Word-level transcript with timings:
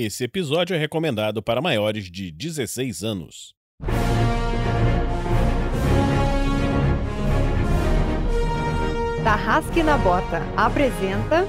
Esse 0.00 0.22
episódio 0.22 0.76
é 0.76 0.78
recomendado 0.78 1.42
para 1.42 1.60
maiores 1.60 2.08
de 2.08 2.30
16 2.30 3.02
anos. 3.02 3.52
Tarrasque 9.24 9.82
na 9.82 9.98
Bota 9.98 10.40
apresenta 10.56 11.48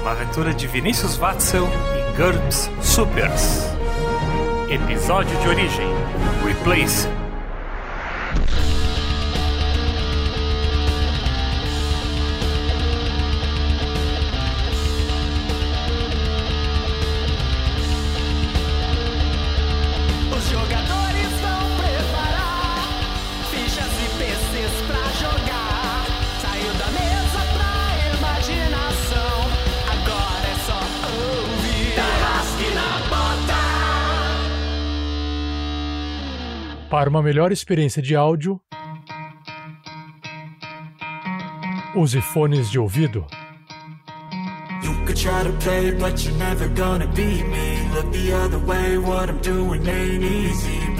Uma 0.00 0.12
aventura 0.12 0.54
de 0.54 0.66
Vinícius 0.68 1.18
Watzel 1.18 1.66
e 1.66 2.16
GURPS 2.16 2.70
Supers. 2.80 3.60
Episódio 4.70 5.38
de 5.42 5.48
origem: 5.48 5.88
Replace. 6.46 7.06
Para 36.92 37.08
uma 37.08 37.22
melhor 37.22 37.50
experiência 37.50 38.02
de 38.02 38.14
áudio, 38.14 38.60
use 41.96 42.20
fones 42.20 42.70
de 42.70 42.78
ouvido. 42.78 43.26
You 44.84 44.92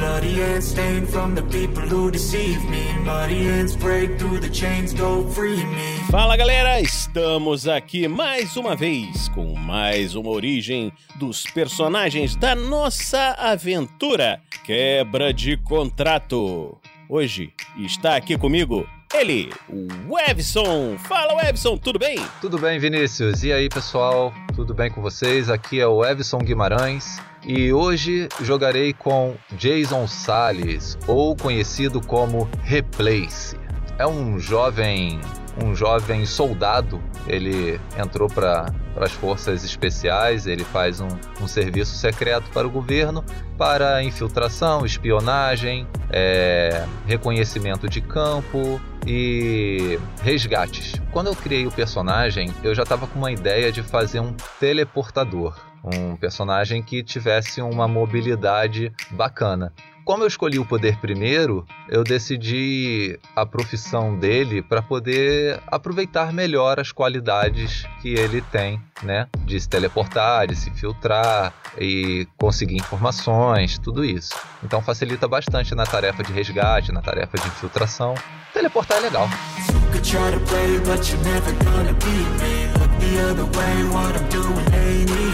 Bloody 0.02 0.34
hands 0.34 0.66
stained 0.66 1.08
from 1.08 1.36
the 1.36 1.42
people 1.42 1.84
who 1.84 2.11
deceive 2.11 2.58
me. 2.69 2.92
Muddy 3.05 3.45
hands 3.45 3.77
break 3.77 4.19
through 4.19 4.41
the 4.41 4.50
chains, 4.53 4.92
go 4.92 5.22
free 5.28 5.64
me. 5.64 5.97
Fala 6.11 6.36
galera, 6.36 6.81
estamos 6.81 7.69
aqui 7.69 8.09
mais 8.09 8.56
uma 8.56 8.75
vez 8.75 9.28
com 9.28 9.55
mais 9.55 10.17
uma 10.17 10.31
origem 10.31 10.92
dos 11.20 11.44
personagens 11.44 12.34
da 12.34 12.56
nossa 12.56 13.36
aventura 13.39 14.41
Quebra 14.64 15.33
de 15.33 15.56
Contrato. 15.56 16.77
Hoje 17.09 17.53
está 17.78 18.16
aqui 18.16 18.37
comigo 18.37 18.84
ele, 19.14 19.52
o 19.68 20.14
Webson. 20.14 20.96
Fala 20.98 21.34
Webson, 21.34 21.77
tudo 21.77 21.98
bem? 21.98 22.18
Tudo 22.41 22.58
bem, 22.58 22.78
Vinícius? 22.78 23.44
E 23.44 23.52
aí, 23.52 23.69
pessoal? 23.69 24.32
Tudo 24.54 24.74
bem 24.74 24.91
com 24.91 25.02
vocês? 25.02 25.50
Aqui 25.50 25.80
é 25.80 25.86
o 25.86 26.04
Evson 26.04 26.38
Guimarães 26.38 27.20
e 27.44 27.72
hoje 27.72 28.28
jogarei 28.41 28.92
com 28.92 29.34
Jason 29.52 30.06
Salles, 30.06 30.96
ou 31.06 31.36
conhecido 31.36 32.00
como 32.00 32.48
Replace. 32.62 33.56
É 33.98 34.06
um 34.06 34.38
jovem, 34.38 35.20
um 35.62 35.74
jovem 35.74 36.24
soldado. 36.24 37.02
Ele 37.26 37.80
entrou 37.98 38.28
para 38.28 38.66
as 38.96 39.12
forças 39.12 39.64
especiais. 39.64 40.46
Ele 40.46 40.64
faz 40.64 41.00
um, 41.00 41.08
um 41.40 41.48
serviço 41.48 41.96
secreto 41.96 42.50
para 42.50 42.66
o 42.66 42.70
governo 42.70 43.24
para 43.56 44.02
infiltração, 44.02 44.84
espionagem, 44.84 45.86
é, 46.10 46.84
reconhecimento 47.06 47.88
de 47.88 48.00
campo 48.00 48.80
e 49.06 49.98
resgates. 50.22 51.00
Quando 51.12 51.28
eu 51.28 51.36
criei 51.36 51.66
o 51.66 51.70
personagem, 51.70 52.52
eu 52.62 52.74
já 52.74 52.82
estava 52.82 53.06
com 53.06 53.18
uma 53.18 53.30
ideia 53.30 53.70
de 53.70 53.82
fazer 53.82 54.20
um 54.20 54.34
teleportador, 54.58 55.56
um 55.84 56.16
personagem 56.16 56.82
que 56.82 57.02
tivesse 57.02 57.60
uma 57.60 57.86
mobilidade 57.86 58.92
bacana. 59.10 59.72
Como 60.05 60.25
eu 60.25 60.27
escolhi 60.27 60.58
o 60.58 60.64
poder 60.64 60.97
primeiro, 60.98 61.64
eu 61.89 62.03
decidi 62.03 63.19
a 63.36 63.47
profissão 63.47 64.19
dele 64.19 64.61
para 64.61 64.82
poder 64.82 65.60
aproveitar 65.66 66.32
melhor 66.32 66.81
as 66.81 66.91
qualidades 66.91 67.87
que 68.00 68.15
ele 68.15 68.41
tem, 68.41 68.81
né? 69.03 69.28
De 69.44 69.60
se 69.60 69.69
teleportar, 69.69 70.49
de 70.49 70.56
se 70.56 70.71
filtrar 70.72 71.54
e 71.78 72.26
conseguir 72.37 72.76
informações, 72.76 73.78
tudo 73.78 74.04
isso. 74.04 74.34
Então 74.62 74.82
facilita 74.82 75.28
bastante 75.28 75.75
na 75.75 75.87
tarefa 75.87 76.22
de 76.22 76.32
resgate, 76.32 76.91
na 76.91 77.00
tarefa 77.00 77.38
de 77.38 77.47
infiltração. 77.47 78.15
Teleportar 78.53 78.99
é 78.99 79.00
legal. 79.03 79.28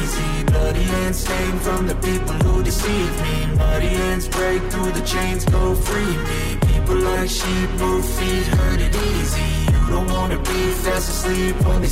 You 0.09 0.38
Bloody 0.69 1.13
stained 1.15 1.61
from 1.63 1.87
the 1.87 1.95
people 1.95 2.35
who 2.45 2.63
deceive 2.63 3.23
me. 3.23 3.57
Muddy 3.57 3.87
hands 3.87 4.29
break 4.29 4.61
through 4.71 4.93
the 4.93 5.01
chains, 5.01 5.47
go 5.47 5.75
free 5.75 6.15
me. 6.29 6.59
People 6.71 6.97
like 6.97 7.31
sheep 7.31 7.71
move 7.81 8.05
feet, 8.05 8.47
hurt 8.49 8.79
it 8.79 8.95
easy. 8.95 9.49
You 9.73 9.89
don't 9.95 10.11
wanna 10.11 10.39
be 10.39 10.63
fast 10.85 11.09
asleep 11.09 11.57
when 11.67 11.81
they. 11.81 11.89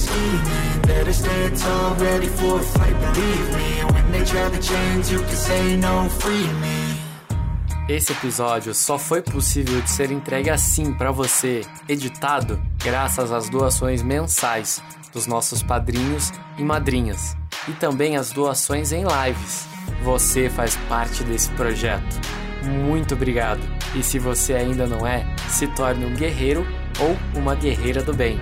Better 0.87 1.14
stand 1.14 1.56
tall, 1.56 1.94
ready 1.94 2.28
for 2.28 2.60
a 2.60 2.62
fight, 2.62 2.97
believe 3.00 3.48
me. 3.56 3.69
When 3.94 4.12
they 4.12 4.25
try 4.26 4.50
you 5.10 5.20
can 5.20 5.37
say 5.37 5.76
no, 5.78 6.10
free 6.10 6.47
me. 6.60 6.97
Esse 7.88 8.12
episódio 8.12 8.75
só 8.75 8.98
foi 8.98 9.22
possível 9.22 9.81
de 9.81 9.91
ser 9.91 10.10
entregue 10.10 10.50
assim 10.50 10.93
para 10.93 11.10
você, 11.12 11.62
editado, 11.88 12.60
graças 12.84 13.32
às 13.32 13.48
doações 13.48 14.03
mensais 14.03 14.82
dos 15.14 15.26
nossos 15.26 15.62
padrinhos 15.62 16.31
e 16.58 16.62
madrinhas, 16.62 17.37
e 17.69 17.72
também 17.72 18.17
às 18.17 18.31
doações 18.31 18.93
em 18.93 19.05
lives. 19.05 19.67
Você 20.03 20.49
faz 20.50 20.77
parte 20.89 21.25
desse 21.25 21.50
projeto. 21.50 22.21
Muito 22.62 23.15
obrigado! 23.15 23.61
E 23.94 24.03
se 24.03 24.19
você 24.19 24.55
ainda 24.55 24.87
não 24.87 25.06
é, 25.06 25.25
se 25.49 25.67
torne 25.69 26.05
um 26.05 26.15
guerreiro 26.15 26.67
ou 26.99 27.17
uma 27.39 27.55
guerreira 27.55 28.03
do 28.03 28.12
bem. 28.12 28.41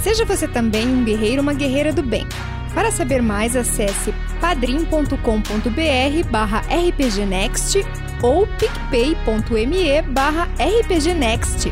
Seja 0.00 0.24
você 0.24 0.48
também 0.48 0.86
um 0.88 1.04
guerreiro 1.04 1.36
ou 1.36 1.42
uma 1.42 1.54
guerreira 1.54 1.92
do 1.92 2.02
bem. 2.02 2.26
Para 2.74 2.90
saber 2.90 3.22
mais, 3.22 3.56
acesse 3.56 4.14
padrim.com.br 4.40 6.28
barra 6.30 6.60
rpgnext 6.60 7.84
ou 8.22 8.46
picpay.me 8.46 10.02
barra 10.02 10.48
rpgnext. 10.58 11.70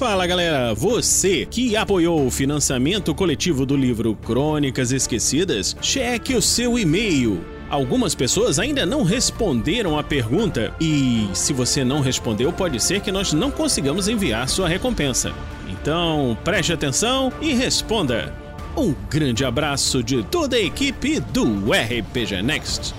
Fala 0.00 0.26
galera, 0.26 0.72
você 0.72 1.44
que 1.44 1.76
apoiou 1.76 2.26
o 2.26 2.30
financiamento 2.30 3.14
coletivo 3.14 3.66
do 3.66 3.76
livro 3.76 4.16
Crônicas 4.16 4.92
Esquecidas, 4.92 5.76
cheque 5.82 6.34
o 6.34 6.40
seu 6.40 6.78
e-mail. 6.78 7.44
Algumas 7.68 8.14
pessoas 8.14 8.58
ainda 8.58 8.86
não 8.86 9.02
responderam 9.02 9.98
a 9.98 10.02
pergunta 10.02 10.72
e, 10.80 11.28
se 11.34 11.52
você 11.52 11.84
não 11.84 12.00
respondeu, 12.00 12.50
pode 12.50 12.82
ser 12.82 13.00
que 13.02 13.12
nós 13.12 13.34
não 13.34 13.50
consigamos 13.50 14.08
enviar 14.08 14.48
sua 14.48 14.70
recompensa. 14.70 15.34
Então, 15.68 16.34
preste 16.42 16.72
atenção 16.72 17.30
e 17.38 17.52
responda. 17.52 18.34
Um 18.74 18.94
grande 19.10 19.44
abraço 19.44 20.02
de 20.02 20.22
toda 20.22 20.56
a 20.56 20.60
equipe 20.60 21.20
do 21.20 21.44
RPG 21.72 22.40
Next. 22.42 22.94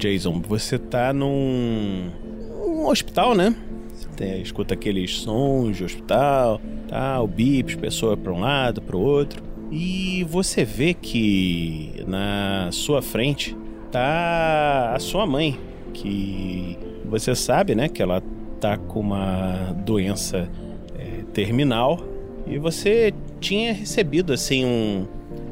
Jason, 0.00 0.40
você 0.40 0.78
tá 0.78 1.12
num, 1.12 2.08
um 2.66 2.86
hospital, 2.86 3.34
né? 3.34 3.54
Você 3.92 4.08
tem- 4.16 4.40
escuta 4.40 4.72
aqueles 4.72 5.18
sons 5.18 5.76
de 5.76 5.84
hospital, 5.84 6.60
tal, 6.88 7.26
bips, 7.26 7.74
pessoa 7.76 8.16
para 8.16 8.32
um 8.32 8.40
lado, 8.40 8.80
para 8.80 8.96
o 8.96 9.00
outro. 9.00 9.42
E 9.70 10.24
você 10.24 10.64
vê 10.64 10.94
que 10.94 12.02
na 12.06 12.70
sua 12.72 13.02
frente 13.02 13.54
tá 13.92 14.92
a 14.94 14.98
sua 14.98 15.26
mãe, 15.26 15.58
que 15.92 16.78
você 17.04 17.34
sabe, 17.34 17.74
né, 17.74 17.88
que 17.88 18.02
ela 18.02 18.22
tá 18.58 18.78
com 18.78 19.00
uma 19.00 19.76
doença 19.84 20.48
é, 20.98 21.22
terminal 21.32 22.00
e 22.46 22.58
você 22.58 23.12
tinha 23.38 23.72
recebido 23.72 24.32
assim 24.32 24.64
um, 24.64 25.06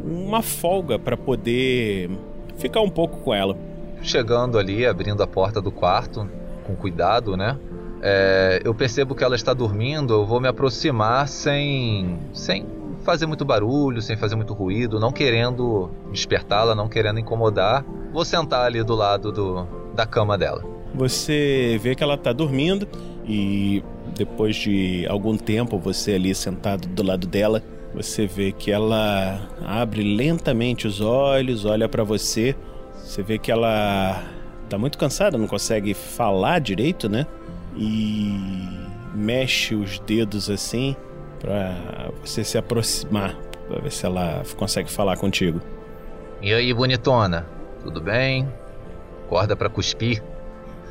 uma 0.04 0.42
folga 0.42 0.98
para 0.98 1.16
poder 1.16 2.10
ficar 2.56 2.80
um 2.80 2.90
pouco 2.90 3.18
com 3.18 3.32
ela. 3.34 3.56
Chegando 4.02 4.58
ali, 4.58 4.86
abrindo 4.86 5.22
a 5.22 5.26
porta 5.26 5.60
do 5.60 5.70
quarto, 5.70 6.28
com 6.64 6.74
cuidado, 6.74 7.36
né? 7.36 7.58
É, 8.00 8.60
eu 8.64 8.74
percebo 8.74 9.14
que 9.14 9.24
ela 9.24 9.34
está 9.34 9.52
dormindo, 9.52 10.14
eu 10.14 10.24
vou 10.26 10.40
me 10.40 10.46
aproximar 10.46 11.26
sem, 11.26 12.18
sem 12.32 12.64
fazer 13.02 13.26
muito 13.26 13.44
barulho, 13.44 14.00
sem 14.00 14.16
fazer 14.16 14.36
muito 14.36 14.54
ruído, 14.54 15.00
não 15.00 15.10
querendo 15.10 15.90
despertá-la, 16.12 16.74
não 16.74 16.88
querendo 16.88 17.18
incomodar. 17.18 17.84
Vou 18.12 18.24
sentar 18.24 18.64
ali 18.64 18.82
do 18.82 18.94
lado 18.94 19.32
do, 19.32 19.66
da 19.94 20.06
cama 20.06 20.38
dela. 20.38 20.62
Você 20.94 21.78
vê 21.82 21.94
que 21.94 22.02
ela 22.02 22.16
tá 22.16 22.32
dormindo 22.32 22.86
e 23.26 23.82
depois 24.16 24.56
de 24.56 25.06
algum 25.08 25.36
tempo 25.36 25.78
você 25.78 26.14
ali 26.14 26.34
sentado 26.34 26.88
do 26.88 27.02
lado 27.02 27.26
dela, 27.26 27.62
você 27.94 28.26
vê 28.26 28.52
que 28.52 28.70
ela 28.70 29.40
abre 29.64 30.02
lentamente 30.02 30.86
os 30.86 31.00
olhos, 31.00 31.64
olha 31.64 31.88
para 31.88 32.04
você. 32.04 32.54
Você 33.08 33.22
vê 33.22 33.38
que 33.38 33.50
ela 33.50 34.22
tá 34.68 34.76
muito 34.76 34.98
cansada, 34.98 35.38
não 35.38 35.46
consegue 35.46 35.94
falar 35.94 36.58
direito, 36.58 37.08
né? 37.08 37.26
E 37.74 38.38
mexe 39.14 39.74
os 39.74 39.98
dedos 40.00 40.50
assim 40.50 40.94
para 41.40 42.10
você 42.22 42.44
se 42.44 42.58
aproximar, 42.58 43.34
para 43.66 43.80
ver 43.80 43.92
se 43.92 44.04
ela 44.04 44.42
consegue 44.58 44.92
falar 44.92 45.16
contigo. 45.16 45.58
E 46.42 46.52
aí, 46.52 46.72
bonitona? 46.74 47.46
Tudo 47.82 47.98
bem? 47.98 48.46
Acorda 49.24 49.56
pra 49.56 49.70
cuspir? 49.70 50.22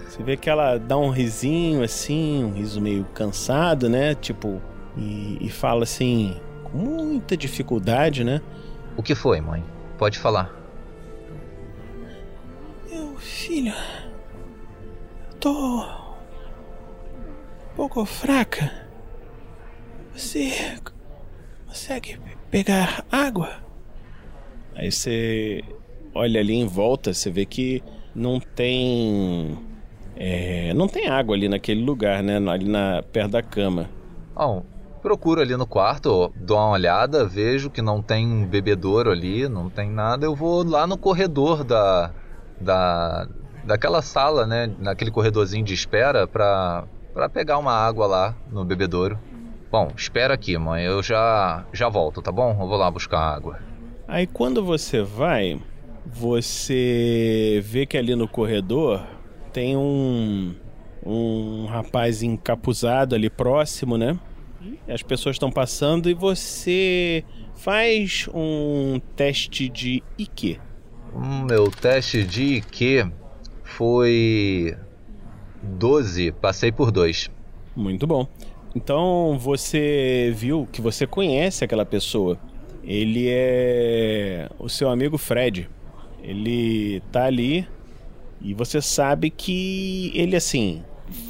Você 0.07 0.23
vê 0.23 0.35
que 0.35 0.49
ela 0.49 0.79
dá 0.79 0.97
um 0.97 1.11
risinho 1.11 1.83
assim, 1.83 2.43
um 2.43 2.51
riso 2.51 2.81
meio 2.81 3.05
cansado, 3.13 3.87
né? 3.87 4.15
Tipo, 4.15 4.59
e, 4.97 5.37
e 5.39 5.49
fala 5.51 5.83
assim, 5.83 6.35
com 6.63 6.79
muita 6.79 7.37
dificuldade, 7.37 8.23
né? 8.23 8.41
O 8.97 9.03
que 9.03 9.13
foi, 9.13 9.39
mãe? 9.39 9.63
Pode 9.99 10.17
falar. 10.17 10.56
Meu 12.97 13.15
filho, 13.17 13.73
eu 15.29 15.37
tô 15.39 15.51
um 15.51 15.85
pouco 17.75 18.03
fraca. 18.05 18.87
Você 20.15 20.79
consegue 21.67 22.19
pegar 22.49 23.05
água? 23.11 23.51
Aí 24.73 24.91
você 24.91 25.63
olha 26.11 26.39
ali 26.39 26.55
em 26.55 26.65
volta, 26.65 27.13
você 27.13 27.29
vê 27.29 27.45
que 27.45 27.83
não 28.15 28.39
tem 28.39 29.55
é, 30.15 30.73
não 30.73 30.87
tem 30.87 31.07
água 31.07 31.35
ali 31.35 31.47
naquele 31.47 31.83
lugar, 31.83 32.23
né? 32.23 32.37
Ali 32.49 32.67
na 32.67 33.03
perto 33.03 33.33
da 33.33 33.43
cama. 33.43 33.87
Bom, 34.33 34.65
procuro 35.03 35.39
ali 35.39 35.55
no 35.55 35.67
quarto, 35.67 36.33
dou 36.35 36.57
uma 36.57 36.71
olhada, 36.71 37.27
vejo 37.27 37.69
que 37.69 37.81
não 37.81 38.01
tem 38.01 38.25
um 38.25 38.43
bebedouro 38.43 39.11
ali, 39.11 39.47
não 39.47 39.69
tem 39.69 39.87
nada. 39.87 40.25
Eu 40.25 40.33
vou 40.33 40.63
lá 40.63 40.87
no 40.87 40.97
corredor 40.97 41.63
da 41.63 42.11
da 42.59 43.27
daquela 43.63 44.01
sala, 44.01 44.47
né? 44.47 44.71
Naquele 44.79 45.11
corredorzinho 45.11 45.63
de 45.63 45.73
espera 45.73 46.27
para 46.27 46.85
para 47.13 47.27
pegar 47.27 47.57
uma 47.57 47.73
água 47.73 48.05
lá 48.05 48.35
no 48.51 48.63
bebedouro. 48.63 49.19
Bom, 49.71 49.91
espera 49.97 50.33
aqui, 50.33 50.57
mãe. 50.57 50.85
Eu 50.85 51.03
já 51.03 51.65
já 51.73 51.89
volto, 51.89 52.21
tá 52.21 52.31
bom? 52.31 52.51
Eu 52.51 52.67
vou 52.67 52.77
lá 52.77 52.89
buscar 52.89 53.19
água. 53.19 53.59
Aí 54.07 54.25
quando 54.25 54.63
você 54.63 55.01
vai, 55.01 55.59
você 56.05 57.61
vê 57.63 57.85
que 57.85 57.97
ali 57.97 58.15
no 58.15 58.27
corredor 58.27 59.03
tem 59.51 59.75
um 59.75 60.55
um 61.05 61.65
rapaz 61.65 62.21
encapuzado 62.21 63.15
ali 63.15 63.29
próximo, 63.29 63.97
né? 63.97 64.17
As 64.87 65.01
pessoas 65.01 65.35
estão 65.35 65.51
passando 65.51 66.09
e 66.09 66.13
você 66.13 67.23
faz 67.55 68.27
um 68.33 68.99
teste 69.15 69.69
de 69.69 70.03
IQ. 70.17 70.59
Hum, 71.17 71.45
meu 71.45 71.71
teste 71.71 72.23
de 72.23 72.57
IQ 72.57 73.11
foi 73.63 74.77
12, 75.63 76.31
passei 76.33 76.71
por 76.71 76.91
2. 76.91 77.31
Muito 77.75 78.05
bom. 78.05 78.27
Então 78.75 79.35
você 79.39 80.31
viu 80.35 80.67
que 80.71 80.79
você 80.79 81.07
conhece 81.07 81.63
aquela 81.63 81.85
pessoa. 81.85 82.37
Ele 82.83 83.25
é 83.27 84.47
o 84.59 84.69
seu 84.69 84.89
amigo 84.89 85.17
Fred. 85.17 85.67
Ele 86.21 87.01
tá 87.11 87.25
ali 87.25 87.67
e 88.39 88.53
você 88.53 88.79
sabe 88.79 89.31
que 89.31 90.11
ele, 90.13 90.35
assim, 90.35 90.83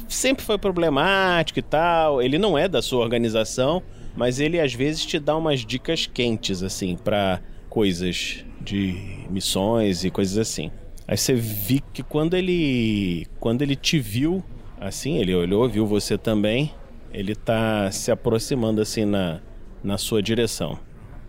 sempre 0.06 0.44
foi 0.44 0.58
problemático 0.58 1.58
e 1.58 1.62
tal. 1.62 2.20
Ele 2.20 2.36
não 2.36 2.58
é 2.58 2.68
da 2.68 2.82
sua 2.82 3.00
organização, 3.00 3.82
mas 4.14 4.38
ele 4.38 4.60
às 4.60 4.74
vezes 4.74 5.06
te 5.06 5.18
dá 5.18 5.34
umas 5.34 5.60
dicas 5.60 6.06
quentes, 6.06 6.62
assim, 6.62 6.94
para 6.94 7.40
coisas 7.70 8.44
de 8.68 9.24
missões 9.30 10.04
e 10.04 10.10
coisas 10.10 10.36
assim. 10.36 10.70
Aí 11.06 11.16
você 11.16 11.34
viu 11.34 11.80
que 11.92 12.02
quando 12.02 12.34
ele 12.34 13.26
quando 13.40 13.62
ele 13.62 13.74
te 13.74 13.98
viu, 13.98 14.44
assim, 14.78 15.16
ele 15.16 15.34
olhou, 15.34 15.68
viu 15.68 15.86
você 15.86 16.18
também, 16.18 16.74
ele 17.12 17.34
tá 17.34 17.90
se 17.90 18.10
aproximando 18.10 18.82
assim 18.82 19.06
na, 19.06 19.40
na 19.82 19.96
sua 19.96 20.22
direção. 20.22 20.78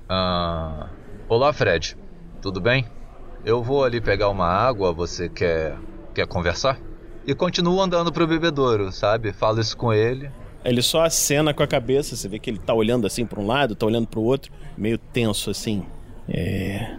Ah, 0.10 0.90
olá, 1.30 1.54
Fred. 1.54 1.96
Tudo 2.42 2.60
bem? 2.60 2.86
Eu 3.46 3.64
vou 3.64 3.86
ali 3.86 4.02
pegar 4.02 4.30
uma 4.30 4.48
água, 4.48 4.92
você 4.92 5.30
quer 5.30 5.78
quer 6.14 6.28
conversar? 6.28 6.78
E 7.26 7.34
continuo 7.34 7.82
andando 7.82 8.12
pro 8.12 8.28
bebedouro, 8.28 8.92
sabe? 8.92 9.32
Falo 9.32 9.62
isso 9.62 9.78
com 9.78 9.94
ele. 9.94 10.30
Ele 10.66 10.82
só 10.82 11.06
acena 11.06 11.54
com 11.54 11.64
a 11.64 11.68
cabeça, 11.68 12.18
você 12.18 12.28
vê 12.28 12.38
que 12.38 12.50
ele 12.50 12.60
tá 12.60 12.74
olhando 12.74 13.08
assim 13.08 13.26
para 13.26 13.40
um 13.40 13.48
lado, 13.48 13.76
tá 13.76 13.86
olhando 13.86 14.08
para 14.08 14.20
o 14.20 14.24
outro, 14.24 14.52
meio 14.78 14.98
tenso 14.98 15.50
assim. 15.50 15.86
É. 16.28 16.98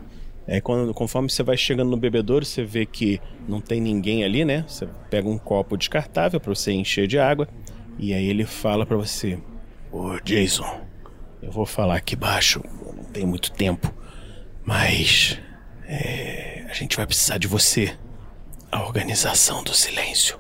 É 0.51 0.61
quando, 0.61 0.93
conforme 0.93 1.31
você 1.31 1.45
vai 1.45 1.57
chegando 1.57 1.91
no 1.91 1.97
bebedouro, 1.97 2.45
você 2.45 2.65
vê 2.65 2.85
que 2.85 3.21
não 3.47 3.61
tem 3.61 3.81
ninguém 3.81 4.25
ali, 4.25 4.45
né? 4.45 4.65
Você 4.67 4.85
pega 5.09 5.29
um 5.29 5.39
copo 5.39 5.77
descartável 5.77 6.41
para 6.41 6.53
você 6.53 6.73
encher 6.73 7.07
de 7.07 7.21
água. 7.21 7.47
E 7.97 8.13
aí 8.13 8.27
ele 8.27 8.45
fala 8.45 8.85
para 8.85 8.97
você: 8.97 9.39
Ô 9.93 10.19
Jason, 10.25 10.67
eu 11.41 11.53
vou 11.53 11.65
falar 11.65 11.95
aqui 11.95 12.17
baixo, 12.17 12.61
não 12.97 13.05
tem 13.05 13.25
muito 13.25 13.53
tempo, 13.53 13.95
mas 14.65 15.39
é, 15.87 16.67
a 16.69 16.75
gente 16.75 16.97
vai 16.97 17.07
precisar 17.07 17.39
de 17.39 17.47
você. 17.47 17.97
A 18.73 18.83
organização 18.83 19.63
do 19.63 19.73
silêncio. 19.73 20.37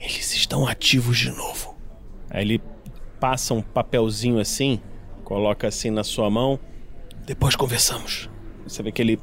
Eles 0.00 0.34
estão 0.34 0.66
ativos 0.66 1.16
de 1.16 1.30
novo. 1.30 1.76
Aí 2.28 2.42
ele 2.42 2.62
passa 3.20 3.54
um 3.54 3.62
papelzinho 3.62 4.40
assim, 4.40 4.80
coloca 5.22 5.68
assim 5.68 5.90
na 5.90 6.02
sua 6.02 6.28
mão. 6.28 6.58
Depois 7.24 7.54
conversamos. 7.54 8.28
Você 8.68 8.82
vê 8.82 8.92
que 8.92 9.02
ele, 9.02 9.18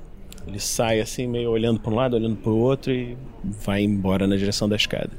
ele 0.48 0.60
sai 0.60 1.00
assim, 1.00 1.28
meio 1.28 1.50
olhando 1.52 1.80
para 1.80 1.92
um 1.92 1.96
lado, 1.96 2.16
olhando 2.16 2.36
para 2.36 2.52
o 2.52 2.58
outro 2.58 2.92
e 2.92 3.18
vai 3.44 3.84
embora 3.84 4.28
na 4.28 4.36
direção 4.36 4.68
da 4.68 4.76
escada. 4.76 5.12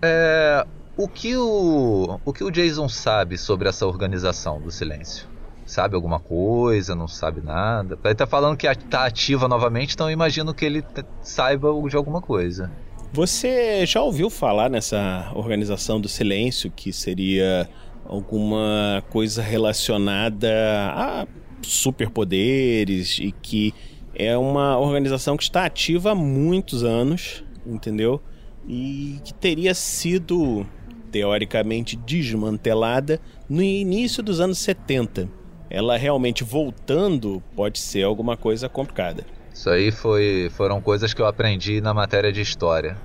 É. 0.00 0.66
O 0.96 1.08
que 1.08 1.36
o. 1.36 2.20
O 2.24 2.32
que 2.32 2.44
o 2.44 2.50
Jason 2.50 2.88
sabe 2.88 3.38
sobre 3.38 3.68
essa 3.68 3.86
organização 3.86 4.60
do 4.60 4.70
silêncio? 4.70 5.26
Sabe 5.64 5.94
alguma 5.94 6.20
coisa? 6.20 6.94
Não 6.94 7.08
sabe 7.08 7.40
nada? 7.40 7.98
Ele 8.04 8.14
tá 8.14 8.26
falando 8.26 8.56
que 8.56 8.72
tá 8.74 9.06
ativa 9.06 9.48
novamente, 9.48 9.94
então 9.94 10.08
eu 10.08 10.12
imagino 10.12 10.52
que 10.52 10.64
ele 10.64 10.84
saiba 11.22 11.68
de 11.88 11.96
alguma 11.96 12.20
coisa. 12.20 12.70
Você 13.12 13.86
já 13.86 14.02
ouviu 14.02 14.28
falar 14.28 14.68
nessa 14.68 15.30
organização 15.34 16.00
do 16.00 16.08
silêncio 16.08 16.70
que 16.70 16.92
seria 16.92 17.68
alguma 18.06 19.02
coisa 19.10 19.42
relacionada 19.42 20.48
a 20.94 21.26
superpoderes 21.62 23.18
e 23.18 23.32
que 23.32 23.74
é 24.14 24.36
uma 24.36 24.78
organização 24.78 25.36
que 25.36 25.42
está 25.42 25.64
ativa 25.64 26.12
há 26.12 26.14
muitos 26.14 26.84
anos, 26.84 27.44
entendeu? 27.66 28.20
E 28.68 29.18
que 29.24 29.32
teria 29.34 29.74
sido 29.74 30.66
teoricamente 31.10 31.96
desmantelada 31.96 33.20
no 33.48 33.62
início 33.62 34.22
dos 34.22 34.40
anos 34.40 34.58
70. 34.58 35.28
Ela 35.68 35.96
realmente 35.96 36.44
voltando 36.44 37.42
pode 37.54 37.78
ser 37.78 38.02
alguma 38.02 38.36
coisa 38.36 38.68
complicada. 38.68 39.24
Isso 39.52 39.68
aí 39.68 39.90
foi, 39.90 40.50
foram 40.54 40.80
coisas 40.80 41.12
que 41.12 41.20
eu 41.20 41.26
aprendi 41.26 41.80
na 41.80 41.92
matéria 41.92 42.32
de 42.32 42.40
história. 42.40 42.96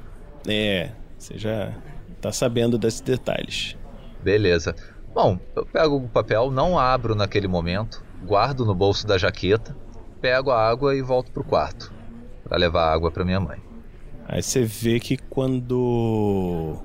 É, 0.47 0.91
você 1.17 1.37
já 1.37 1.73
tá 2.21 2.31
sabendo 2.31 2.77
desses 2.77 3.01
detalhes. 3.01 3.75
Beleza. 4.23 4.75
Bom, 5.13 5.39
eu 5.55 5.65
pego 5.65 5.97
o 5.97 6.07
papel, 6.07 6.51
não 6.51 6.77
abro 6.77 7.15
naquele 7.15 7.47
momento, 7.47 8.03
guardo 8.25 8.65
no 8.65 8.73
bolso 8.73 9.05
da 9.05 9.17
jaqueta, 9.17 9.75
pego 10.21 10.51
a 10.51 10.67
água 10.67 10.95
e 10.95 11.01
volto 11.01 11.31
pro 11.31 11.43
quarto 11.43 11.93
para 12.43 12.57
levar 12.57 12.91
água 12.91 13.11
para 13.11 13.25
minha 13.25 13.39
mãe. 13.39 13.59
Aí 14.27 14.41
você 14.41 14.63
vê 14.63 14.99
que 14.99 15.17
quando 15.17 16.77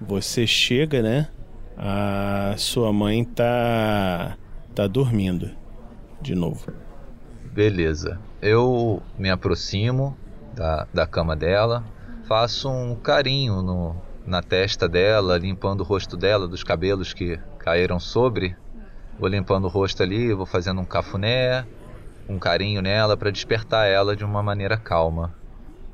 você 0.00 0.46
chega, 0.46 1.02
né? 1.02 1.28
A 1.76 2.54
sua 2.56 2.92
mãe 2.92 3.24
tá 3.24 4.36
tá 4.74 4.86
dormindo 4.86 5.50
de 6.20 6.34
novo. 6.34 6.72
Beleza. 7.52 8.20
Eu 8.40 9.02
me 9.18 9.30
aproximo 9.30 10.16
da, 10.54 10.86
da 10.92 11.06
cama 11.06 11.34
dela, 11.34 11.84
faço 12.26 12.70
um 12.70 12.94
carinho 12.94 13.62
no, 13.62 13.96
na 14.26 14.42
testa 14.42 14.88
dela, 14.88 15.36
limpando 15.36 15.80
o 15.80 15.84
rosto 15.84 16.16
dela 16.16 16.46
dos 16.46 16.62
cabelos 16.62 17.12
que 17.12 17.38
caíram 17.58 17.98
sobre. 17.98 18.56
Vou 19.20 19.28
limpando 19.28 19.66
o 19.66 19.68
rosto 19.68 20.02
ali, 20.02 20.32
vou 20.32 20.46
fazendo 20.46 20.80
um 20.80 20.84
cafuné, 20.84 21.66
um 22.26 22.38
carinho 22.38 22.80
nela 22.80 23.18
para 23.18 23.30
despertar 23.30 23.86
ela 23.86 24.16
de 24.16 24.24
uma 24.24 24.42
maneira 24.42 24.78
calma. 24.78 25.34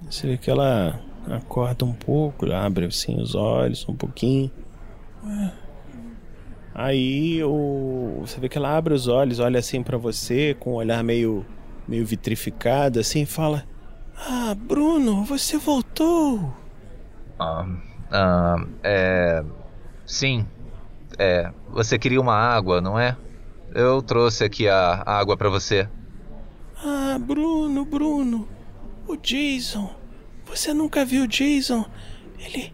Você 0.08 0.28
vê 0.28 0.36
que 0.36 0.48
ela 0.48 1.00
acorda 1.28 1.84
um 1.84 1.92
pouco, 1.92 2.50
abre 2.52 2.86
assim 2.86 3.20
os 3.20 3.34
olhos 3.34 3.84
um 3.88 3.96
pouquinho. 3.96 4.48
Aí 6.72 7.42
o... 7.42 8.18
você 8.20 8.38
vê 8.38 8.48
que 8.48 8.58
ela 8.58 8.76
abre 8.76 8.94
os 8.94 9.08
olhos, 9.08 9.40
olha 9.40 9.58
assim 9.58 9.82
pra 9.82 9.98
você 9.98 10.54
com 10.54 10.74
um 10.74 10.76
olhar 10.76 11.02
meio 11.02 11.44
meio 11.88 12.06
vitrificado 12.06 13.00
assim 13.00 13.22
e 13.22 13.26
fala: 13.26 13.64
"Ah, 14.16 14.54
Bruno, 14.56 15.24
você 15.24 15.58
voltou". 15.58 16.54
Ah, 17.40 17.66
ah, 18.12 18.66
é. 18.84 19.44
Sim. 20.04 20.46
É. 21.18 21.50
Você 21.70 21.98
queria 21.98 22.20
uma 22.20 22.34
água, 22.34 22.80
não 22.80 22.98
é? 22.98 23.16
Eu 23.74 24.00
trouxe 24.02 24.44
aqui 24.44 24.68
a 24.68 25.02
água 25.04 25.36
para 25.36 25.48
você. 25.48 25.88
Ah, 26.82 27.18
Bruno, 27.18 27.84
Bruno. 27.84 28.48
O 29.06 29.16
Jason. 29.16 29.94
Você 30.46 30.72
nunca 30.72 31.04
viu 31.04 31.24
o 31.24 31.28
Jason? 31.28 31.84
Ele. 32.38 32.72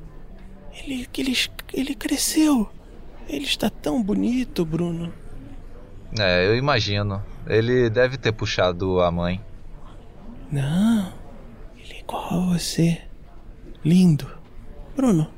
Ele. 0.73 1.09
Ele, 1.17 1.37
ele 1.73 1.95
cresceu. 1.95 2.71
Ele 3.29 3.45
está 3.45 3.71
tão 3.71 4.03
bonito, 4.03 4.65
Bruno. 4.65 5.13
É, 6.19 6.47
eu 6.47 6.57
imagino. 6.57 7.23
Ele 7.47 7.89
deve 7.89 8.17
ter 8.19 8.33
puxado 8.33 9.01
a 9.01 9.11
mãe. 9.11 9.41
Não. 10.51 11.13
Ele 11.77 11.95
é 11.95 12.01
igual 12.01 12.33
a 12.33 12.59
você. 12.59 13.01
Lindo. 13.85 14.31
Bruno, 14.95 15.29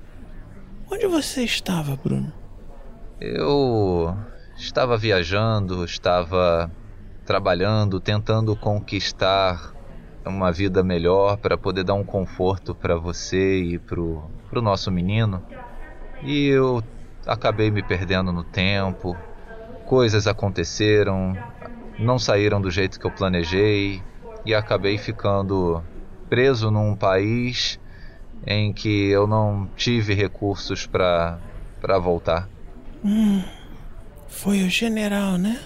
onde 0.91 1.07
você 1.07 1.45
estava, 1.45 1.97
Bruno? 1.97 2.33
Eu 3.21 4.17
estava 4.57 4.97
viajando, 4.97 5.85
estava 5.85 6.71
trabalhando, 7.25 8.01
tentando 8.01 8.57
conquistar 8.57 9.73
uma 10.27 10.51
vida 10.51 10.83
melhor 10.83 11.37
para 11.37 11.57
poder 11.57 11.85
dar 11.85 11.95
um 11.95 12.05
conforto 12.05 12.75
para 12.75 12.97
você 12.97 13.63
e 13.63 13.79
pro, 13.79 14.29
pro 14.51 14.61
nosso 14.61 14.91
menino. 14.91 15.43
E 16.23 16.49
eu 16.49 16.83
acabei 17.25 17.71
me 17.71 17.83
perdendo 17.83 18.33
no 18.33 18.43
tempo. 18.43 19.17
Coisas 19.87 20.27
aconteceram, 20.27 21.35
não 21.99 22.19
saíram 22.19 22.61
do 22.61 22.71
jeito 22.71 22.99
que 22.99 23.07
eu 23.07 23.13
planejei 23.13 24.03
e 24.45 24.55
acabei 24.55 24.99
ficando 24.99 25.83
preso 26.29 26.71
num 26.71 26.97
país 26.97 27.79
em 28.45 28.73
que 28.73 29.09
eu 29.09 29.27
não 29.27 29.69
tive 29.77 30.15
recursos 30.15 30.85
para 30.85 31.39
para 31.81 31.99
voltar. 31.99 32.54
Hum, 33.05 33.43
foi 34.29 34.63
o 34.63 34.71
general, 34.71 35.37
né? 35.37 35.61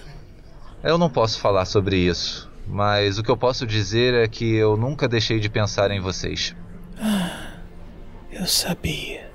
Eu 0.83 0.97
não 0.97 1.09
posso 1.09 1.39
falar 1.39 1.65
sobre 1.65 1.97
isso, 1.97 2.51
mas 2.67 3.17
o 3.17 3.23
que 3.23 3.31
eu 3.31 3.37
posso 3.37 3.65
dizer 3.65 4.13
é 4.13 4.27
que 4.27 4.55
eu 4.55 4.75
nunca 4.75 5.07
deixei 5.07 5.39
de 5.39 5.49
pensar 5.49 5.89
em 5.91 6.01
vocês. 6.01 6.55
Ah, 6.99 7.53
eu 8.31 8.45
sabia. 8.45 9.31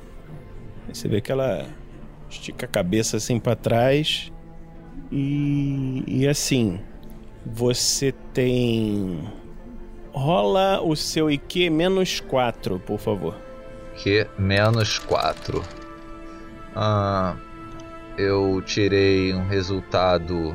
Você 0.93 1.09
vê 1.09 1.21
que 1.21 1.33
ela 1.33 1.67
estica 2.29 2.67
a 2.67 2.69
cabeça 2.69 3.17
assim 3.17 3.41
para 3.41 3.57
trás 3.57 4.31
e, 5.11 6.05
e 6.07 6.29
assim, 6.29 6.81
você 7.45 8.13
tem 8.33 9.27
rola 10.13 10.81
o 10.81 10.95
seu 10.95 11.31
IQ 11.31 11.71
menos 11.71 12.21
4, 12.21 12.79
por 12.81 12.99
favor. 12.99 13.35
IQ 13.97 14.29
menos 14.39 14.99
4. 14.99 15.63
Ah, 16.77 17.37
eu 18.17 18.63
tirei 18.63 19.35
um 19.35 19.47
resultado 19.47 20.55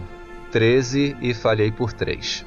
13 0.51 1.17
e 1.21 1.33
falhei 1.33 1.71
por 1.71 1.93
3. 1.93 2.45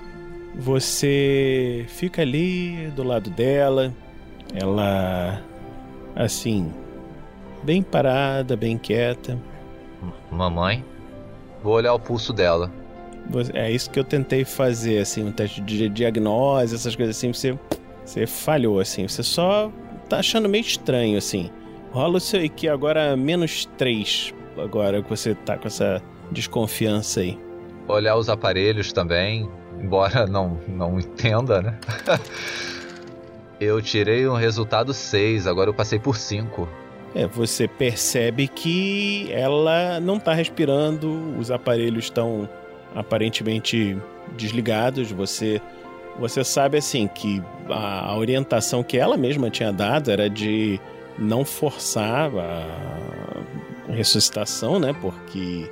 Você 0.54 1.86
fica 1.88 2.22
ali 2.22 2.90
do 2.94 3.02
lado 3.02 3.30
dela, 3.30 3.94
ela 4.54 5.42
assim, 6.14 6.72
bem 7.62 7.82
parada, 7.82 8.56
bem 8.56 8.76
quieta. 8.76 9.38
Mamãe, 10.30 10.84
vou 11.62 11.74
olhar 11.74 11.94
o 11.94 11.98
pulso 11.98 12.32
dela. 12.32 12.70
É 13.54 13.70
isso 13.70 13.88
que 13.90 13.98
eu 13.98 14.04
tentei 14.04 14.44
fazer, 14.44 14.98
assim, 14.98 15.24
um 15.24 15.32
teste 15.32 15.60
de 15.60 15.88
diagnose, 15.88 16.74
essas 16.74 16.96
coisas 16.96 17.16
assim, 17.16 17.32
você, 17.32 17.58
você 18.04 18.26
falhou, 18.26 18.80
assim, 18.80 19.06
você 19.06 19.22
só 19.22 19.70
tá 20.08 20.18
achando 20.18 20.48
meio 20.48 20.62
estranho, 20.62 21.16
assim. 21.16 21.50
Rola 21.92 22.16
o 22.16 22.20
seu 22.20 22.44
IQ 22.44 22.68
agora 22.68 23.16
menos 23.16 23.64
3, 23.78 24.34
agora 24.58 25.02
que 25.02 25.08
você 25.08 25.34
tá 25.34 25.56
com 25.56 25.66
essa 25.66 26.02
desconfiança 26.30 27.20
aí. 27.20 27.38
Olhar 27.88 28.16
os 28.16 28.28
aparelhos 28.28 28.92
também, 28.92 29.48
embora 29.80 30.26
não, 30.28 30.58
não 30.68 30.98
entenda, 30.98 31.62
né? 31.62 31.78
eu 33.60 33.80
tirei 33.80 34.26
um 34.26 34.34
resultado 34.34 34.92
6, 34.92 35.46
agora 35.46 35.70
eu 35.70 35.74
passei 35.74 35.98
por 35.98 36.16
5. 36.16 36.68
É, 37.14 37.26
você 37.26 37.68
percebe 37.68 38.48
que 38.48 39.30
ela 39.32 40.00
não 40.00 40.18
tá 40.18 40.32
respirando, 40.32 41.36
os 41.38 41.50
aparelhos 41.50 42.04
estão 42.04 42.48
aparentemente 42.94 43.96
desligados. 44.36 45.10
Você 45.12 45.60
você 46.18 46.44
sabe 46.44 46.76
assim 46.78 47.08
que 47.08 47.42
a, 47.68 48.10
a, 48.10 48.16
orientação 48.16 48.82
que 48.82 48.98
ela 48.98 49.16
mesma 49.16 49.48
tinha 49.48 49.72
dado 49.72 50.10
era 50.10 50.28
de 50.28 50.78
não 51.18 51.44
forçar 51.44 52.30
a 52.36 53.21
ressuscitação, 53.92 54.78
né? 54.78 54.92
Porque 55.00 55.70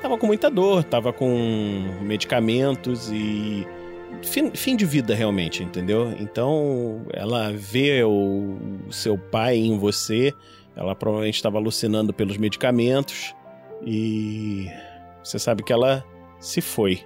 tava 0.00 0.18
com 0.18 0.26
muita 0.26 0.50
dor, 0.50 0.84
tava 0.84 1.12
com 1.12 1.98
medicamentos 2.02 3.10
e 3.12 3.66
fim, 4.22 4.50
fim 4.50 4.76
de 4.76 4.84
vida 4.84 5.14
realmente, 5.14 5.62
entendeu? 5.62 6.12
Então 6.18 7.02
ela 7.12 7.52
vê 7.52 8.02
o, 8.02 8.58
o 8.88 8.92
seu 8.92 9.16
pai 9.16 9.56
em 9.56 9.78
você, 9.78 10.34
ela 10.76 10.94
provavelmente 10.94 11.36
estava 11.36 11.58
alucinando 11.58 12.12
pelos 12.12 12.36
medicamentos 12.36 13.34
e 13.84 14.66
você 15.22 15.38
sabe 15.38 15.62
que 15.62 15.72
ela 15.72 16.04
se 16.38 16.60
foi, 16.60 17.00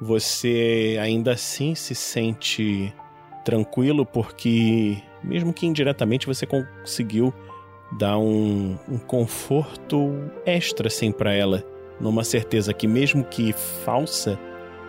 você 0.00 0.98
ainda 1.00 1.32
assim 1.32 1.74
se 1.74 1.94
sente 1.94 2.92
tranquilo 3.44 4.04
porque, 4.04 4.98
mesmo 5.24 5.52
que 5.54 5.66
indiretamente, 5.66 6.26
você 6.26 6.46
conseguiu 6.46 7.32
dar 7.92 8.18
um, 8.18 8.76
um 8.88 8.98
conforto 8.98 10.14
extra 10.44 10.88
assim 10.88 11.10
para 11.10 11.32
ela, 11.32 11.64
numa 12.00 12.24
certeza 12.24 12.72
que, 12.72 12.86
mesmo 12.86 13.24
que 13.24 13.52
falsa, 13.84 14.38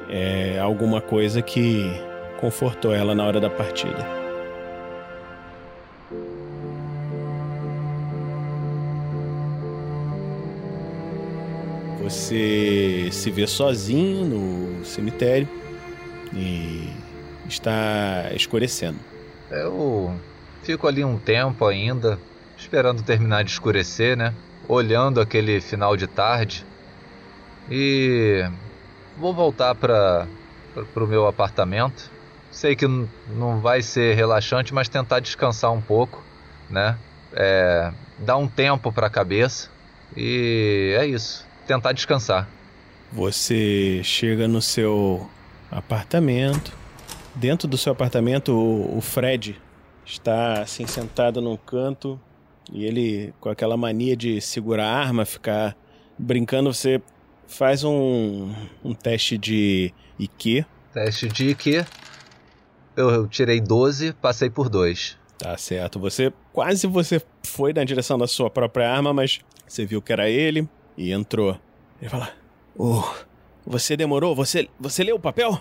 é 0.09 0.59
alguma 0.59 1.01
coisa 1.01 1.41
que 1.41 1.83
confortou 2.39 2.93
ela 2.93 3.13
na 3.13 3.25
hora 3.25 3.39
da 3.39 3.49
partida. 3.49 4.19
Você 12.01 13.09
se 13.11 13.29
vê 13.29 13.45
sozinho 13.45 14.25
no 14.25 14.83
cemitério 14.83 15.47
e 16.33 16.89
está 17.47 18.31
escurecendo. 18.33 18.97
Eu 19.51 20.13
fico 20.63 20.87
ali 20.87 21.03
um 21.03 21.19
tempo 21.19 21.65
ainda, 21.65 22.19
esperando 22.59 23.01
terminar 23.01 23.43
de 23.43 23.51
escurecer, 23.51 24.17
né? 24.17 24.33
Olhando 24.67 25.21
aquele 25.21 25.61
final 25.61 25.95
de 25.95 26.05
tarde. 26.05 26.65
E 27.71 28.47
vou 29.17 29.33
voltar 29.33 29.73
para 29.73 30.27
o 30.95 31.07
meu 31.07 31.25
apartamento. 31.27 32.11
Sei 32.51 32.75
que 32.75 32.85
não 33.27 33.59
vai 33.61 33.81
ser 33.81 34.15
relaxante, 34.15 34.73
mas 34.73 34.89
tentar 34.89 35.19
descansar 35.19 35.71
um 35.71 35.81
pouco, 35.81 36.23
né? 36.69 36.97
É, 37.33 37.91
dar 38.19 38.37
um 38.37 38.47
tempo 38.47 38.91
para 38.91 39.07
a 39.07 39.09
cabeça. 39.09 39.69
E 40.15 40.95
é 40.99 41.05
isso 41.05 41.47
tentar 41.65 41.91
descansar. 41.93 42.47
Você 43.11 44.01
chega 44.03 44.47
no 44.47 44.61
seu 44.61 45.29
apartamento. 45.71 46.71
Dentro 47.35 47.67
do 47.67 47.77
seu 47.77 47.93
apartamento, 47.93 48.51
o 48.51 48.99
Fred 49.01 49.61
está 50.03 50.61
assim 50.61 50.87
sentado 50.87 51.39
num 51.39 51.55
canto 51.55 52.19
e 52.71 52.85
ele 52.85 53.33
com 53.39 53.49
aquela 53.49 53.75
mania 53.77 54.15
de 54.15 54.39
segurar 54.41 54.85
a 54.85 54.97
arma, 54.97 55.25
ficar 55.25 55.75
brincando. 56.17 56.73
Você 56.73 57.01
faz 57.47 57.83
um, 57.83 58.53
um 58.83 58.93
teste 58.93 59.37
de 59.37 59.93
IQ. 60.17 60.65
Teste 60.93 61.27
de 61.27 61.49
IQ. 61.49 61.85
Eu, 62.95 63.09
eu 63.09 63.27
tirei 63.27 63.59
12, 63.59 64.13
passei 64.13 64.49
por 64.49 64.69
2. 64.69 65.17
Tá 65.37 65.57
certo. 65.57 65.99
Você 65.99 66.33
quase 66.51 66.85
você 66.85 67.21
foi 67.45 67.71
na 67.73 67.83
direção 67.83 68.17
da 68.17 68.27
sua 68.27 68.49
própria 68.49 68.91
arma, 68.91 69.13
mas 69.13 69.39
você 69.65 69.85
viu 69.85 70.01
que 70.01 70.11
era 70.11 70.29
ele 70.29 70.67
e 70.97 71.11
entrou. 71.11 71.57
Ele 72.01 72.09
fala: 72.09 72.29
Oh, 72.77 73.03
você 73.65 73.95
demorou? 73.95 74.35
Você, 74.35 74.67
você 74.79 75.03
leu 75.03 75.15
o 75.15 75.19
papel? 75.19 75.59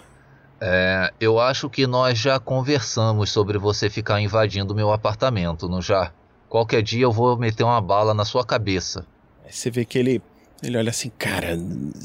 É, 0.60 1.12
eu 1.20 1.38
acho 1.38 1.70
que 1.70 1.86
nós 1.86 2.18
já 2.18 2.40
conversamos 2.40 3.30
sobre 3.30 3.56
você 3.58 3.88
ficar 3.88 4.20
invadindo 4.20 4.74
meu 4.74 4.92
apartamento, 4.92 5.68
não 5.68 5.80
já? 5.80 6.12
Qualquer 6.48 6.82
dia 6.82 7.02
eu 7.02 7.12
vou 7.12 7.36
meter 7.36 7.62
uma 7.62 7.80
bala 7.80 8.14
na 8.14 8.24
sua 8.24 8.44
cabeça. 8.44 9.06
Aí 9.44 9.52
você 9.52 9.70
vê 9.70 9.84
que 9.84 9.98
ele, 9.98 10.22
ele 10.62 10.76
olha 10.76 10.90
assim, 10.90 11.10
cara, 11.18 11.56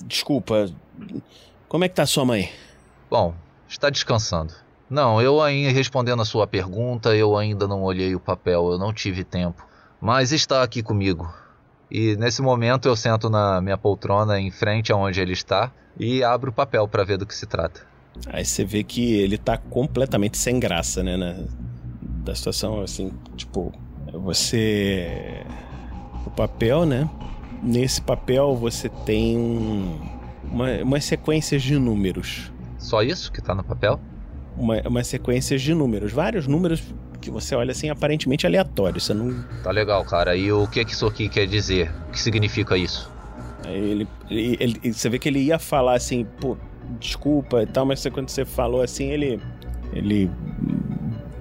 desculpa, 0.05 0.69
como 1.67 1.83
é 1.83 1.89
que 1.89 1.95
tá 1.95 2.05
sua 2.05 2.25
mãe? 2.25 2.51
Bom, 3.09 3.33
está 3.67 3.89
descansando. 3.89 4.53
Não, 4.89 5.21
eu 5.21 5.41
ainda 5.41 5.71
respondendo 5.71 6.21
a 6.21 6.25
sua 6.25 6.45
pergunta, 6.45 7.15
eu 7.15 7.37
ainda 7.37 7.67
não 7.67 7.81
olhei 7.83 8.13
o 8.15 8.19
papel, 8.19 8.71
eu 8.71 8.77
não 8.77 8.93
tive 8.93 9.23
tempo. 9.23 9.65
Mas 9.99 10.31
está 10.31 10.61
aqui 10.61 10.83
comigo. 10.83 11.33
E 11.89 12.15
nesse 12.17 12.41
momento 12.41 12.87
eu 12.87 12.95
sento 12.95 13.29
na 13.29 13.61
minha 13.61 13.77
poltrona 13.77 14.39
em 14.39 14.51
frente 14.51 14.91
aonde 14.91 15.21
ele 15.21 15.33
está 15.33 15.71
e 15.97 16.23
abro 16.23 16.51
o 16.51 16.53
papel 16.53 16.87
para 16.87 17.03
ver 17.03 17.17
do 17.17 17.25
que 17.25 17.35
se 17.35 17.45
trata. 17.45 17.81
Aí 18.27 18.45
você 18.45 18.63
vê 18.65 18.83
que 18.83 19.15
ele 19.15 19.37
tá 19.37 19.57
completamente 19.57 20.37
sem 20.37 20.59
graça, 20.59 21.01
né? 21.01 21.17
Na, 21.17 21.35
da 22.23 22.35
situação, 22.35 22.81
assim, 22.81 23.11
tipo, 23.35 23.73
Você. 24.19 25.43
O 26.25 26.29
papel, 26.29 26.85
né? 26.85 27.09
Nesse 27.61 28.01
papel 28.01 28.55
você 28.55 28.89
tem 28.89 29.37
um, 29.37 29.99
uma, 30.51 30.69
umas 30.83 31.05
sequências 31.05 31.61
de 31.61 31.77
números. 31.77 32.51
Só 32.77 33.01
isso 33.01 33.31
que 33.31 33.41
tá 33.41 33.55
no 33.55 33.63
papel? 33.63 33.99
Uma, 34.57 34.81
umas 34.87 35.07
sequências 35.07 35.61
de 35.61 35.73
números. 35.73 36.11
Vários 36.11 36.47
números 36.47 36.83
que 37.21 37.31
você 37.31 37.55
olha 37.55 37.71
assim, 37.71 37.89
aparentemente 37.89 38.45
aleatórios. 38.45 39.05
Você 39.05 39.13
não. 39.13 39.43
Tá 39.63 39.71
legal, 39.71 40.03
cara. 40.05 40.35
E 40.35 40.51
o 40.51 40.67
que 40.67 40.83
que 40.83 40.91
isso 40.91 41.05
aqui 41.05 41.29
quer 41.29 41.47
dizer? 41.47 41.91
O 42.09 42.11
que 42.11 42.19
significa 42.19 42.77
isso? 42.77 43.11
Ele, 43.65 44.07
ele, 44.29 44.57
ele- 44.59 44.93
você 44.93 45.09
vê 45.09 45.17
que 45.17 45.29
ele 45.29 45.39
ia 45.39 45.57
falar 45.57 45.95
assim, 45.95 46.25
pô, 46.41 46.57
desculpa 46.99 47.63
e 47.63 47.65
tal, 47.65 47.85
mas 47.85 48.05
quando 48.07 48.29
você 48.29 48.45
falou 48.45 48.81
assim, 48.81 49.05
ele. 49.09 49.39
Ele 49.93 50.29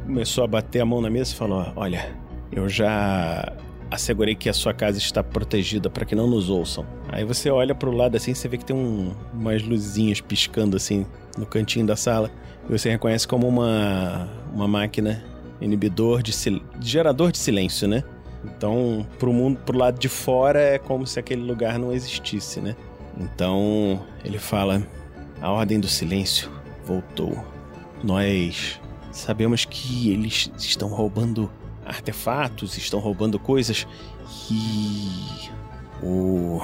começou 0.06 0.44
a 0.44 0.46
bater 0.46 0.80
a 0.80 0.84
mão 0.84 1.00
na 1.00 1.08
mesa 1.10 1.32
e 1.32 1.34
falou: 1.34 1.72
Olha, 1.74 2.14
eu 2.52 2.68
já 2.68 3.52
assegurei 3.90 4.34
que 4.34 4.48
a 4.48 4.52
sua 4.52 4.72
casa 4.72 4.98
está 4.98 5.22
protegida 5.22 5.90
para 5.90 6.04
que 6.04 6.14
não 6.14 6.26
nos 6.26 6.48
ouçam. 6.48 6.86
Aí 7.08 7.24
você 7.24 7.50
olha 7.50 7.74
pro 7.74 7.90
lado 7.90 8.16
assim, 8.16 8.34
você 8.34 8.48
vê 8.48 8.56
que 8.56 8.64
tem 8.64 8.74
um, 8.74 9.12
umas 9.32 9.62
luzinhas 9.62 10.20
piscando 10.20 10.76
assim 10.76 11.06
no 11.36 11.44
cantinho 11.44 11.86
da 11.86 11.96
sala. 11.96 12.30
E 12.68 12.72
você 12.72 12.90
reconhece 12.90 13.26
como 13.26 13.46
uma, 13.46 14.28
uma 14.52 14.66
máquina 14.68 15.22
inibidor 15.60 16.22
de 16.22 16.32
sil- 16.32 16.62
gerador 16.80 17.32
de 17.32 17.38
silêncio, 17.38 17.86
né? 17.86 18.02
Então, 18.44 19.06
pro 19.18 19.32
mundo, 19.32 19.58
pro 19.64 19.78
lado 19.78 19.98
de 19.98 20.08
fora 20.08 20.58
é 20.60 20.78
como 20.78 21.06
se 21.06 21.18
aquele 21.18 21.42
lugar 21.42 21.78
não 21.78 21.92
existisse, 21.92 22.60
né? 22.60 22.74
Então, 23.18 24.00
ele 24.24 24.38
fala: 24.38 24.82
"A 25.40 25.50
ordem 25.50 25.78
do 25.78 25.86
silêncio 25.86 26.50
voltou. 26.84 27.36
Nós 28.02 28.80
sabemos 29.12 29.64
que 29.64 30.10
eles 30.10 30.50
estão 30.56 30.88
roubando 30.88 31.50
artefatos, 31.84 32.76
estão 32.76 33.00
roubando 33.00 33.38
coisas 33.38 33.86
e 34.50 35.50
o 36.02 36.60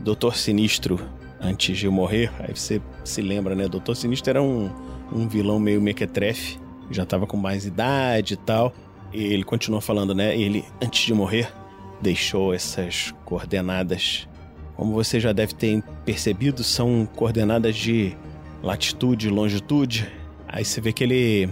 Doutor 0.00 0.36
Sinistro 0.36 1.00
antes 1.40 1.78
de 1.78 1.88
morrer, 1.88 2.30
aí 2.38 2.54
você 2.54 2.80
se 3.04 3.22
lembra, 3.22 3.54
né? 3.54 3.68
Doutor 3.68 3.96
Sinistro 3.96 4.30
era 4.30 4.42
um, 4.42 4.70
um 5.12 5.26
vilão 5.26 5.58
meio 5.58 5.80
mequetrefe, 5.80 6.58
já 6.90 7.06
tava 7.06 7.26
com 7.26 7.36
mais 7.36 7.64
idade 7.64 8.34
e 8.34 8.36
tal. 8.36 8.72
E 9.12 9.22
ele 9.22 9.42
continua 9.42 9.80
falando, 9.80 10.14
né? 10.14 10.36
Ele, 10.38 10.64
antes 10.82 11.04
de 11.04 11.14
morrer, 11.14 11.52
deixou 12.00 12.54
essas 12.54 13.14
coordenadas. 13.24 14.28
Como 14.76 14.92
você 14.92 15.18
já 15.18 15.32
deve 15.32 15.54
ter 15.54 15.82
percebido, 16.04 16.62
são 16.62 17.08
coordenadas 17.16 17.76
de 17.76 18.16
latitude 18.62 19.28
e 19.28 19.30
longitude. 19.30 20.10
Aí 20.46 20.64
você 20.64 20.80
vê 20.80 20.92
que 20.92 21.04
ele 21.04 21.50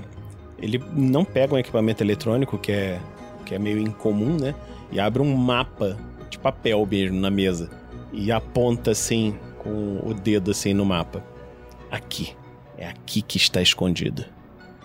ele 0.61 0.83
não 0.93 1.25
pega 1.25 1.55
um 1.55 1.59
equipamento 1.59 2.03
eletrônico 2.03 2.59
que 2.59 2.73
é 2.73 3.01
que 3.45 3.55
é 3.55 3.59
meio 3.59 3.79
incomum, 3.79 4.37
né? 4.37 4.55
E 4.93 5.01
abre 5.01 5.23
um 5.23 5.35
mapa 5.35 5.97
de 6.29 6.39
papel 6.39 6.87
mesmo 6.87 7.19
na 7.19 7.31
mesa 7.31 7.71
e 8.13 8.31
aponta 8.31 8.91
assim 8.91 9.35
com 9.59 10.01
o 10.05 10.13
dedo 10.13 10.51
assim 10.51 10.75
no 10.75 10.85
mapa. 10.85 11.23
Aqui. 11.91 12.37
É 12.77 12.87
aqui 12.87 13.23
que 13.23 13.39
está 13.39 13.61
escondido. 13.61 14.25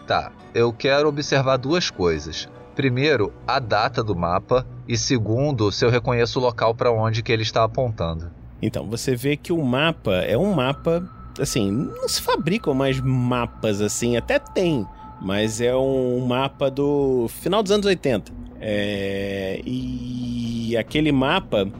Tá, 0.08 0.32
eu 0.54 0.74
quero 0.74 1.08
observar 1.08 1.58
duas 1.58 1.92
coisas. 1.92 2.50
Primeiro, 2.76 3.32
a 3.46 3.60
data 3.60 4.04
do 4.04 4.16
mapa 4.16 4.66
e 4.88 4.98
segundo, 4.98 5.72
se 5.72 5.86
eu 5.86 5.90
reconheço 5.90 6.40
o 6.40 6.42
local 6.42 6.74
para 6.74 6.92
onde 6.92 7.22
que 7.22 7.32
ele 7.32 7.44
está 7.44 7.64
apontando. 7.64 8.32
Então, 8.62 8.90
você 8.90 9.16
vê 9.16 9.38
que 9.38 9.54
o 9.54 9.64
mapa 9.64 10.14
é 10.16 10.38
um 10.38 10.54
mapa, 10.54 11.08
assim, 11.40 11.70
não 11.70 12.08
se 12.08 12.22
fabricam 12.22 12.74
mais 12.74 13.00
mapas 13.00 13.82
assim, 13.82 14.18
até 14.18 14.40
tem, 14.40 14.88
mas 15.24 15.62
é 15.62 15.76
um 15.76 16.20
mapa 16.20 16.70
do 16.70 17.28
final 17.30 17.64
dos 17.64 17.72
anos 17.72 17.86
80. 17.86 18.32
É, 18.60 19.62
e 19.66 20.76
aquele 20.78 21.12
mapa, 21.12 21.72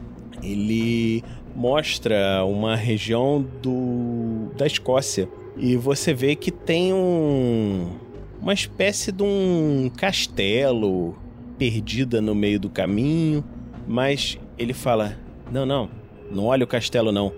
ele 0.42 1.22
mostra 1.54 2.44
uma 2.44 2.74
região 2.74 3.44
do, 3.62 4.50
da 4.56 4.66
Escócia. 4.66 5.28
E 5.56 5.76
você 5.76 6.12
vê 6.12 6.34
que 6.34 6.50
tem 6.50 6.92
um, 6.92 7.90
uma 8.40 8.54
espécie 8.54 9.12
de 9.12 9.22
um 9.22 9.90
castelo 9.94 11.14
perdida 11.58 12.20
no 12.20 12.34
meio 12.34 12.58
do 12.58 12.68
caminho, 12.68 13.44
mas 13.86 14.38
ele 14.58 14.72
fala: 14.72 15.16
Não, 15.52 15.64
não, 15.64 15.88
não 16.30 16.46
olha 16.46 16.64
o 16.64 16.66
castelo, 16.66 17.12
não. 17.12 17.32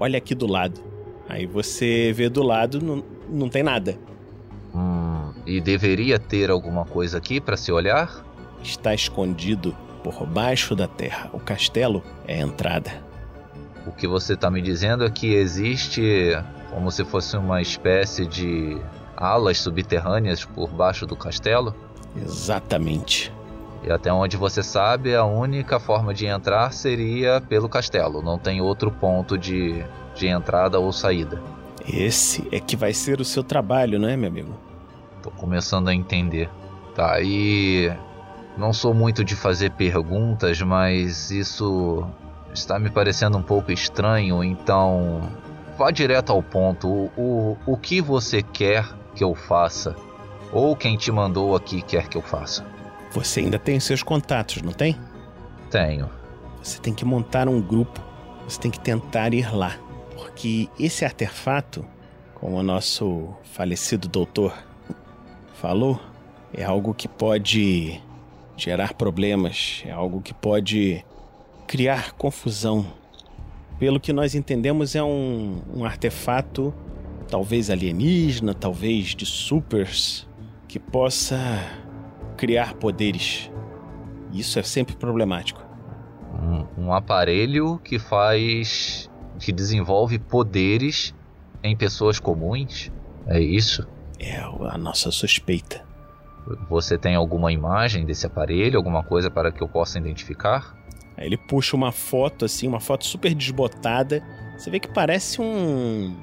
Olha 0.00 0.18
aqui 0.18 0.34
do 0.34 0.46
lado. 0.46 0.80
Aí 1.28 1.46
você 1.46 2.12
vê 2.14 2.28
do 2.28 2.42
lado, 2.42 2.80
não, 2.80 3.04
não 3.28 3.48
tem 3.48 3.62
nada. 3.62 3.98
Hum, 4.74 5.17
e 5.48 5.62
deveria 5.62 6.18
ter 6.18 6.50
alguma 6.50 6.84
coisa 6.84 7.16
aqui 7.16 7.40
para 7.40 7.56
se 7.56 7.72
olhar? 7.72 8.22
Está 8.62 8.94
escondido 8.94 9.74
por 10.04 10.26
baixo 10.26 10.76
da 10.76 10.86
terra. 10.86 11.30
O 11.32 11.40
castelo 11.40 12.02
é 12.26 12.34
a 12.34 12.46
entrada. 12.46 13.02
O 13.86 13.90
que 13.90 14.06
você 14.06 14.34
está 14.34 14.50
me 14.50 14.60
dizendo 14.60 15.06
é 15.06 15.10
que 15.10 15.32
existe 15.32 16.36
como 16.70 16.90
se 16.90 17.02
fosse 17.02 17.34
uma 17.38 17.62
espécie 17.62 18.26
de 18.26 18.76
alas 19.16 19.58
subterrâneas 19.58 20.44
por 20.44 20.68
baixo 20.68 21.06
do 21.06 21.16
castelo? 21.16 21.74
Exatamente. 22.14 23.32
E 23.82 23.90
até 23.90 24.12
onde 24.12 24.36
você 24.36 24.62
sabe, 24.62 25.14
a 25.14 25.24
única 25.24 25.80
forma 25.80 26.12
de 26.12 26.26
entrar 26.26 26.70
seria 26.74 27.40
pelo 27.40 27.70
castelo. 27.70 28.20
Não 28.20 28.38
tem 28.38 28.60
outro 28.60 28.90
ponto 28.90 29.38
de, 29.38 29.82
de 30.14 30.26
entrada 30.26 30.78
ou 30.78 30.92
saída. 30.92 31.40
Esse 31.90 32.46
é 32.52 32.60
que 32.60 32.76
vai 32.76 32.92
ser 32.92 33.18
o 33.18 33.24
seu 33.24 33.42
trabalho, 33.42 33.98
não 33.98 34.08
é, 34.10 34.16
meu 34.16 34.28
amigo? 34.28 34.67
Tô 35.28 35.30
começando 35.30 35.88
a 35.88 35.94
entender. 35.94 36.48
Tá, 36.94 37.20
e. 37.20 37.92
Não 38.56 38.72
sou 38.72 38.94
muito 38.94 39.22
de 39.22 39.36
fazer 39.36 39.70
perguntas, 39.72 40.60
mas 40.62 41.30
isso 41.30 42.04
está 42.52 42.78
me 42.78 42.90
parecendo 42.90 43.36
um 43.36 43.42
pouco 43.42 43.70
estranho, 43.70 44.42
então. 44.42 45.30
Vá 45.76 45.90
direto 45.90 46.32
ao 46.32 46.42
ponto. 46.42 46.88
O, 46.88 47.12
o, 47.16 47.58
o 47.66 47.76
que 47.76 48.00
você 48.00 48.42
quer 48.42 48.84
que 49.14 49.22
eu 49.22 49.34
faça? 49.34 49.94
Ou 50.50 50.74
quem 50.74 50.96
te 50.96 51.12
mandou 51.12 51.54
aqui 51.54 51.82
quer 51.82 52.08
que 52.08 52.16
eu 52.16 52.22
faça? 52.22 52.66
Você 53.12 53.40
ainda 53.40 53.58
tem 53.58 53.78
seus 53.78 54.02
contatos, 54.02 54.62
não 54.62 54.72
tem? 54.72 54.98
Tenho. 55.70 56.08
Você 56.62 56.80
tem 56.80 56.94
que 56.94 57.04
montar 57.04 57.48
um 57.48 57.60
grupo. 57.60 58.00
Você 58.48 58.58
tem 58.58 58.70
que 58.70 58.80
tentar 58.80 59.34
ir 59.34 59.54
lá. 59.54 59.76
Porque 60.16 60.68
esse 60.80 61.04
artefato, 61.04 61.84
como 62.34 62.56
o 62.56 62.62
nosso 62.62 63.28
falecido 63.44 64.08
doutor 64.08 64.52
falou, 65.58 66.00
é 66.54 66.64
algo 66.64 66.94
que 66.94 67.08
pode 67.08 68.00
gerar 68.56 68.94
problemas, 68.94 69.82
é 69.84 69.90
algo 69.90 70.20
que 70.20 70.32
pode 70.32 71.04
criar 71.66 72.12
confusão. 72.12 72.86
Pelo 73.78 73.98
que 73.98 74.12
nós 74.12 74.34
entendemos, 74.36 74.94
é 74.94 75.02
um, 75.02 75.60
um 75.74 75.84
artefato, 75.84 76.72
talvez 77.28 77.70
alienígena, 77.70 78.54
talvez 78.54 79.16
de 79.16 79.26
supers, 79.26 80.28
que 80.68 80.78
possa 80.78 81.36
criar 82.36 82.74
poderes. 82.74 83.50
Isso 84.32 84.60
é 84.60 84.62
sempre 84.62 84.94
problemático. 84.94 85.60
Um, 86.40 86.84
um 86.84 86.92
aparelho 86.92 87.80
que 87.82 87.98
faz. 87.98 89.10
que 89.40 89.50
desenvolve 89.50 90.20
poderes 90.20 91.14
em 91.64 91.76
pessoas 91.76 92.20
comuns? 92.20 92.92
É 93.26 93.40
isso? 93.40 93.86
É 94.18 94.36
a 94.40 94.76
nossa 94.78 95.10
suspeita. 95.10 95.84
Você 96.68 96.96
tem 96.96 97.14
alguma 97.14 97.52
imagem 97.52 98.04
desse 98.06 98.26
aparelho, 98.26 98.76
alguma 98.78 99.02
coisa 99.02 99.30
para 99.30 99.52
que 99.52 99.62
eu 99.62 99.68
possa 99.68 99.98
identificar? 99.98 100.74
Aí 101.16 101.26
ele 101.26 101.36
puxa 101.36 101.76
uma 101.76 101.92
foto 101.92 102.44
assim, 102.44 102.66
uma 102.66 102.80
foto 102.80 103.04
super 103.04 103.34
desbotada. 103.34 104.22
Você 104.56 104.70
vê 104.70 104.80
que 104.80 104.88
parece 104.88 105.40
um. 105.40 106.16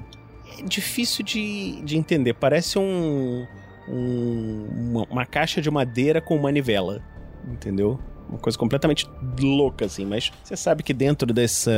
É 0.58 0.62
difícil 0.62 1.24
de, 1.24 1.80
de 1.82 1.96
entender. 1.96 2.34
Parece 2.34 2.78
um, 2.78 3.46
um- 3.88 4.66
uma, 4.70 5.04
uma 5.10 5.26
caixa 5.26 5.60
de 5.62 5.70
madeira 5.70 6.20
com 6.20 6.36
manivela. 6.38 7.00
Entendeu? 7.46 8.00
Uma 8.28 8.38
coisa 8.38 8.58
completamente 8.58 9.08
louca, 9.40 9.84
assim. 9.84 10.04
Mas 10.04 10.32
você 10.42 10.56
sabe 10.56 10.82
que 10.82 10.92
dentro 10.92 11.32
dessa, 11.32 11.70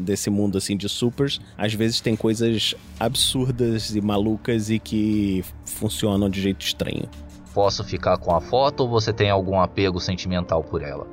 desse 0.00 0.30
mundo 0.30 0.58
assim 0.58 0.76
de 0.76 0.88
supers, 0.88 1.40
às 1.56 1.74
vezes 1.74 2.00
tem 2.00 2.14
coisas 2.14 2.74
absurdas 2.98 3.94
e 3.94 4.00
malucas 4.00 4.70
e 4.70 4.78
que 4.78 5.44
funcionam 5.64 6.30
de 6.30 6.40
jeito 6.40 6.64
estranho. 6.64 7.08
Posso 7.52 7.82
ficar 7.82 8.18
com 8.18 8.34
a 8.34 8.40
foto 8.40 8.80
ou 8.80 8.88
você 8.88 9.12
tem 9.12 9.30
algum 9.30 9.60
apego 9.60 9.98
sentimental 9.98 10.62
por 10.62 10.82
ela? 10.82 11.06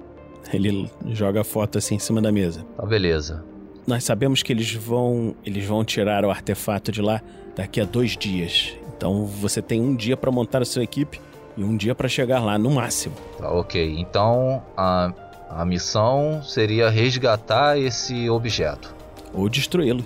Ele 0.51 0.91
joga 1.08 1.41
a 1.41 1.43
foto 1.43 1.77
assim 1.77 1.95
em 1.95 1.99
cima 1.99 2.21
da 2.21 2.32
mesa. 2.32 2.65
Tá, 2.75 2.86
beleza. 2.86 3.43
Nós 3.88 4.03
sabemos 4.03 4.43
que 4.43 4.53
eles 4.53 4.73
vão, 4.73 5.36
eles 5.45 5.65
vão 5.65 5.84
tirar 5.84 6.23
o 6.25 6.29
artefato 6.29 6.91
de 6.91 7.01
lá 7.01 7.21
daqui 7.56 7.82
a 7.82 7.86
dois 7.86 8.15
dias. 8.15 8.73
Então 8.95 9.25
você 9.25 9.62
tem 9.62 9.82
um 9.82 9.95
dia 9.95 10.15
para 10.15 10.32
montar 10.32 10.62
a 10.62 10.65
sua 10.65 10.84
equipe 10.84 11.19
e 11.57 11.63
um 11.63 11.75
dia 11.75 11.93
para 11.93 12.07
chegar 12.07 12.39
lá 12.39 12.57
no 12.57 12.71
máximo. 12.71 13.15
Tá, 13.37 13.51
ok. 13.51 13.95
Então 13.99 14.63
a, 14.75 15.11
a 15.49 15.65
missão 15.65 16.41
seria 16.43 16.89
resgatar 16.89 17.77
esse 17.77 18.29
objeto. 18.29 18.93
Ou 19.33 19.49
destruí-lo. 19.49 20.05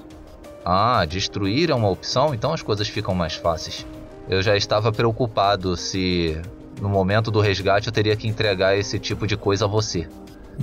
Ah, 0.65 1.05
destruir 1.05 1.69
é 1.69 1.75
uma 1.75 1.89
opção, 1.89 2.33
então 2.33 2.53
as 2.53 2.61
coisas 2.61 2.87
ficam 2.87 3.15
mais 3.15 3.35
fáceis. 3.35 3.85
Eu 4.27 4.41
já 4.41 4.57
estava 4.57 4.91
preocupado 4.91 5.77
se 5.77 6.37
no 6.81 6.89
momento 6.89 7.31
do 7.31 7.39
resgate 7.39 7.87
eu 7.87 7.93
teria 7.93 8.15
que 8.15 8.27
entregar 8.27 8.77
esse 8.77 8.99
tipo 8.99 9.25
de 9.25 9.37
coisa 9.37 9.65
a 9.65 9.67
você. 9.67 10.07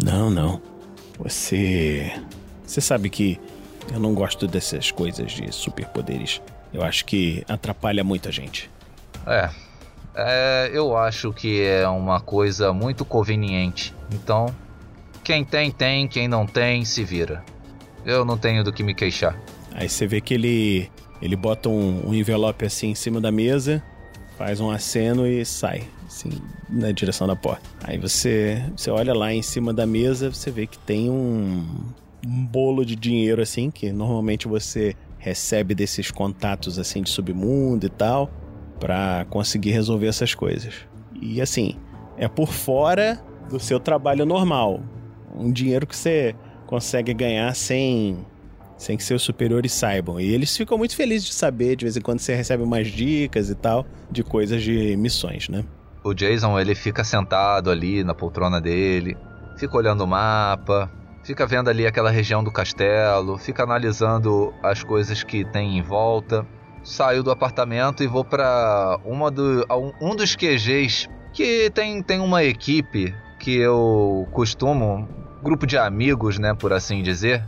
Não, 0.02 0.28
não. 0.28 0.60
Você. 1.18 2.12
Você 2.66 2.80
sabe 2.80 3.08
que 3.08 3.40
eu 3.92 4.00
não 4.00 4.14
gosto 4.14 4.46
dessas 4.46 4.90
coisas 4.90 5.32
de 5.32 5.52
superpoderes. 5.54 6.40
Eu 6.72 6.82
acho 6.82 7.04
que 7.04 7.44
atrapalha 7.48 8.02
muita 8.02 8.32
gente. 8.32 8.70
É, 9.26 9.48
é, 10.14 10.70
eu 10.72 10.96
acho 10.96 11.33
que 11.33 11.62
é 11.62 11.88
uma 11.88 12.20
coisa 12.20 12.72
muito 12.72 13.05
conveniente. 13.05 13.94
Então, 14.12 14.46
quem 15.22 15.44
tem, 15.44 15.70
tem, 15.70 16.07
quem 16.07 16.29
não 16.29 16.46
tem, 16.46 16.85
se 16.85 17.03
vira. 17.03 17.44
Eu 18.05 18.24
não 18.24 18.37
tenho 18.37 18.62
do 18.62 18.72
que 18.72 18.83
me 18.83 18.94
queixar. 18.94 19.38
Aí 19.72 19.88
você 19.88 20.07
vê 20.07 20.20
que 20.20 20.35
ele. 20.35 20.90
Ele 21.22 21.37
bota 21.37 21.68
um, 21.68 22.11
um 22.11 22.14
envelope 22.14 22.66
assim 22.66 22.88
em 22.90 22.94
cima 22.94 23.18
da 23.18 23.33
mesa, 23.33 23.83
faz 24.37 24.61
um 24.61 24.70
aceno 24.70 25.27
e 25.27 25.42
sai, 25.44 25.85
assim, 26.07 26.31
na 26.68 26.92
direção 26.92 27.27
da 27.27 27.35
porta. 27.35 27.62
Aí 27.83 27.96
você, 27.96 28.62
você 28.77 28.90
olha 28.90 29.14
lá 29.14 29.33
em 29.33 29.40
cima 29.40 29.72
da 29.72 29.87
mesa, 29.87 30.31
você 30.31 30.50
vê 30.50 30.66
que 30.66 30.77
tem 30.79 31.09
um, 31.09 31.64
um 32.27 32.44
bolo 32.44 32.85
de 32.85 32.94
dinheiro 32.94 33.40
assim, 33.40 33.70
que 33.70 33.90
normalmente 33.90 34.46
você 34.46 34.94
recebe 35.16 35.74
desses 35.74 36.11
contatos 36.11 36.79
assim 36.79 37.00
de 37.00 37.09
submundo 37.09 37.87
e 37.87 37.88
tal, 37.88 38.31
para 38.78 39.26
conseguir 39.30 39.70
resolver 39.70 40.06
essas 40.06 40.34
coisas. 40.34 40.74
E 41.20 41.40
assim, 41.40 41.76
é 42.16 42.28
por 42.28 42.52
fora 42.52 43.20
do 43.48 43.58
seu 43.58 43.78
trabalho 43.78 44.24
normal. 44.24 44.80
Um 45.34 45.52
dinheiro 45.52 45.87
que 45.87 45.96
você 45.96 46.34
consegue 46.66 47.12
ganhar 47.12 47.54
sem 47.54 48.24
sem 48.76 48.96
que 48.96 49.04
seus 49.04 49.22
superiores 49.22 49.72
saibam. 49.72 50.20
E 50.20 50.34
eles 50.34 50.56
ficam 50.56 50.76
muito 50.76 50.96
felizes 50.96 51.28
de 51.28 51.34
saber, 51.34 51.76
de 51.76 51.84
vez 51.84 51.96
em 51.96 52.00
quando 52.00 52.18
você 52.18 52.34
recebe 52.34 52.62
umas 52.62 52.88
dicas 52.88 53.48
e 53.48 53.54
tal, 53.54 53.87
de 54.10 54.22
coisas 54.22 54.62
de 54.62 54.96
missões, 54.96 55.48
né? 55.48 55.64
O 56.02 56.12
Jason, 56.12 56.58
ele 56.58 56.74
fica 56.74 57.02
sentado 57.02 57.70
ali 57.70 58.04
na 58.04 58.14
poltrona 58.14 58.60
dele, 58.60 59.16
fica 59.56 59.76
olhando 59.76 60.04
o 60.04 60.06
mapa, 60.06 60.90
fica 61.24 61.46
vendo 61.46 61.70
ali 61.70 61.87
aquela 61.87 62.10
região 62.10 62.44
do 62.44 62.52
castelo, 62.52 63.38
fica 63.38 63.62
analisando 63.62 64.52
as 64.62 64.82
coisas 64.82 65.22
que 65.22 65.44
tem 65.44 65.78
em 65.78 65.82
volta. 65.82 66.46
Saio 66.84 67.22
do 67.22 67.30
apartamento 67.30 68.02
e 68.02 68.06
vou 68.06 68.24
para 68.24 68.98
uma 69.04 69.30
do 69.30 69.66
um 70.00 70.14
dos 70.14 70.36
QGs 70.36 71.08
que 71.32 71.70
tem 71.70 72.02
tem 72.02 72.20
uma 72.20 72.44
equipe 72.44 73.14
que 73.40 73.56
eu 73.56 74.28
costumo, 74.32 75.08
grupo 75.42 75.66
de 75.66 75.76
amigos, 75.76 76.38
né, 76.38 76.54
por 76.54 76.72
assim 76.72 77.02
dizer, 77.02 77.42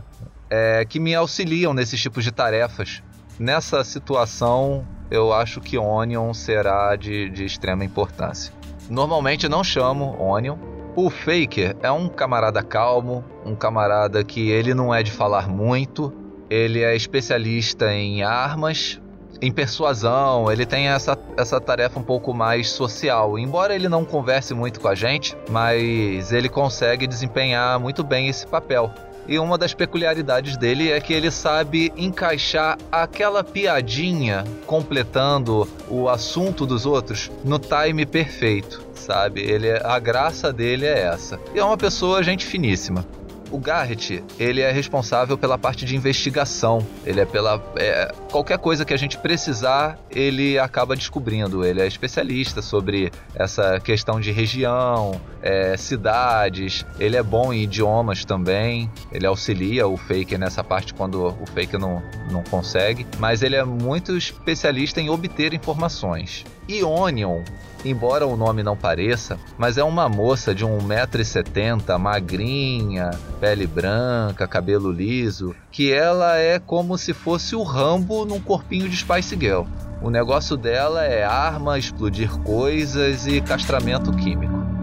é, 0.49 0.85
que 0.85 0.99
me 0.99 1.15
auxiliam 1.15 1.73
nesses 1.73 2.01
tipos 2.01 2.23
de 2.23 2.31
tarefas. 2.31 3.01
Nessa 3.39 3.83
situação, 3.83 4.85
eu 5.09 5.33
acho 5.33 5.61
que 5.61 5.77
Onion 5.77 6.33
será 6.33 6.95
de, 6.95 7.29
de 7.29 7.45
extrema 7.45 7.83
importância. 7.83 8.53
Normalmente 8.89 9.47
não 9.47 9.63
chamo 9.63 10.15
Onion. 10.19 10.57
O 10.95 11.09
Faker 11.09 11.75
é 11.81 11.91
um 11.91 12.07
camarada 12.07 12.63
calmo, 12.63 13.23
um 13.45 13.55
camarada 13.55 14.23
que 14.23 14.49
ele 14.49 14.73
não 14.73 14.93
é 14.93 15.03
de 15.03 15.11
falar 15.11 15.47
muito, 15.47 16.13
ele 16.49 16.81
é 16.81 16.95
especialista 16.95 17.93
em 17.93 18.23
armas, 18.23 18.99
em 19.41 19.51
persuasão, 19.51 20.51
ele 20.51 20.65
tem 20.65 20.87
essa, 20.87 21.17
essa 21.35 21.59
tarefa 21.59 21.99
um 21.99 22.03
pouco 22.03 22.33
mais 22.33 22.69
social. 22.69 23.37
Embora 23.37 23.75
ele 23.75 23.87
não 23.87 24.03
converse 24.03 24.53
muito 24.53 24.79
com 24.79 24.87
a 24.87 24.95
gente, 24.95 25.35
mas 25.49 26.31
ele 26.31 26.49
consegue 26.49 27.05
desempenhar 27.05 27.79
muito 27.79 28.03
bem 28.03 28.27
esse 28.27 28.47
papel. 28.47 28.91
E 29.27 29.37
uma 29.37 29.57
das 29.57 29.73
peculiaridades 29.73 30.55
dele 30.55 30.89
é 30.89 31.01
que 31.01 31.13
ele 31.13 31.29
sabe 31.29 31.91
encaixar 31.97 32.77
aquela 32.89 33.43
piadinha 33.43 34.45
completando 34.65 35.67
o 35.89 36.07
assunto 36.07 36.65
dos 36.65 36.85
outros 36.85 37.29
no 37.43 37.59
time 37.59 38.05
perfeito, 38.05 38.81
sabe? 38.95 39.41
Ele 39.41 39.69
a 39.83 39.99
graça 39.99 40.53
dele 40.53 40.85
é 40.85 41.01
essa. 41.01 41.37
E 41.53 41.59
é 41.59 41.63
uma 41.63 41.77
pessoa 41.77 42.23
gente 42.23 42.45
finíssima. 42.45 43.05
O 43.51 43.57
Garrett, 43.57 44.23
ele 44.39 44.61
é 44.61 44.71
responsável 44.71 45.37
pela 45.37 45.57
parte 45.57 45.85
de 45.85 45.95
investigação. 45.95 46.85
Ele 47.05 47.21
é 47.21 47.25
pela. 47.25 47.63
É, 47.77 48.11
qualquer 48.31 48.57
coisa 48.57 48.83
que 48.85 48.93
a 48.93 48.97
gente 48.97 49.17
precisar, 49.17 49.97
ele 50.09 50.59
acaba 50.59 50.95
descobrindo. 50.95 51.65
Ele 51.65 51.81
é 51.81 51.87
especialista 51.87 52.61
sobre 52.61 53.11
essa 53.35 53.79
questão 53.79 54.19
de 54.19 54.31
região, 54.31 55.19
é, 55.47 55.77
cidades. 55.77 56.85
Ele 56.99 57.15
é 57.15 57.23
bom 57.23 57.53
em 57.53 57.63
idiomas 57.63 58.25
também. 58.25 58.91
Ele 59.13 59.25
auxilia 59.25 59.87
o 59.87 59.95
Faker 59.95 60.37
nessa 60.37 60.61
parte 60.61 60.93
quando 60.93 61.25
o 61.25 61.45
Faker 61.47 61.79
não, 61.79 62.03
não 62.29 62.43
consegue. 62.43 63.07
Mas 63.17 63.41
ele 63.41 63.55
é 63.55 63.63
muito 63.63 64.17
especialista 64.17 64.99
em 64.99 65.09
obter 65.09 65.53
informações. 65.53 66.43
E 66.67 66.83
Onion, 66.83 67.43
embora 67.85 68.27
o 68.27 68.35
nome 68.35 68.61
não 68.61 68.75
pareça, 68.75 69.39
mas 69.57 69.77
é 69.77 69.83
uma 69.85 70.09
moça 70.09 70.53
de 70.53 70.65
1,70m, 70.65 71.97
magrinha, 71.97 73.11
pele 73.39 73.65
branca, 73.65 74.45
cabelo 74.49 74.91
liso, 74.91 75.55
que 75.71 75.93
ela 75.93 76.35
é 76.35 76.59
como 76.59 76.97
se 76.97 77.13
fosse 77.13 77.55
o 77.55 77.63
Rambo 77.63 78.25
num 78.25 78.41
corpinho 78.41 78.89
de 78.89 78.97
Spice 78.97 79.37
Girl. 79.39 79.63
O 80.01 80.09
negócio 80.09 80.57
dela 80.57 81.05
é 81.05 81.23
arma, 81.23 81.79
explodir 81.79 82.29
coisas 82.39 83.25
e 83.25 83.39
castramento 83.39 84.11
químico. 84.11 84.76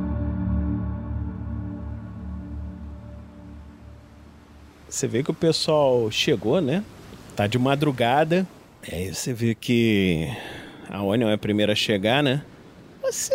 Você 4.94 5.08
vê 5.08 5.24
que 5.24 5.30
o 5.32 5.34
pessoal 5.34 6.08
chegou, 6.08 6.60
né? 6.60 6.84
Tá 7.34 7.48
de 7.48 7.58
madrugada. 7.58 8.46
Aí 8.88 9.12
você 9.12 9.32
vê 9.32 9.52
que 9.52 10.32
a 10.88 11.02
Onion 11.02 11.30
é 11.30 11.32
a 11.32 11.38
primeira 11.38 11.72
a 11.72 11.74
chegar, 11.74 12.22
né? 12.22 12.44
Você 13.02 13.34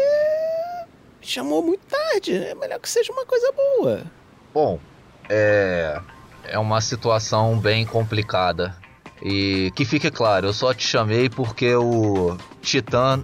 chamou 1.22 1.62
muito 1.62 1.82
tarde. 1.82 2.34
É 2.34 2.56
melhor 2.56 2.80
que 2.80 2.90
seja 2.90 3.12
uma 3.12 3.26
coisa 3.26 3.52
boa. 3.52 4.04
Bom, 4.54 4.80
é. 5.28 6.00
É 6.46 6.58
uma 6.58 6.80
situação 6.80 7.60
bem 7.60 7.86
complicada. 7.86 8.74
E 9.22 9.70
que 9.76 9.84
fique 9.84 10.10
claro, 10.10 10.48
eu 10.48 10.54
só 10.54 10.74
te 10.74 10.88
chamei 10.88 11.30
porque 11.30 11.76
o 11.76 12.38
Titã 12.62 13.22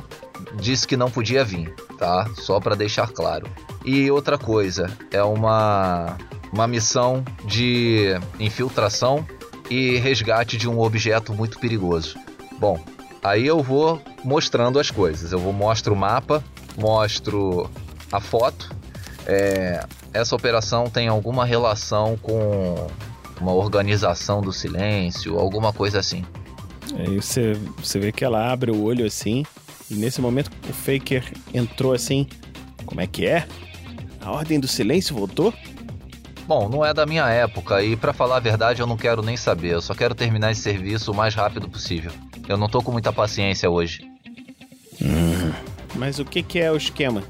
disse 0.55 0.85
que 0.85 0.97
não 0.97 1.09
podia 1.09 1.45
vir, 1.45 1.73
tá? 1.97 2.29
Só 2.35 2.59
para 2.59 2.75
deixar 2.75 3.07
claro. 3.07 3.47
E 3.85 4.11
outra 4.11 4.37
coisa, 4.37 4.91
é 5.09 5.23
uma 5.23 6.17
uma 6.55 6.67
missão 6.67 7.23
de 7.45 8.17
infiltração 8.39 9.27
e 9.69 9.97
resgate 9.97 10.57
de 10.57 10.69
um 10.69 10.79
objeto 10.79 11.33
muito 11.33 11.59
perigoso. 11.59 12.17
Bom, 12.57 12.79
Aí 13.25 13.47
eu 13.47 13.63
vou 13.63 13.99
mostrando 14.23 14.77
as 14.77 14.91
coisas. 14.91 15.31
Eu 15.31 15.39
vou 15.39 15.51
mostro 15.51 15.95
o 15.95 15.97
mapa, 15.97 16.43
mostro 16.77 17.67
a 18.11 18.19
foto. 18.19 18.69
É, 19.25 19.83
essa 20.13 20.35
operação 20.35 20.91
tem 20.91 21.07
alguma 21.07 21.43
relação 21.43 22.15
com 22.21 22.87
uma 23.41 23.51
organização 23.51 24.41
do 24.41 24.53
silêncio, 24.53 25.39
alguma 25.39 25.73
coisa 25.73 25.97
assim. 25.97 26.23
Aí 26.99 27.19
você, 27.19 27.53
você 27.79 27.97
vê 27.97 28.11
que 28.11 28.23
ela 28.23 28.51
abre 28.53 28.69
o 28.69 28.83
olho 28.83 29.03
assim, 29.03 29.43
e 29.89 29.95
nesse 29.95 30.21
momento 30.21 30.51
o 30.69 30.71
Faker 30.71 31.33
entrou 31.51 31.93
assim. 31.93 32.27
Como 32.85 33.01
é 33.01 33.07
que 33.07 33.25
é? 33.25 33.47
A 34.21 34.29
Ordem 34.29 34.59
do 34.59 34.67
Silêncio 34.67 35.15
voltou? 35.15 35.51
Bom, 36.47 36.69
não 36.69 36.85
é 36.85 36.93
da 36.93 37.05
minha 37.05 37.27
época 37.27 37.81
e 37.81 37.95
para 37.95 38.13
falar 38.13 38.37
a 38.37 38.39
verdade 38.39 38.81
eu 38.81 38.87
não 38.87 38.95
quero 38.95 39.21
nem 39.23 39.35
saber. 39.35 39.73
Eu 39.73 39.81
só 39.81 39.95
quero 39.95 40.13
terminar 40.13 40.51
esse 40.51 40.61
serviço 40.61 41.11
o 41.11 41.15
mais 41.15 41.33
rápido 41.33 41.67
possível. 41.67 42.11
Eu 42.47 42.55
não 42.55 42.69
tô 42.69 42.81
com 42.81 42.91
muita 42.91 43.11
paciência 43.11 43.69
hoje. 43.69 44.07
Hum. 45.01 45.51
Mas 45.95 46.19
o 46.19 46.25
que, 46.25 46.43
que 46.43 46.59
é 46.59 46.71
o 46.71 46.77
esquema? 46.77 47.23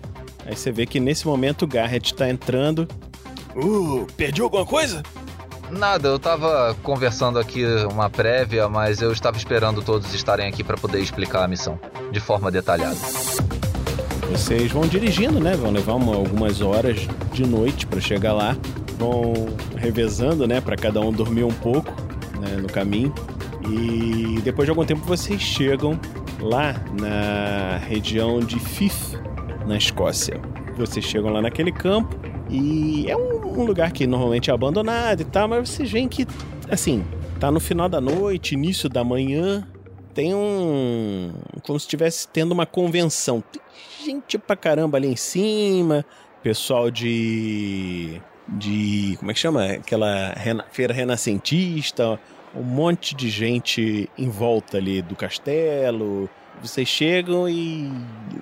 Aí 0.46 0.56
você 0.56 0.72
vê 0.72 0.86
que 0.86 1.00
nesse 1.00 1.26
momento 1.26 1.64
o 1.64 1.68
Garrett 1.68 2.14
tá 2.14 2.30
entrando. 2.30 2.88
Uh, 3.56 4.06
perdi 4.18 4.42
alguma 4.42 4.66
coisa? 4.66 5.02
Nada, 5.72 6.10
eu 6.10 6.20
tava 6.20 6.76
conversando 6.84 7.40
aqui 7.40 7.66
uma 7.92 8.10
prévia, 8.10 8.68
mas 8.70 9.02
eu 9.02 9.12
estava 9.12 9.38
esperando 9.38 9.82
todos 9.82 10.14
estarem 10.14 10.48
aqui 10.48 10.64
para 10.64 10.78
poder 10.78 11.00
explicar 11.00 11.44
a 11.44 11.48
missão 11.48 11.80
de 12.12 12.20
forma 12.20 12.52
detalhada. 12.52 12.98
Vocês 14.30 14.72
vão 14.72 14.86
dirigindo, 14.86 15.40
né? 15.40 15.56
Vão 15.56 15.72
levar 15.72 15.94
uma, 15.94 16.16
algumas 16.16 16.62
horas 16.62 17.08
de 17.32 17.48
noite 17.48 17.88
para 17.88 18.00
chegar 18.00 18.34
lá. 18.34 18.56
Vão 18.98 19.34
revezando, 19.76 20.48
né? 20.48 20.62
Para 20.62 20.76
cada 20.76 21.00
um 21.02 21.12
dormir 21.12 21.44
um 21.44 21.54
pouco 21.54 21.92
né, 22.40 22.58
no 22.62 22.68
caminho. 22.68 23.14
E 23.70 24.40
depois 24.42 24.66
de 24.66 24.70
algum 24.70 24.86
tempo 24.86 25.02
vocês 25.06 25.42
chegam 25.42 26.00
lá 26.40 26.74
na 27.00 27.78
região 27.78 28.40
de 28.40 28.60
Fife, 28.60 29.18
na 29.66 29.78
Escócia. 29.78 30.40
Vocês 30.78 31.06
chegam 31.06 31.32
lá 31.32 31.42
naquele 31.42 31.72
campo 31.72 32.16
e 32.50 33.10
é 33.10 33.16
um, 33.16 33.62
um 33.62 33.66
lugar 33.66 33.92
que 33.92 34.06
normalmente 34.06 34.52
é 34.52 34.54
abandonado 34.54 35.22
e 35.22 35.26
tal, 35.26 35.48
mas 35.48 35.70
vocês 35.70 35.92
veem 35.92 36.08
que, 36.08 36.28
assim, 36.70 37.04
tá 37.40 37.50
no 37.50 37.60
final 37.60 37.90
da 37.90 38.00
noite, 38.00 38.54
início 38.54 38.88
da 38.88 39.04
manhã, 39.04 39.66
tem 40.14 40.34
um. 40.34 41.34
como 41.64 41.80
se 41.80 41.86
estivesse 41.86 42.28
tendo 42.28 42.52
uma 42.52 42.66
convenção. 42.66 43.44
Tem 43.52 43.62
gente 44.06 44.38
pra 44.38 44.56
caramba 44.56 44.98
ali 44.98 45.08
em 45.08 45.16
cima, 45.16 46.06
pessoal 46.44 46.90
de. 46.90 48.22
De. 48.48 49.16
como 49.20 49.32
é 49.32 49.34
que 49.34 49.40
chama? 49.40 49.66
Aquela 49.66 50.34
rena, 50.34 50.66
feira 50.72 50.94
renascentista 50.94 52.20
um 52.56 52.64
monte 52.64 53.14
de 53.14 53.30
gente 53.30 54.10
em 54.18 54.30
volta 54.30 54.78
ali 54.78 55.02
do 55.02 55.16
castelo, 55.16 56.30
Vocês 56.62 56.88
chegam 56.88 57.50
e 57.50 57.92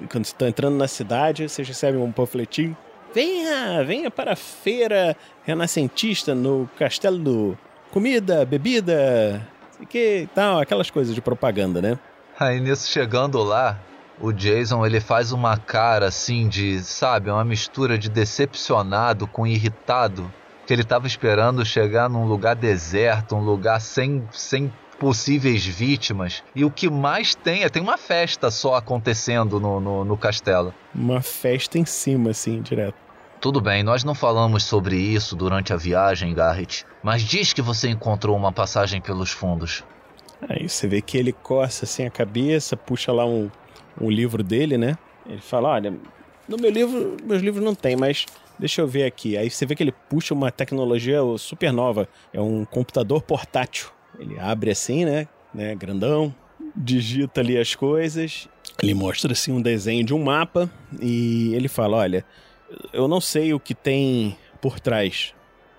quando 0.10 0.26
estão 0.26 0.48
entrando 0.48 0.78
na 0.78 0.88
cidade, 0.88 1.50
vocês 1.50 1.68
recebem 1.68 2.00
um 2.00 2.12
panfletinho. 2.12 2.78
Venha, 3.14 3.84
venha 3.84 4.12
para 4.12 4.34
a 4.34 4.36
feira 4.36 5.16
renascentista 5.44 6.34
no 6.34 6.70
Castelo 6.78 7.18
do 7.18 7.58
Comida, 7.92 8.46
bebida, 8.46 9.48
sei 9.78 9.86
que 9.86 10.30
tal, 10.34 10.60
aquelas 10.60 10.90
coisas 10.90 11.14
de 11.14 11.22
propaganda, 11.22 11.82
né? 11.82 12.00
Aí 12.40 12.60
nisso 12.60 12.90
chegando 12.90 13.44
lá, 13.44 13.80
o 14.24 14.32
Jason 14.32 14.86
ele 14.86 15.02
faz 15.02 15.34
uma 15.34 15.58
cara 15.58 16.08
assim 16.08 16.48
de, 16.48 16.82
sabe, 16.82 17.30
uma 17.30 17.44
mistura 17.44 17.98
de 17.98 18.10
decepcionado 18.10 19.28
com 19.28 19.46
irritado, 19.46 20.32
que 20.66 20.72
ele 20.72 20.86
tava 20.86 21.08
esperando 21.08 21.66
chegar 21.66 22.10
num 22.10 22.26
lugar 22.26 22.56
deserto, 22.56 23.36
um 23.36 23.44
lugar 23.44 23.82
sem 23.82 24.26
sem 24.32 24.72
possíveis 24.98 25.66
vítimas. 25.66 26.42
E 26.56 26.64
o 26.64 26.72
que 26.72 26.90
mais 26.90 27.36
tem 27.36 27.64
é 27.64 27.70
tem 27.70 27.84
uma 27.84 27.98
festa 27.98 28.50
só 28.50 28.76
acontecendo 28.76 29.60
no, 29.60 29.82
no, 29.82 30.06
no 30.06 30.18
castelo. 30.18 30.74
Uma 30.96 31.22
festa 31.22 31.78
em 31.78 31.84
cima, 31.84 32.30
assim, 32.30 32.62
direto. 32.62 32.96
Tudo 33.42 33.60
bem, 33.60 33.84
nós 33.84 34.06
não 34.06 34.16
falamos 34.16 34.64
sobre 34.64 34.96
isso 34.96 35.36
durante 35.36 35.74
a 35.74 35.76
viagem, 35.76 36.34
Garrett, 36.34 36.86
mas 37.04 37.24
diz 37.24 37.52
que 37.52 37.62
você 37.62 37.90
encontrou 37.90 38.38
uma 38.38 38.54
passagem 38.54 39.02
pelos 39.02 39.32
fundos. 39.32 39.84
Aí 40.48 40.70
você 40.70 40.88
vê 40.88 41.02
que 41.02 41.18
ele 41.18 41.34
coça 41.34 41.84
assim 41.84 42.06
a 42.06 42.10
cabeça, 42.10 42.78
puxa 42.78 43.12
lá 43.12 43.26
um, 43.26 43.50
um 44.00 44.10
livro 44.10 44.44
dele, 44.44 44.78
né? 44.78 44.98
Ele 45.28 45.42
fala: 45.42 45.70
Olha, 45.70 45.94
no 46.48 46.58
meu 46.58 46.70
livro, 46.70 47.18
meus 47.24 47.42
livros 47.42 47.64
não 47.64 47.76
tem, 47.76 47.96
mas 47.96 48.26
deixa 48.58 48.82
eu 48.82 48.88
ver 48.88 49.06
aqui. 49.06 49.38
Aí 49.38 49.50
você 49.50 49.66
vê 49.66 49.76
que 49.76 49.84
ele 49.84 49.94
puxa 50.10 50.34
uma 50.34 50.52
tecnologia 50.52 51.20
super 51.38 51.72
nova. 51.72 52.08
É 52.34 52.42
um 52.42 52.66
computador 52.66 53.22
portátil. 53.22 53.90
Ele 54.20 54.40
abre 54.40 54.72
assim, 54.72 55.06
né? 55.06 55.28
né 55.54 55.74
grandão, 55.76 56.34
digita 56.76 57.42
ali 57.42 57.58
as 57.58 57.76
coisas. 57.76 58.48
Ele 58.82 58.94
mostra 58.94 59.34
assim 59.34 59.52
um 59.52 59.62
desenho 59.62 60.04
de 60.04 60.14
um 60.14 60.24
mapa 60.24 60.70
e 61.02 61.54
ele 61.56 61.68
fala: 61.68 61.98
Olha, 61.98 62.26
eu 62.92 63.08
não 63.08 63.22
sei 63.22 63.54
o 63.54 63.60
que 63.60 63.74
tem 63.74 64.38
por 64.62 64.80
trás, 64.80 65.34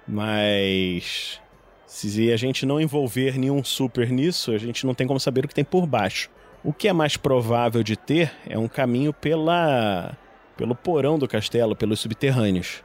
mas 0.07 1.41
se 1.87 2.33
a 2.33 2.37
gente 2.37 2.67
não 2.67 2.81
envolver 2.81 3.39
nenhum 3.39 3.63
super 3.63 4.11
nisso, 4.11 4.53
a 4.53 4.59
gente 4.59 4.85
não 4.87 4.95
tem 4.95 5.07
como 5.07 5.21
saber 5.21 5.45
o 5.45 5.49
que 5.49 5.55
tem 5.55 5.65
por 5.65 5.87
baixo. 5.87 6.29
O 6.65 6.73
que 6.73 6.89
é 6.89 6.95
mais 6.95 7.15
provável 7.15 7.83
de 7.83 7.95
ter 7.95 8.33
é 8.49 8.59
um 8.59 8.67
caminho 8.67 9.13
pela 9.13 10.17
pelo 10.57 10.75
porão 10.75 11.19
do 11.19 11.29
castelo, 11.29 11.77
pelos 11.77 12.01
subterrâneos. 12.01 12.83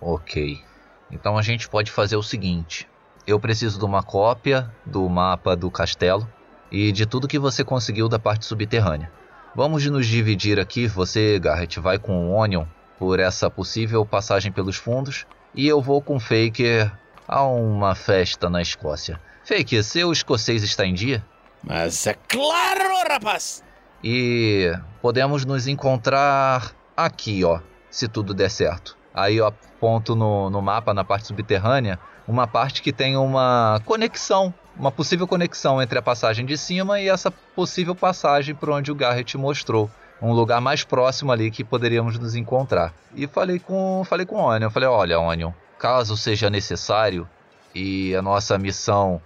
Ok. 0.00 0.60
Então 1.08 1.38
a 1.38 1.42
gente 1.42 1.68
pode 1.68 1.92
fazer 1.92 2.16
o 2.16 2.22
seguinte: 2.22 2.88
eu 3.24 3.38
preciso 3.38 3.78
de 3.78 3.84
uma 3.84 4.02
cópia 4.02 4.68
do 4.84 5.08
mapa 5.08 5.54
do 5.54 5.70
castelo 5.70 6.28
e 6.68 6.90
de 6.90 7.06
tudo 7.06 7.28
que 7.28 7.38
você 7.38 7.62
conseguiu 7.62 8.08
da 8.08 8.18
parte 8.18 8.44
subterrânea. 8.44 9.08
Vamos 9.54 9.86
nos 9.86 10.06
dividir 10.08 10.58
aqui. 10.58 10.88
Você, 10.88 11.38
Garrett, 11.38 11.78
vai 11.78 12.00
com 12.00 12.28
o 12.28 12.34
Onion 12.34 12.64
por 12.98 13.20
essa 13.20 13.48
possível 13.48 14.04
passagem 14.04 14.50
pelos 14.50 14.74
fundos 14.74 15.26
e 15.54 15.68
eu 15.68 15.80
vou 15.80 16.02
com 16.02 16.18
Faker 16.18 16.90
a 17.28 17.44
uma 17.44 17.94
festa 17.94 18.50
na 18.50 18.60
Escócia. 18.60 19.20
Faker, 19.44 19.84
seu 19.84 20.10
escocês 20.10 20.64
está 20.64 20.84
em 20.84 20.94
dia? 20.94 21.24
Mas 21.62 22.06
é 22.06 22.14
claro, 22.14 23.08
rapaz! 23.08 23.62
E 24.02 24.72
podemos 25.00 25.44
nos 25.44 25.68
encontrar 25.68 26.72
aqui, 26.96 27.44
ó, 27.44 27.60
se 27.90 28.08
tudo 28.08 28.34
der 28.34 28.50
certo. 28.50 28.96
Aí 29.14 29.36
eu 29.36 29.46
aponto 29.46 30.16
no, 30.16 30.50
no 30.50 30.60
mapa, 30.60 30.92
na 30.92 31.04
parte 31.04 31.28
subterrânea, 31.28 31.98
uma 32.26 32.46
parte 32.46 32.82
que 32.82 32.92
tem 32.92 33.16
uma 33.16 33.80
conexão, 33.84 34.52
uma 34.76 34.90
possível 34.90 35.26
conexão 35.26 35.80
entre 35.80 35.98
a 35.98 36.02
passagem 36.02 36.44
de 36.46 36.56
cima 36.56 37.00
e 37.00 37.08
essa 37.08 37.30
possível 37.30 37.94
passagem 37.94 38.54
por 38.54 38.70
onde 38.70 38.90
o 38.90 38.94
Garrett 38.94 39.36
mostrou. 39.36 39.90
Um 40.20 40.32
lugar 40.32 40.60
mais 40.60 40.84
próximo 40.84 41.32
ali 41.32 41.50
que 41.50 41.64
poderíamos 41.64 42.16
nos 42.18 42.34
encontrar. 42.34 42.94
E 43.14 43.26
falei 43.26 43.58
com, 43.58 44.04
falei 44.04 44.24
com 44.24 44.36
o 44.36 44.44
Onion, 44.44 44.70
falei, 44.70 44.88
olha, 44.88 45.18
Onion, 45.18 45.52
caso 45.78 46.16
seja 46.16 46.48
necessário 46.48 47.28
e 47.74 48.14
a 48.14 48.22
nossa 48.22 48.56
missão 48.56 49.20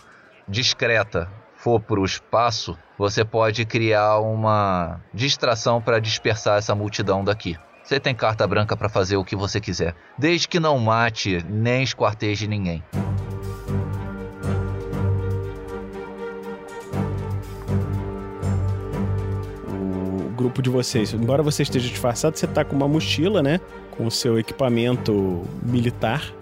discreta 0.48 1.30
for 1.66 1.80
para 1.80 1.98
o 1.98 2.04
espaço, 2.04 2.78
você 2.96 3.24
pode 3.24 3.64
criar 3.64 4.20
uma 4.20 5.00
distração 5.12 5.82
para 5.82 5.98
dispersar 5.98 6.58
essa 6.58 6.76
multidão 6.76 7.24
daqui. 7.24 7.58
Você 7.82 7.98
tem 7.98 8.14
carta 8.14 8.46
branca 8.46 8.76
para 8.76 8.88
fazer 8.88 9.16
o 9.16 9.24
que 9.24 9.34
você 9.34 9.60
quiser, 9.60 9.96
desde 10.16 10.46
que 10.46 10.60
não 10.60 10.78
mate 10.78 11.44
nem 11.48 11.82
esquarteje 11.82 12.46
ninguém. 12.46 12.84
O 19.68 20.30
grupo 20.36 20.62
de 20.62 20.70
vocês, 20.70 21.12
embora 21.12 21.42
você 21.42 21.64
esteja 21.64 21.88
disfarçado, 21.88 22.38
você 22.38 22.46
tá 22.46 22.64
com 22.64 22.76
uma 22.76 22.86
mochila, 22.86 23.42
né? 23.42 23.58
Com 23.90 24.06
o 24.06 24.10
seu 24.10 24.38
equipamento 24.38 25.42
militar. 25.64 26.32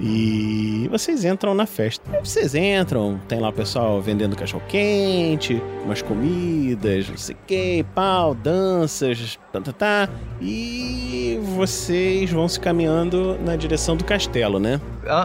E 0.00 0.88
vocês 0.90 1.24
entram 1.24 1.54
na 1.54 1.66
festa. 1.66 2.04
Aí 2.12 2.24
vocês 2.24 2.54
entram, 2.54 3.20
tem 3.26 3.40
lá 3.40 3.48
o 3.48 3.52
pessoal 3.52 4.00
vendendo 4.00 4.36
cachorro 4.36 4.62
quente, 4.68 5.60
umas 5.84 6.00
comidas, 6.02 7.08
não 7.08 7.16
sei 7.16 7.34
o 7.34 7.38
que, 7.46 7.86
pau, 7.94 8.34
danças, 8.34 9.38
tá, 9.52 9.60
tá, 9.60 9.72
tá. 9.72 10.08
E 10.40 11.40
vocês 11.56 12.30
vão 12.30 12.48
se 12.48 12.60
caminhando 12.60 13.36
na 13.44 13.56
direção 13.56 13.96
do 13.96 14.04
castelo, 14.04 14.60
né? 14.60 14.80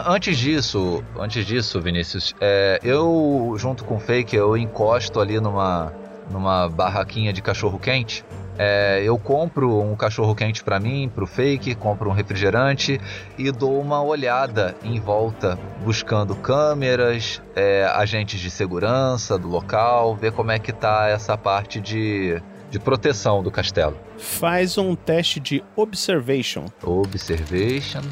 Antes 0.06 0.36
disso, 0.36 1.04
antes 1.18 1.46
disso, 1.46 1.80
Vinícius, 1.80 2.34
é, 2.40 2.80
eu 2.82 3.54
junto 3.56 3.84
com 3.84 3.96
o 3.96 4.00
Fake, 4.00 4.34
eu 4.34 4.56
encosto 4.56 5.20
ali 5.20 5.38
numa, 5.38 5.92
numa 6.30 6.68
barraquinha 6.68 7.32
de 7.32 7.40
cachorro 7.40 7.78
quente 7.78 8.24
é, 8.58 9.02
eu 9.04 9.18
compro 9.18 9.80
um 9.80 9.96
cachorro 9.96 10.34
quente 10.34 10.62
para 10.62 10.78
mim, 10.78 11.10
pro 11.12 11.26
fake, 11.26 11.74
compro 11.74 12.08
um 12.08 12.12
refrigerante 12.12 13.00
e 13.36 13.50
dou 13.50 13.80
uma 13.80 14.02
olhada 14.02 14.76
em 14.84 15.00
volta, 15.00 15.58
buscando 15.82 16.36
câmeras, 16.36 17.42
é, 17.56 17.84
agentes 17.94 18.40
de 18.40 18.50
segurança 18.50 19.36
do 19.38 19.48
local, 19.48 20.14
ver 20.14 20.32
como 20.32 20.52
é 20.52 20.58
que 20.58 20.72
tá 20.72 21.08
essa 21.08 21.36
parte 21.36 21.80
de, 21.80 22.40
de 22.70 22.78
proteção 22.78 23.42
do 23.42 23.50
castelo. 23.50 23.96
Faz 24.16 24.78
um 24.78 24.94
teste 24.94 25.40
de 25.40 25.64
observation. 25.74 26.66
Observation. 26.82 28.02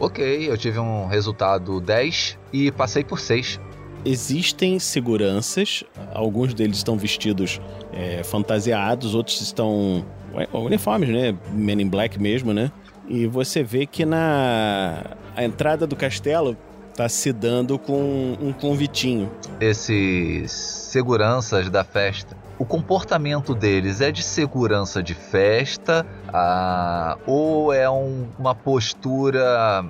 Ok, 0.00 0.50
eu 0.50 0.56
tive 0.56 0.78
um 0.78 1.06
resultado 1.06 1.80
10 1.80 2.38
e 2.52 2.72
passei 2.72 3.04
por 3.04 3.20
6 3.20 3.60
existem 4.04 4.78
seguranças, 4.78 5.84
alguns 6.12 6.54
deles 6.54 6.78
estão 6.78 6.96
vestidos 6.96 7.60
é, 7.92 8.22
fantasiados, 8.22 9.14
outros 9.14 9.40
estão 9.40 10.04
uniformes, 10.52 11.08
né? 11.08 11.36
Men 11.52 11.82
in 11.82 11.88
Black 11.88 12.20
mesmo, 12.20 12.52
né? 12.52 12.70
E 13.08 13.26
você 13.26 13.62
vê 13.62 13.86
que 13.86 14.04
na 14.04 15.16
a 15.34 15.44
entrada 15.44 15.86
do 15.86 15.96
castelo 15.96 16.56
tá 16.94 17.08
se 17.08 17.32
dando 17.32 17.78
com 17.78 18.36
um 18.40 18.52
convitinho. 18.52 19.30
Esses 19.60 20.52
seguranças 20.52 21.70
da 21.70 21.82
festa, 21.82 22.36
o 22.58 22.64
comportamento 22.64 23.54
deles 23.54 24.00
é 24.00 24.12
de 24.12 24.22
segurança 24.22 25.02
de 25.02 25.14
festa 25.14 26.06
ah, 26.28 27.16
ou 27.26 27.72
é 27.72 27.88
um, 27.88 28.26
uma 28.38 28.54
postura 28.54 29.84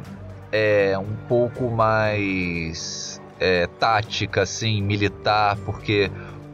é 0.53 0.97
um 0.99 1.17
pouco 1.29 1.71
mais 1.71 3.20
é, 3.41 3.67
tática, 3.67 4.43
assim, 4.43 4.83
militar, 4.83 5.57
porque 5.65 6.11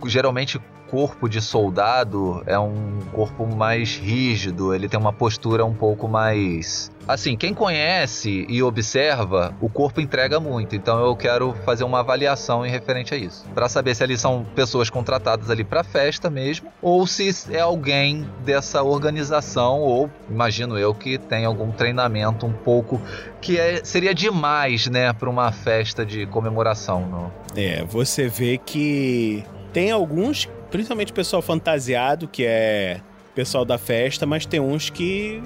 geralmente 0.06 0.60
corpo 0.88 1.28
de 1.28 1.40
soldado 1.40 2.42
é 2.46 2.58
um 2.58 3.00
corpo 3.12 3.44
mais 3.44 3.96
rígido, 3.96 4.72
ele 4.72 4.88
tem 4.88 4.98
uma 4.98 5.12
postura 5.12 5.64
um 5.64 5.74
pouco 5.74 6.06
mais. 6.08 6.90
Assim, 7.06 7.36
quem 7.36 7.54
conhece 7.54 8.46
e 8.48 8.62
observa, 8.62 9.54
o 9.60 9.68
corpo 9.68 10.00
entrega 10.00 10.40
muito. 10.40 10.74
Então 10.74 11.04
eu 11.04 11.14
quero 11.14 11.54
fazer 11.64 11.84
uma 11.84 12.00
avaliação 12.00 12.66
em 12.66 12.70
referente 12.70 13.14
a 13.14 13.16
isso, 13.16 13.44
para 13.54 13.68
saber 13.68 13.94
se 13.94 14.02
eles 14.02 14.20
são 14.20 14.44
pessoas 14.54 14.90
contratadas 14.90 15.50
ali 15.50 15.64
para 15.64 15.84
festa 15.84 16.28
mesmo, 16.28 16.70
ou 16.82 17.06
se 17.06 17.30
é 17.50 17.60
alguém 17.60 18.28
dessa 18.44 18.82
organização, 18.82 19.80
ou 19.80 20.10
imagino 20.28 20.78
eu 20.78 20.94
que 20.94 21.18
tem 21.18 21.44
algum 21.44 21.70
treinamento 21.70 22.46
um 22.46 22.52
pouco 22.52 23.00
que 23.40 23.58
é, 23.58 23.84
seria 23.84 24.14
demais, 24.14 24.86
né, 24.86 25.12
para 25.12 25.30
uma 25.30 25.52
festa 25.52 26.04
de 26.04 26.26
comemoração. 26.26 27.30
É, 27.54 27.84
você 27.84 28.28
vê 28.28 28.58
que 28.58 29.44
tem 29.72 29.90
alguns 29.90 30.48
principalmente 30.70 31.12
o 31.12 31.14
pessoal 31.14 31.40
fantasiado, 31.42 32.28
que 32.28 32.44
é 32.44 33.00
pessoal 33.34 33.64
da 33.64 33.78
festa, 33.78 34.26
mas 34.26 34.46
tem 34.46 34.60
uns 34.60 34.90
que 34.90 35.42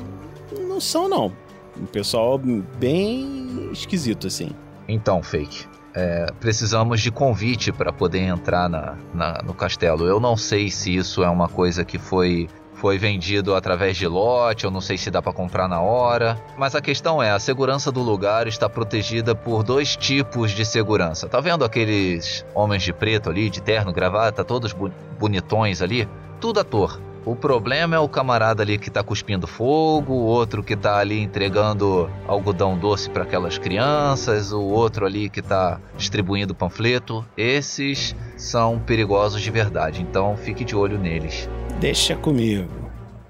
não 0.68 0.80
são, 0.80 1.08
não. 1.08 1.32
Um 1.78 1.86
pessoal 1.86 2.38
bem 2.78 3.70
esquisito, 3.72 4.26
assim. 4.26 4.50
Então, 4.88 5.22
Fake, 5.22 5.66
é, 5.94 6.26
precisamos 6.40 7.00
de 7.00 7.10
convite 7.10 7.72
para 7.72 7.92
poder 7.92 8.20
entrar 8.20 8.68
na, 8.68 8.96
na, 9.14 9.42
no 9.42 9.54
castelo. 9.54 10.06
Eu 10.06 10.20
não 10.20 10.36
sei 10.36 10.70
se 10.70 10.94
isso 10.94 11.22
é 11.22 11.28
uma 11.28 11.48
coisa 11.48 11.84
que 11.84 11.98
foi 11.98 12.48
foi 12.74 12.96
vendido 12.96 13.54
através 13.54 13.94
de 13.94 14.06
lote, 14.06 14.64
eu 14.64 14.70
não 14.70 14.80
sei 14.80 14.96
se 14.96 15.10
dá 15.10 15.20
para 15.20 15.34
comprar 15.34 15.68
na 15.68 15.82
hora. 15.82 16.42
Mas 16.56 16.74
a 16.74 16.80
questão 16.80 17.22
é, 17.22 17.30
a 17.30 17.38
segurança 17.38 17.92
do 17.92 18.00
lugar 18.00 18.46
está 18.46 18.70
protegida 18.70 19.34
por 19.34 19.62
dois 19.62 19.96
tipos 19.96 20.52
de 20.52 20.64
segurança. 20.64 21.28
Tá 21.28 21.42
vendo 21.42 21.62
aqueles 21.62 22.42
homens 22.54 22.82
de 22.82 22.90
preto 22.90 23.28
ali, 23.28 23.50
de 23.50 23.60
terno, 23.60 23.92
gravata, 23.92 24.42
todos 24.42 24.74
bonitões 25.18 25.82
ali? 25.82 26.08
tudo 26.40 26.58
ator. 26.58 26.98
O 27.24 27.36
problema 27.36 27.94
é 27.94 27.98
o 27.98 28.08
camarada 28.08 28.62
ali 28.62 28.78
que 28.78 28.90
tá 28.90 29.02
cuspindo 29.02 29.46
fogo, 29.46 30.14
o 30.14 30.24
outro 30.24 30.62
que 30.62 30.74
tá 30.74 30.98
ali 30.98 31.20
entregando 31.20 32.10
algodão 32.26 32.78
doce 32.78 33.10
para 33.10 33.24
aquelas 33.24 33.58
crianças, 33.58 34.52
o 34.52 34.62
outro 34.62 35.04
ali 35.04 35.28
que 35.28 35.42
tá 35.42 35.78
distribuindo 35.98 36.54
panfleto. 36.54 37.24
Esses 37.36 38.16
são 38.36 38.78
perigosos 38.78 39.42
de 39.42 39.50
verdade, 39.50 40.00
então 40.00 40.34
fique 40.36 40.64
de 40.64 40.74
olho 40.74 40.98
neles. 40.98 41.48
Deixa 41.78 42.16
comigo. 42.16 42.70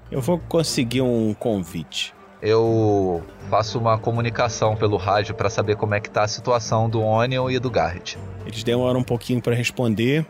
Eu 0.09 0.21
vou 0.21 0.39
conseguir 0.39 1.01
um 1.01 1.33
convite. 1.33 2.13
Eu 2.41 3.21
faço 3.49 3.77
uma 3.77 3.97
comunicação 3.97 4.75
pelo 4.75 4.97
rádio 4.97 5.35
para 5.35 5.49
saber 5.49 5.75
como 5.75 5.95
é 5.95 5.99
que 5.99 6.09
tá 6.09 6.23
a 6.23 6.27
situação 6.27 6.89
do 6.89 7.01
Onion 7.01 7.49
e 7.49 7.59
do 7.59 7.69
Garrett. 7.69 8.17
Eles 8.45 8.63
demoram 8.63 9.01
um 9.01 9.03
pouquinho 9.03 9.41
para 9.41 9.53
responder 9.53 10.25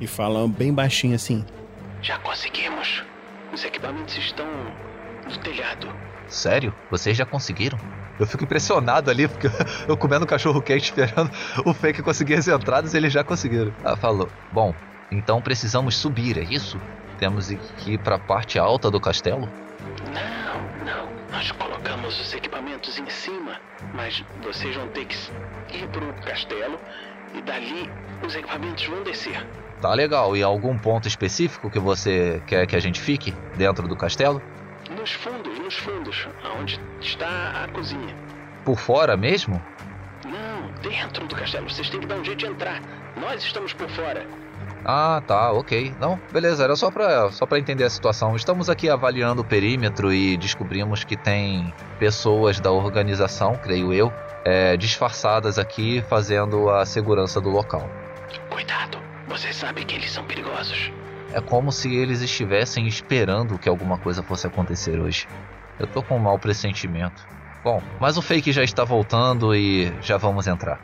e 0.00 0.06
falam 0.06 0.48
bem 0.48 0.72
baixinho 0.72 1.14
assim. 1.14 1.44
Já 2.04 2.18
conseguimos. 2.18 3.02
Os 3.50 3.64
equipamentos 3.64 4.14
estão 4.18 4.46
no 5.24 5.38
telhado. 5.38 5.88
Sério? 6.26 6.74
Vocês 6.90 7.16
já 7.16 7.24
conseguiram? 7.24 7.78
Eu 8.20 8.26
fico 8.26 8.44
impressionado 8.44 9.10
ali, 9.10 9.26
porque 9.26 9.48
eu 9.88 9.96
comendo 9.96 10.26
cachorro 10.26 10.60
quente 10.60 10.84
esperando 10.84 11.30
o 11.64 11.72
fake 11.72 12.02
conseguir 12.02 12.34
as 12.34 12.46
entradas 12.46 12.92
e 12.92 12.98
eles 12.98 13.10
já 13.10 13.24
conseguiram. 13.24 13.72
Ela 13.82 13.96
falou: 13.96 14.28
Bom, 14.52 14.74
então 15.10 15.40
precisamos 15.40 15.96
subir, 15.96 16.36
é 16.36 16.42
isso? 16.42 16.78
Temos 17.18 17.48
que 17.78 17.94
ir 17.94 17.98
para 17.98 18.16
a 18.16 18.18
parte 18.18 18.58
alta 18.58 18.90
do 18.90 19.00
castelo? 19.00 19.48
Não, 20.12 20.84
não. 20.84 21.08
Nós 21.32 21.52
colocamos 21.52 22.20
os 22.20 22.34
equipamentos 22.34 22.98
em 22.98 23.08
cima, 23.08 23.58
mas 23.94 24.22
vocês 24.42 24.76
vão 24.76 24.88
ter 24.88 25.06
que 25.06 25.16
ir 25.72 25.88
pro 25.88 26.12
castelo 26.22 26.78
e 27.34 27.42
dali 27.42 27.90
os 28.24 28.34
equipamentos 28.34 28.86
vão 28.86 29.02
descer. 29.02 29.46
Tá 29.80 29.92
legal. 29.92 30.36
E 30.36 30.42
algum 30.42 30.78
ponto 30.78 31.06
específico 31.06 31.70
que 31.70 31.78
você 31.78 32.42
quer 32.46 32.66
que 32.66 32.76
a 32.76 32.80
gente 32.80 33.00
fique 33.00 33.34
dentro 33.56 33.86
do 33.86 33.96
castelo? 33.96 34.40
Nos 34.98 35.12
fundos, 35.12 35.58
nos 35.58 35.74
fundos, 35.74 36.28
onde 36.58 36.80
está 37.00 37.64
a 37.64 37.68
cozinha. 37.68 38.14
Por 38.64 38.78
fora 38.78 39.16
mesmo? 39.16 39.60
Não, 40.24 40.70
dentro 40.80 41.26
do 41.26 41.34
castelo. 41.34 41.68
Vocês 41.68 41.90
têm 41.90 42.00
que 42.00 42.06
dar 42.06 42.16
um 42.16 42.24
jeito 42.24 42.38
de 42.38 42.46
entrar. 42.46 42.80
Nós 43.20 43.42
estamos 43.42 43.72
por 43.72 43.88
fora. 43.90 44.26
Ah, 44.84 45.22
tá, 45.26 45.50
ok. 45.52 45.94
Não, 45.98 46.20
beleza, 46.30 46.64
era 46.64 46.76
só 46.76 46.90
pra, 46.90 47.30
só 47.30 47.46
pra 47.46 47.58
entender 47.58 47.84
a 47.84 47.90
situação. 47.90 48.36
Estamos 48.36 48.68
aqui 48.68 48.88
avaliando 48.90 49.40
o 49.40 49.44
perímetro 49.44 50.12
e 50.12 50.36
descobrimos 50.36 51.04
que 51.04 51.16
tem 51.16 51.72
pessoas 51.98 52.60
da 52.60 52.70
organização, 52.70 53.56
creio 53.56 53.92
eu, 53.94 54.12
é, 54.44 54.76
disfarçadas 54.76 55.58
aqui 55.58 56.02
fazendo 56.08 56.68
a 56.68 56.84
segurança 56.84 57.40
do 57.40 57.48
local. 57.48 57.88
Cuidado, 58.50 58.98
você 59.26 59.52
sabe 59.52 59.84
que 59.84 59.94
eles 59.94 60.10
são 60.10 60.24
perigosos. 60.24 60.92
É 61.32 61.40
como 61.40 61.72
se 61.72 61.92
eles 61.94 62.20
estivessem 62.20 62.86
esperando 62.86 63.58
que 63.58 63.68
alguma 63.68 63.98
coisa 63.98 64.22
fosse 64.22 64.46
acontecer 64.46 65.00
hoje. 65.00 65.26
Eu 65.78 65.86
tô 65.86 66.02
com 66.02 66.16
um 66.16 66.20
mau 66.20 66.38
pressentimento. 66.38 67.26
Bom, 67.64 67.82
mas 67.98 68.16
o 68.16 68.22
fake 68.22 68.52
já 68.52 68.62
está 68.62 68.84
voltando 68.84 69.54
e 69.54 69.92
já 70.02 70.16
vamos 70.16 70.46
entrar. 70.46 70.78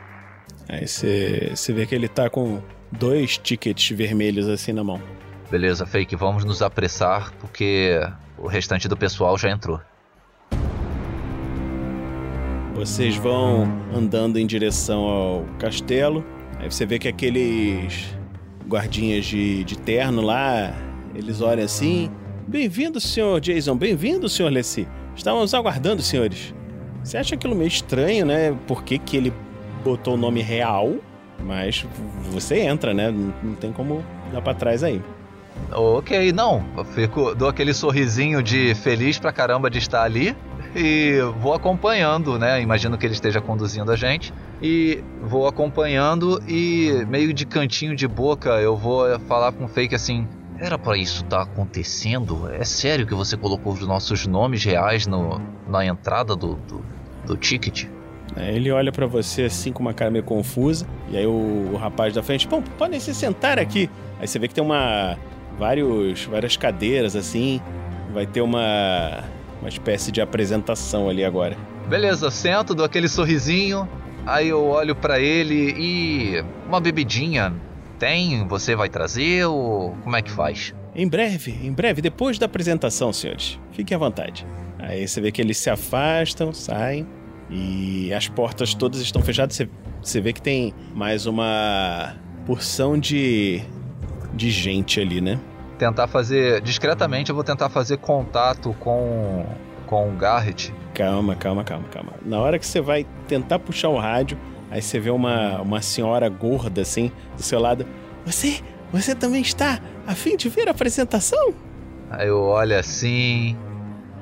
Aí 0.67 0.87
você 0.87 1.51
você 1.55 1.71
vê 1.71 1.85
que 1.85 1.93
ele 1.93 2.07
tá 2.07 2.29
com 2.29 2.61
dois 2.91 3.37
tickets 3.37 3.95
vermelhos 3.95 4.49
assim 4.49 4.73
na 4.73 4.83
mão. 4.83 5.01
Beleza, 5.49 5.85
fake, 5.85 6.15
vamos 6.15 6.43
nos 6.43 6.61
apressar 6.61 7.31
porque 7.39 7.99
o 8.37 8.47
restante 8.47 8.87
do 8.87 8.97
pessoal 8.97 9.37
já 9.37 9.49
entrou. 9.49 9.79
Vocês 12.81 13.15
vão 13.15 13.71
andando 13.95 14.39
em 14.39 14.47
direção 14.47 15.03
ao 15.03 15.45
castelo. 15.59 16.25
Aí 16.57 16.65
você 16.65 16.83
vê 16.83 16.97
que 16.97 17.07
aqueles 17.07 18.17
guardinhas 18.67 19.25
de, 19.25 19.63
de 19.63 19.77
terno 19.77 20.19
lá, 20.19 20.73
eles 21.13 21.41
olham 21.41 21.63
assim. 21.63 22.09
Bem-vindo, 22.47 22.99
senhor 22.99 23.39
Jason. 23.39 23.75
Bem-vindo, 23.75 24.27
senhor 24.27 24.49
Leci. 24.49 24.87
Estávamos 25.15 25.53
aguardando, 25.53 26.01
senhores. 26.01 26.55
Você 27.03 27.17
acha 27.17 27.35
aquilo 27.35 27.53
meio 27.53 27.67
estranho, 27.67 28.25
né? 28.25 28.57
Por 28.65 28.83
que, 28.83 28.97
que 28.97 29.15
ele 29.15 29.31
botou 29.83 30.15
o 30.15 30.17
nome 30.17 30.41
real? 30.41 30.95
Mas 31.37 31.85
você 32.31 32.61
entra, 32.61 32.95
né? 32.95 33.11
Não, 33.11 33.53
tem 33.53 33.71
como 33.71 34.03
dar 34.33 34.41
pra 34.41 34.55
trás 34.55 34.83
aí. 34.83 34.99
Ok, 35.71 36.31
não. 36.31 36.65
Fico, 36.95 37.35
dou 37.35 37.47
aquele 37.47 37.75
sorrisinho 37.75 38.41
de 38.41 38.73
feliz 38.73 39.19
pra 39.19 39.31
caramba 39.31 39.69
de 39.69 39.77
estar 39.77 40.01
ali 40.01 40.35
e 40.75 41.19
vou 41.39 41.53
acompanhando, 41.53 42.39
né? 42.39 42.61
Imagino 42.61 42.97
que 42.97 43.05
ele 43.05 43.13
esteja 43.13 43.41
conduzindo 43.41 43.91
a 43.91 43.95
gente. 43.95 44.33
E 44.61 45.03
vou 45.21 45.47
acompanhando 45.47 46.41
e 46.47 47.05
meio 47.07 47.33
de 47.33 47.45
cantinho 47.45 47.95
de 47.95 48.07
boca 48.07 48.49
eu 48.61 48.77
vou 48.77 49.19
falar 49.21 49.51
com 49.51 49.65
o 49.65 49.67
fake 49.67 49.95
assim. 49.95 50.27
Era 50.59 50.77
pra 50.77 50.95
isso 50.95 51.23
estar 51.23 51.41
acontecendo? 51.41 52.47
É 52.53 52.63
sério 52.63 53.07
que 53.07 53.15
você 53.15 53.35
colocou 53.35 53.73
os 53.73 53.81
nossos 53.81 54.27
nomes 54.27 54.63
reais 54.63 55.07
no, 55.07 55.41
na 55.67 55.83
entrada 55.83 56.35
do, 56.35 56.53
do, 56.53 56.85
do 57.25 57.35
ticket? 57.35 57.85
Aí 58.35 58.55
Ele 58.55 58.71
olha 58.71 58.91
pra 58.91 59.07
você 59.07 59.43
assim 59.43 59.73
com 59.73 59.81
uma 59.81 59.93
cara 59.93 60.11
meio 60.11 60.23
confusa. 60.23 60.85
E 61.09 61.17
aí 61.17 61.25
o, 61.25 61.71
o 61.73 61.77
rapaz 61.77 62.13
da 62.13 62.23
frente, 62.23 62.47
bom, 62.47 62.61
podem 62.77 62.99
se 62.99 63.13
sentar 63.13 63.59
aqui. 63.59 63.89
Aí 64.19 64.27
você 64.27 64.39
vê 64.39 64.47
que 64.47 64.53
tem 64.53 64.63
uma. 64.63 65.17
vários. 65.57 66.25
várias 66.25 66.55
cadeiras 66.55 67.15
assim. 67.15 67.59
Vai 68.13 68.25
ter 68.25 68.41
uma. 68.41 69.23
Uma 69.61 69.69
espécie 69.69 70.11
de 70.11 70.19
apresentação 70.19 71.07
ali 71.07 71.23
agora. 71.23 71.55
Beleza, 71.87 72.29
sento, 72.29 72.75
dou 72.75 72.85
aquele 72.85 73.07
sorrisinho. 73.07 73.87
Aí 74.25 74.49
eu 74.49 74.63
olho 74.65 74.95
pra 74.95 75.19
ele 75.19 75.73
e. 75.77 76.43
Uma 76.67 76.79
bebidinha. 76.79 77.53
Tem? 77.97 78.47
Você 78.47 78.75
vai 78.75 78.89
trazer 78.89 79.45
ou 79.45 79.95
como 80.03 80.15
é 80.15 80.21
que 80.21 80.31
faz? 80.31 80.73
Em 80.95 81.07
breve, 81.07 81.51
em 81.63 81.71
breve, 81.71 82.01
depois 82.01 82.37
da 82.37 82.47
apresentação, 82.47 83.13
senhores. 83.13 83.59
Fiquem 83.71 83.95
à 83.95 83.99
vontade. 83.99 84.45
Aí 84.79 85.07
você 85.07 85.21
vê 85.21 85.31
que 85.31 85.41
eles 85.41 85.57
se 85.57 85.69
afastam, 85.69 86.51
saem. 86.51 87.07
E 87.49 88.13
as 88.13 88.27
portas 88.27 88.73
todas 88.73 88.99
estão 89.01 89.21
fechadas. 89.21 89.55
Você, 89.55 89.69
você 90.01 90.21
vê 90.21 90.33
que 90.33 90.41
tem 90.41 90.73
mais 90.95 91.25
uma 91.25 92.15
porção 92.45 92.97
de. 92.97 93.61
de 94.33 94.49
gente 94.49 94.99
ali, 94.99 95.21
né? 95.21 95.39
Tentar 95.81 96.05
fazer. 96.05 96.61
Discretamente 96.61 97.31
eu 97.31 97.35
vou 97.35 97.43
tentar 97.43 97.67
fazer 97.67 97.97
contato 97.97 98.71
com. 98.79 99.47
com 99.87 100.09
o 100.09 100.11
Garrett. 100.11 100.71
Calma, 100.93 101.35
calma, 101.35 101.63
calma, 101.63 101.87
calma. 101.89 102.13
Na 102.23 102.39
hora 102.39 102.59
que 102.59 102.67
você 102.67 102.79
vai 102.79 103.03
tentar 103.27 103.57
puxar 103.57 103.89
o 103.89 103.97
rádio, 103.97 104.37
aí 104.69 104.79
você 104.79 104.99
vê 104.99 105.09
uma, 105.09 105.59
uma 105.59 105.81
senhora 105.81 106.29
gorda 106.29 106.81
assim 106.81 107.11
do 107.35 107.41
seu 107.41 107.59
lado. 107.59 107.87
Você, 108.27 108.61
você 108.91 109.15
também 109.15 109.41
está 109.41 109.79
a 110.05 110.13
fim 110.13 110.37
de 110.37 110.49
ver 110.49 110.67
a 110.67 110.71
apresentação? 110.71 111.51
Aí 112.11 112.27
eu 112.27 112.39
olho 112.43 112.77
assim. 112.77 113.57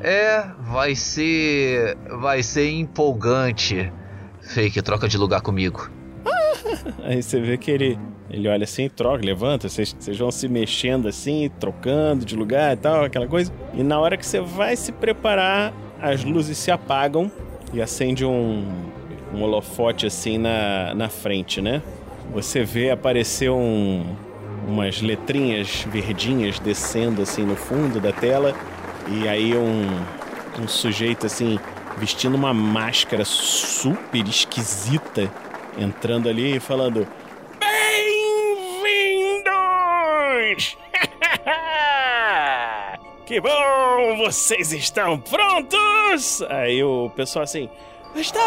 É, 0.01 0.45
vai 0.61 0.95
ser. 0.95 1.97
vai 2.21 2.41
ser 2.41 2.71
empolgante. 2.71 3.91
Fake, 4.39 4.81
troca 4.81 5.09
de 5.09 5.17
lugar 5.17 5.41
comigo. 5.41 5.91
Aí 7.03 7.21
você 7.21 7.41
vê 7.41 7.57
que 7.57 7.69
ele, 7.69 7.99
ele 8.29 8.47
olha 8.47 8.63
assim, 8.63 8.87
troca, 8.87 9.25
levanta, 9.25 9.67
vocês, 9.67 9.95
vão 10.17 10.29
se 10.31 10.47
mexendo 10.47 11.07
assim, 11.07 11.49
trocando 11.59 12.23
de 12.23 12.35
lugar 12.35 12.73
e 12.73 12.77
tal, 12.77 13.03
aquela 13.03 13.27
coisa. 13.27 13.51
E 13.73 13.81
na 13.81 13.99
hora 13.99 14.15
que 14.17 14.25
você 14.25 14.39
vai 14.39 14.75
se 14.75 14.91
preparar, 14.91 15.73
as 15.99 16.23
luzes 16.23 16.57
se 16.57 16.69
apagam 16.69 17.31
e 17.73 17.81
acende 17.81 18.23
um, 18.23 18.63
um 19.33 19.41
holofote 19.41 20.05
assim 20.05 20.37
na, 20.37 20.93
na 20.93 21.09
frente, 21.09 21.61
né? 21.61 21.81
Você 22.33 22.63
vê 22.63 22.91
aparecer 22.91 23.49
um, 23.49 24.05
umas 24.67 25.01
letrinhas 25.01 25.85
verdinhas 25.89 26.59
descendo 26.59 27.21
assim 27.21 27.43
no 27.43 27.55
fundo 27.55 27.99
da 27.99 28.11
tela 28.11 28.53
e 29.07 29.27
aí 29.27 29.57
um, 29.57 30.61
um 30.61 30.67
sujeito 30.67 31.25
assim 31.25 31.59
vestindo 31.97 32.35
uma 32.35 32.53
máscara 32.53 33.25
super 33.25 34.25
esquisita 34.27 35.29
entrando 35.77 36.29
ali 36.29 36.57
e 36.57 36.59
falando 36.59 37.07
que 43.29 43.39
bom! 43.39 44.17
Vocês 44.25 44.73
estão 44.73 45.19
prontos? 45.19 46.41
Aí 46.49 46.83
o 46.83 47.11
pessoal 47.15 47.43
assim 47.43 47.69
Estamos! 48.15 48.39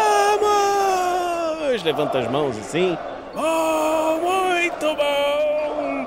Levanta 1.85 2.19
as 2.19 2.29
mãos 2.29 2.57
assim 2.57 2.97
Oh, 3.33 4.17
muito 4.19 4.93
bom! 4.93 6.05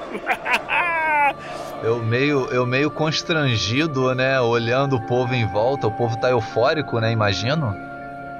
Eu 1.83 2.03
meio, 2.03 2.47
eu 2.47 2.67
meio 2.67 2.91
constrangido, 2.91 4.15
né? 4.15 4.41
Olhando 4.41 4.97
o 4.97 5.07
povo 5.07 5.35
em 5.35 5.47
volta. 5.47 5.87
O 5.87 5.93
povo 5.93 6.19
tá 6.19 6.31
eufórico, 6.31 6.99
né? 6.99 7.13
Imagino. 7.13 7.77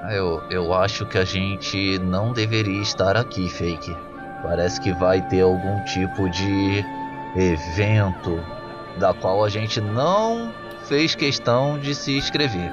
Eu, 0.09 0.43
eu 0.49 0.73
acho 0.73 1.05
que 1.05 1.19
a 1.19 1.23
gente 1.23 1.99
não 1.99 2.33
deveria 2.33 2.81
estar 2.81 3.15
aqui, 3.15 3.47
Fake. 3.47 3.95
Parece 4.41 4.81
que 4.81 4.91
vai 4.91 5.21
ter 5.29 5.41
algum 5.41 5.81
tipo 5.85 6.27
de 6.29 6.83
evento 7.35 8.43
da 8.97 9.13
qual 9.13 9.43
a 9.43 9.49
gente 9.49 9.79
não 9.79 10.53
fez 10.87 11.15
questão 11.15 11.77
de 11.77 11.93
se 11.93 12.17
inscrever. 12.17 12.71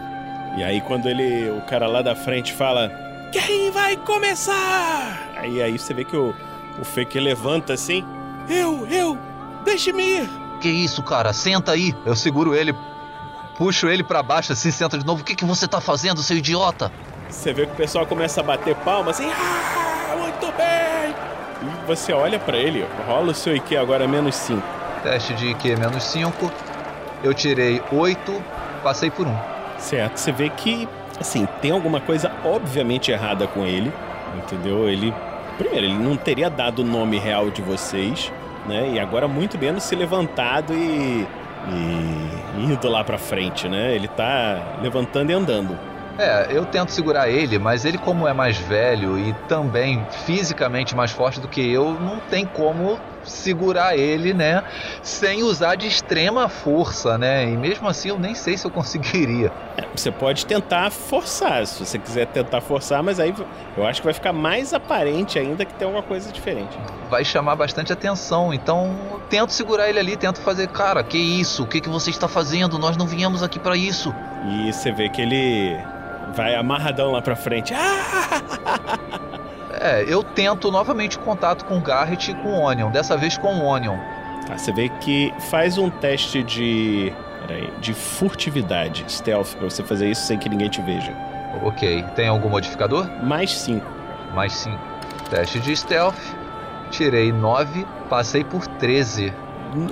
E 0.57 0.63
aí 0.63 0.81
quando 0.81 1.09
ele, 1.09 1.51
o 1.51 1.61
cara 1.63 1.87
lá 1.87 2.01
da 2.03 2.15
frente 2.15 2.53
fala, 2.53 2.91
quem 3.33 3.71
vai 3.71 3.97
começar? 3.97 5.33
Aí 5.37 5.61
aí 5.61 5.79
você 5.79 5.93
vê 5.93 6.05
que 6.05 6.17
o, 6.17 6.35
o 6.81 6.85
fake 6.85 7.19
levanta 7.19 7.73
assim, 7.73 8.05
eu, 8.49 8.87
eu, 8.87 9.19
deixe-me 9.65 10.03
ir. 10.03 10.31
que 10.61 10.69
isso, 10.69 11.03
cara? 11.03 11.33
Senta 11.33 11.73
aí. 11.73 11.95
Eu 12.07 12.15
seguro 12.15 12.55
ele, 12.55 12.75
puxo 13.59 13.89
ele 13.89 14.05
pra 14.05 14.23
baixo 14.23 14.53
assim, 14.53 14.71
senta 14.71 14.97
de 14.99 15.05
novo. 15.05 15.23
O 15.23 15.25
que, 15.25 15.35
que 15.35 15.45
você 15.45 15.67
tá 15.67 15.81
fazendo, 15.81 16.23
seu 16.23 16.37
idiota? 16.37 16.93
Você 17.29 17.53
vê 17.53 17.67
que 17.67 17.73
o 17.73 17.77
pessoal 17.77 18.07
começa 18.07 18.41
a 18.41 18.45
bater 18.45 18.77
palma 18.77 19.11
assim, 19.11 19.29
ah, 19.31 20.17
muito 20.17 20.47
bem! 20.57 21.15
E 21.63 21.87
você 21.87 22.13
olha 22.13 22.39
pra 22.39 22.57
ele, 22.57 22.87
rola 23.09 23.33
o 23.33 23.35
seu 23.35 23.57
IQ 23.57 23.77
agora 23.77 24.07
menos 24.07 24.35
5. 24.37 24.63
Teste 25.05 25.35
de 25.35 25.51
IQ 25.51 25.77
menos 25.77 26.03
5. 26.03 26.51
Eu 27.23 27.35
tirei 27.35 27.83
8, 27.93 28.43
passei 28.83 29.11
por 29.11 29.27
1. 29.27 29.37
Certo, 29.79 30.17
você 30.17 30.33
vê 30.33 30.49
que, 30.49 30.89
assim, 31.21 31.47
tem 31.61 31.71
alguma 31.73 32.01
coisa 32.01 32.33
obviamente 32.43 33.13
errada 33.13 33.47
com 33.47 33.67
ele, 33.67 33.93
entendeu? 34.35 34.89
Ele, 34.89 35.13
primeiro, 35.59 35.85
ele 35.85 35.99
não 35.99 36.17
teria 36.17 36.49
dado 36.49 36.79
o 36.79 36.85
nome 36.85 37.19
real 37.19 37.51
de 37.51 37.61
vocês, 37.61 38.33
né? 38.67 38.93
E 38.95 38.99
agora 38.99 39.29
muito 39.29 39.59
menos 39.59 39.83
se 39.83 39.95
levantado 39.95 40.73
e, 40.73 41.29
e 41.69 42.65
indo 42.65 42.89
lá 42.89 43.05
pra 43.05 43.19
frente, 43.19 43.69
né? 43.69 43.95
Ele 43.95 44.09
tá 44.09 44.79
levantando 44.81 45.31
e 45.31 45.35
andando. 45.35 45.79
É, 46.19 46.47
eu 46.49 46.65
tento 46.65 46.93
segurar 46.93 47.29
ele, 47.29 47.59
mas 47.59 47.85
ele, 47.85 47.99
como 47.99 48.27
é 48.27 48.33
mais 48.33 48.57
velho 48.57 49.19
e 49.19 49.35
também 49.49 50.03
fisicamente 50.25 50.95
mais 50.97 51.11
forte 51.11 51.41
do 51.41 51.49
que 51.49 51.61
eu, 51.61 51.93
não 51.93 52.21
tem 52.21 52.47
como 52.47 52.99
segurar 53.25 53.97
ele, 53.97 54.33
né? 54.33 54.63
Sem 55.03 55.43
usar 55.43 55.75
de 55.75 55.87
extrema 55.87 56.49
força, 56.49 57.17
né? 57.19 57.45
E 57.45 57.57
mesmo 57.57 57.89
assim 57.89 58.09
eu 58.09 58.19
nem 58.19 58.35
sei 58.35 58.57
se 58.57 58.67
eu 58.67 58.71
conseguiria. 58.71 59.53
É, 59.77 59.85
você 59.95 60.11
pode 60.11 60.47
tentar 60.47 60.91
forçar, 60.91 61.67
se 61.67 61.85
você 61.85 61.99
quiser 61.99 62.27
tentar 62.27 62.61
forçar, 62.61 63.03
mas 63.03 63.19
aí 63.19 63.35
eu 63.77 63.87
acho 63.87 64.01
que 64.01 64.07
vai 64.07 64.15
ficar 64.15 64.33
mais 64.33 64.73
aparente 64.73 65.39
ainda 65.39 65.65
que 65.65 65.75
tem 65.75 65.87
alguma 65.87 66.03
coisa 66.03 66.31
diferente. 66.31 66.79
Vai 67.11 67.25
chamar 67.25 67.57
bastante 67.57 67.93
atenção, 67.93 68.53
então 68.53 68.97
tento 69.29 69.51
segurar 69.51 69.89
ele 69.89 69.99
ali, 69.99 70.17
tento 70.17 70.41
fazer, 70.41 70.69
cara, 70.69 71.03
que 71.03 71.19
isso? 71.19 71.65
O 71.65 71.67
que, 71.67 71.81
que 71.81 71.89
você 71.89 72.11
está 72.11 72.29
fazendo? 72.29 72.79
Nós 72.79 72.97
não 72.97 73.07
viemos 73.07 73.43
aqui 73.43 73.59
para 73.59 73.77
isso. 73.77 74.15
E 74.47 74.73
você 74.73 74.93
vê 74.93 75.09
que 75.09 75.23
ele 75.23 75.77
vai 76.35 76.55
amarradão 76.55 77.13
lá 77.13 77.23
pra 77.23 77.37
frente. 77.37 77.75
Ah! 78.67 79.44
É, 79.81 80.05
eu 80.07 80.23
tento 80.23 80.71
novamente 80.71 81.19
contato 81.19 81.65
com 81.65 81.79
o 81.79 81.81
Garrett 81.81 82.31
e 82.31 82.35
com 82.35 82.49
o 82.49 82.61
Onion, 82.63 82.91
dessa 82.91 83.17
vez 83.17 83.37
com 83.37 83.55
o 83.55 83.65
Onion. 83.65 83.97
Tá, 84.47 84.59
você 84.59 84.73
vê 84.73 84.89
que 84.89 85.33
faz 85.51 85.79
um 85.79 85.91
teste 85.91 86.43
de. 86.43 87.13
Peraí, 87.47 87.71
de 87.81 87.93
furtividade, 87.93 89.05
stealth, 89.09 89.55
pra 89.57 89.69
você 89.69 89.83
fazer 89.83 90.11
isso 90.11 90.23
sem 90.23 90.39
que 90.39 90.49
ninguém 90.49 90.69
te 90.69 90.81
veja. 90.81 91.15
Ok, 91.63 92.03
tem 92.17 92.29
algum 92.29 92.49
modificador? 92.49 93.07
Mais 93.23 93.51
5. 93.53 93.87
Mais 94.35 94.53
5. 94.53 94.79
Teste 95.31 95.61
de 95.61 95.77
stealth. 95.77 96.19
Tirei 96.91 97.33
9, 97.33 97.87
passei 98.09 98.45
por 98.45 98.67
13. 98.67 99.33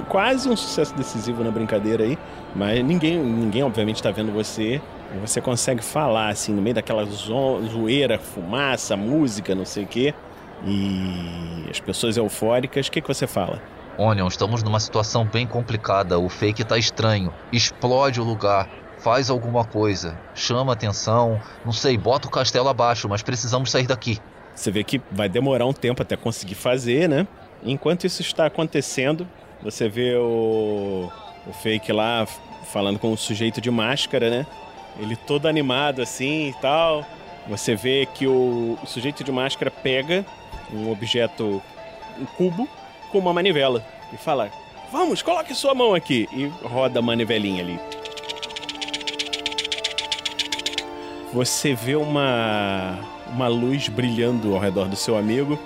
Quase 0.09 0.49
um 0.49 0.57
sucesso 0.57 0.95
decisivo 0.95 1.43
na 1.43 1.51
brincadeira 1.51 2.05
aí, 2.05 2.17
mas 2.55 2.83
ninguém, 2.85 3.19
ninguém 3.19 3.63
obviamente 3.65 4.03
tá 4.03 4.11
vendo 4.11 4.33
você. 4.33 4.81
E 5.15 5.19
você 5.19 5.41
consegue 5.41 5.83
falar 5.85 6.29
assim 6.29 6.53
no 6.53 6.63
meio 6.63 6.75
daquela 6.75 7.05
zo 7.05 7.63
zoeira, 7.69 8.19
fumaça, 8.19 8.97
música, 8.97 9.55
não 9.55 9.65
sei 9.65 9.85
o 9.85 9.87
quê. 9.87 10.15
E 10.65 11.67
as 11.71 11.81
pessoas 11.81 12.17
eufóricas, 12.17 12.87
o 12.87 12.91
que, 12.91 13.01
que 13.01 13.09
você 13.09 13.27
fala? 13.27 13.61
Onion, 13.99 14.27
estamos 14.27 14.63
numa 14.63 14.81
situação 14.81 15.25
bem 15.25 15.47
complicada. 15.47 16.19
O 16.19 16.29
fake 16.29 16.65
tá 16.65 16.79
estranho. 16.79 17.33
Explode 17.53 18.21
o 18.21 18.25
lugar. 18.25 18.69
Faz 18.99 19.29
alguma 19.29 19.65
coisa. 19.65 20.19
Chama 20.35 20.73
atenção. 20.73 21.41
Não 21.65 21.73
sei, 21.73 21.99
bota 21.99 22.29
o 22.29 22.31
castelo 22.31 22.69
abaixo, 22.69 23.09
mas 23.09 23.23
precisamos 23.23 23.71
sair 23.71 23.87
daqui. 23.87 24.19
Você 24.55 24.71
vê 24.71 24.85
que 24.85 25.01
vai 25.11 25.29
demorar 25.29 25.67
um 25.67 25.73
tempo 25.73 26.03
até 26.03 26.17
conseguir 26.17 26.55
fazer, 26.55 27.09
né? 27.09 27.27
Enquanto 27.65 28.07
isso 28.07 28.23
está 28.23 28.47
acontecendo, 28.47 29.27
você 29.63 29.89
vê 29.89 30.15
o, 30.17 31.11
o 31.47 31.53
fake 31.53 31.93
lá 31.93 32.27
falando 32.73 32.99
com 32.99 33.13
o 33.13 33.17
sujeito 33.17 33.61
de 33.61 33.71
máscara, 33.71 34.31
né? 34.31 34.47
Ele 34.99 35.17
todo 35.17 35.47
animado 35.47 36.03
assim 36.03 36.49
e 36.49 36.55
tal. 36.55 37.05
Você 37.49 37.75
vê 37.75 38.07
que 38.07 38.27
o, 38.27 38.79
sujeito 38.87 39.25
de 39.25 39.33
máscara 39.33 39.71
pega 39.71 40.25
um 40.73 40.91
objeto, 40.91 41.63
um 42.19 42.25
cubo, 42.25 42.69
com 43.11 43.19
uma 43.19 43.33
manivela 43.33 43.85
e 44.13 44.17
fala: 44.17 44.51
Vamos, 44.91 45.23
coloque 45.23 45.55
sua 45.55 45.75
mão 45.75 45.95
aqui. 45.95 46.29
E 46.33 46.47
roda 46.67 47.01
a 47.01 47.03
manivelinha 47.03 47.63
ali. 47.63 47.81
Você 51.33 51.75
vê 51.75 51.97
uma, 51.97 52.99
uma 53.29 53.49
luz 53.49 53.89
brilhando 53.89 54.55
ao 54.55 54.61
redor 54.61 54.87
do 54.89 54.97
seu 54.97 55.17
amigo. 55.17 55.59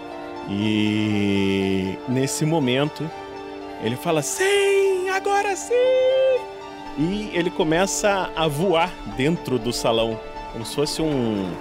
E 0.49 1.99
nesse 2.09 2.45
momento 2.47 3.11
ele 3.83 3.97
fala: 3.97 4.23
Sim, 4.23 5.09
agora 5.11 5.57
sim! 5.57 6.16
E 6.99 7.31
ele 7.35 7.51
começa 7.51 8.31
a 8.35 8.49
voar 8.49 8.91
dentro 9.17 9.59
do 9.59 9.73
salão, 9.73 10.19
como 10.53 10.65
se 10.65 10.75
fosse 10.75 11.03
um, 11.03 11.53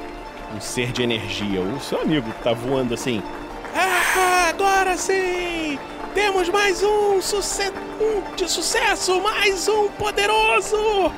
um 0.55 0.61
ser 0.61 0.91
de 0.93 1.03
energia. 1.03 1.61
O 1.61 1.79
seu 1.81 2.01
amigo 2.01 2.31
tá 2.41 2.53
voando 2.53 2.93
assim. 2.93 3.21
Ah, 3.73 4.47
agora 4.49 4.95
sim! 4.97 5.77
Temos 6.13 6.47
mais 6.47 6.81
um, 6.81 7.21
suce 7.21 7.69
um 7.99 8.35
de 8.35 8.49
sucesso, 8.49 9.19
mais 9.19 9.67
um 9.67 9.89
poderoso! 9.89 11.11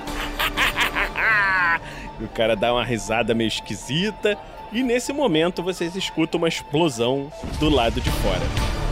e 2.20 2.24
o 2.24 2.28
cara 2.30 2.56
dá 2.56 2.74
uma 2.74 2.84
risada 2.84 3.36
meio 3.36 3.48
esquisita. 3.48 4.36
E 4.72 4.82
nesse 4.82 5.14
momento 5.14 5.62
vocês 5.62 5.96
escutam 5.96 6.40
uma 6.40 6.48
explosão 6.48 7.32
do 7.60 7.70
lado 7.70 8.02
de 8.02 8.10
fora. 8.10 8.87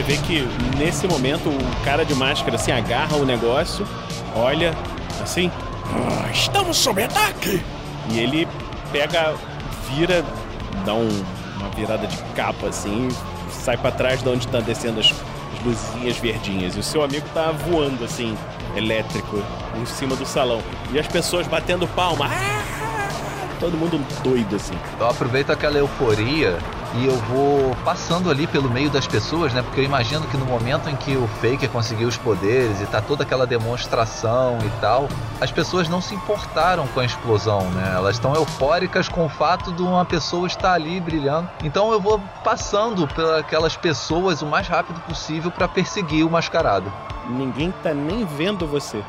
Você 0.00 0.02
vê 0.02 0.16
que 0.18 0.48
nesse 0.78 1.06
momento 1.06 1.48
o 1.50 1.84
cara 1.84 2.04
de 2.04 2.14
máscara 2.14 2.56
assim 2.56 2.72
agarra 2.72 3.16
o 3.16 3.24
negócio, 3.24 3.86
olha 4.34 4.74
assim, 5.22 5.50
"Ah, 5.86 6.30
estamos 6.32 6.76
sob 6.76 7.02
ataque! 7.02 7.62
E 8.10 8.18
ele 8.18 8.48
pega, 8.92 9.34
vira, 9.90 10.24
dá 10.84 10.94
um- 10.94 11.24
uma 11.58 11.68
virada 11.70 12.06
de 12.06 12.16
capa 12.34 12.68
assim, 12.68 13.08
sai 13.50 13.76
pra 13.76 13.90
trás 13.90 14.22
de 14.22 14.28
onde 14.28 14.48
tá 14.48 14.60
descendo 14.60 15.00
as, 15.00 15.06
as 15.12 15.64
luzinhas 15.64 16.16
verdinhas. 16.16 16.76
E 16.76 16.78
o 16.80 16.82
seu 16.82 17.02
amigo 17.04 17.26
tá 17.34 17.52
voando 17.52 18.02
assim, 18.04 18.36
elétrico, 18.74 19.42
em 19.80 19.84
cima 19.84 20.16
do 20.16 20.24
salão. 20.24 20.62
E 20.92 20.98
as 20.98 21.06
pessoas 21.06 21.46
batendo 21.46 21.86
palma. 21.88 22.26
"Ah!" 22.26 23.08
Todo 23.60 23.76
mundo 23.76 24.00
doido 24.22 24.56
assim. 24.56 24.72
Eu 24.98 25.08
aproveito 25.10 25.50
aquela 25.50 25.76
euforia 25.76 26.56
e 26.94 27.06
eu 27.06 27.16
vou 27.16 27.76
passando 27.84 28.30
ali 28.30 28.46
pelo 28.46 28.68
meio 28.68 28.90
das 28.90 29.06
pessoas, 29.06 29.52
né? 29.52 29.62
Porque 29.62 29.80
eu 29.80 29.84
imagino 29.84 30.26
que 30.26 30.36
no 30.36 30.44
momento 30.44 30.88
em 30.88 30.96
que 30.96 31.16
o 31.16 31.28
Faker 31.40 31.68
conseguiu 31.70 32.08
os 32.08 32.16
poderes 32.16 32.80
e 32.80 32.86
tá 32.86 33.00
toda 33.00 33.22
aquela 33.22 33.46
demonstração 33.46 34.58
e 34.64 34.80
tal, 34.80 35.08
as 35.40 35.52
pessoas 35.52 35.88
não 35.88 36.00
se 36.00 36.14
importaram 36.14 36.86
com 36.88 37.00
a 37.00 37.04
explosão, 37.04 37.62
né? 37.70 37.92
Elas 37.94 38.16
estão 38.16 38.34
eufóricas 38.34 39.08
com 39.08 39.24
o 39.24 39.28
fato 39.28 39.72
de 39.72 39.82
uma 39.82 40.04
pessoa 40.04 40.46
estar 40.46 40.72
ali 40.72 41.00
brilhando. 41.00 41.48
Então 41.62 41.92
eu 41.92 42.00
vou 42.00 42.20
passando 42.42 43.08
pelas 43.48 43.76
pessoas 43.76 44.42
o 44.42 44.46
mais 44.46 44.66
rápido 44.66 45.00
possível 45.00 45.50
para 45.50 45.68
perseguir 45.68 46.26
o 46.26 46.30
mascarado. 46.30 46.92
Ninguém 47.28 47.72
tá 47.82 47.94
nem 47.94 48.24
vendo 48.24 48.66
você. 48.66 49.02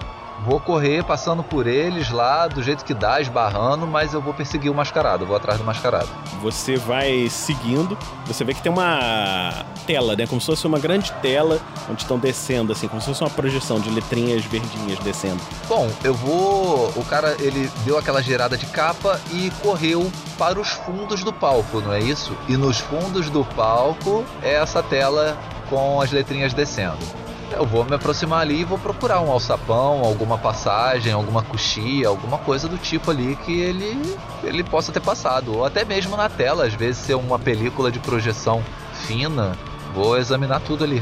Vou 0.45 0.59
correr 0.59 1.03
passando 1.03 1.43
por 1.43 1.67
eles 1.67 2.09
lá, 2.09 2.47
do 2.47 2.63
jeito 2.63 2.83
que 2.83 2.93
dá, 2.93 3.21
esbarrando, 3.21 3.85
mas 3.85 4.13
eu 4.13 4.21
vou 4.21 4.33
perseguir 4.33 4.71
o 4.71 4.75
mascarado, 4.75 5.25
vou 5.25 5.35
atrás 5.35 5.59
do 5.59 5.65
mascarado. 5.65 6.09
Você 6.41 6.77
vai 6.77 7.29
seguindo, 7.29 7.97
você 8.25 8.43
vê 8.43 8.53
que 8.53 8.61
tem 8.61 8.71
uma 8.71 9.63
tela, 9.85 10.15
né? 10.15 10.25
Como 10.25 10.41
se 10.41 10.47
fosse 10.47 10.65
uma 10.65 10.79
grande 10.79 11.11
tela 11.21 11.59
onde 11.89 12.01
estão 12.01 12.17
descendo, 12.17 12.71
assim, 12.71 12.87
como 12.87 12.99
se 13.01 13.07
fosse 13.07 13.23
uma 13.23 13.29
projeção 13.29 13.79
de 13.79 13.89
letrinhas 13.89 14.43
verdinhas 14.45 14.97
descendo. 14.99 15.41
Bom, 15.67 15.89
eu 16.03 16.13
vou. 16.13 16.89
O 16.95 17.05
cara 17.05 17.35
ele 17.39 17.69
deu 17.85 17.97
aquela 17.97 18.21
gerada 18.21 18.57
de 18.57 18.65
capa 18.65 19.19
e 19.31 19.51
correu 19.61 20.11
para 20.37 20.59
os 20.59 20.69
fundos 20.69 21.23
do 21.23 21.31
palco, 21.31 21.81
não 21.81 21.93
é 21.93 21.99
isso? 21.99 22.35
E 22.47 22.57
nos 22.57 22.79
fundos 22.79 23.29
do 23.29 23.45
palco 23.45 24.25
é 24.41 24.55
essa 24.55 24.81
tela 24.81 25.37
com 25.69 26.01
as 26.01 26.11
letrinhas 26.11 26.53
descendo. 26.53 27.20
Eu 27.51 27.65
vou 27.65 27.83
me 27.83 27.95
aproximar 27.95 28.41
ali 28.41 28.61
e 28.61 28.63
vou 28.63 28.77
procurar 28.77 29.21
um 29.21 29.31
alçapão, 29.31 30.03
alguma 30.03 30.37
passagem, 30.37 31.11
alguma 31.11 31.43
coxia, 31.43 32.07
alguma 32.07 32.37
coisa 32.37 32.67
do 32.67 32.77
tipo 32.77 33.11
ali 33.11 33.35
que 33.45 33.59
ele 33.59 34.15
ele 34.43 34.63
possa 34.63 34.91
ter 34.91 35.01
passado, 35.01 35.57
ou 35.57 35.65
até 35.65 35.83
mesmo 35.83 36.15
na 36.15 36.29
tela, 36.29 36.65
às 36.65 36.73
vezes 36.73 36.97
ser 37.03 37.15
uma 37.15 37.37
película 37.37 37.91
de 37.91 37.99
projeção 37.99 38.63
fina. 39.05 39.57
Vou 39.93 40.17
examinar 40.17 40.61
tudo 40.61 40.83
ali. 40.83 41.01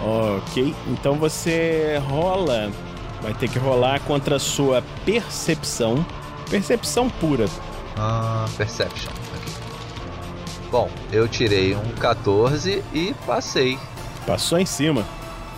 Ok, 0.00 0.74
então 0.88 1.14
você 1.14 2.02
rola. 2.08 2.70
Vai 3.22 3.32
ter 3.32 3.48
que 3.48 3.58
rolar 3.58 4.00
contra 4.00 4.36
a 4.36 4.38
sua 4.38 4.82
percepção. 5.04 6.04
Percepção 6.50 7.08
pura. 7.08 7.46
Ah, 7.96 8.44
Perception. 8.56 9.12
Bom, 10.70 10.90
eu 11.12 11.28
tirei 11.28 11.74
um 11.74 11.88
14 11.92 12.82
e 12.92 13.14
passei. 13.24 13.78
Passou 14.26 14.58
em 14.58 14.66
cima. 14.66 15.04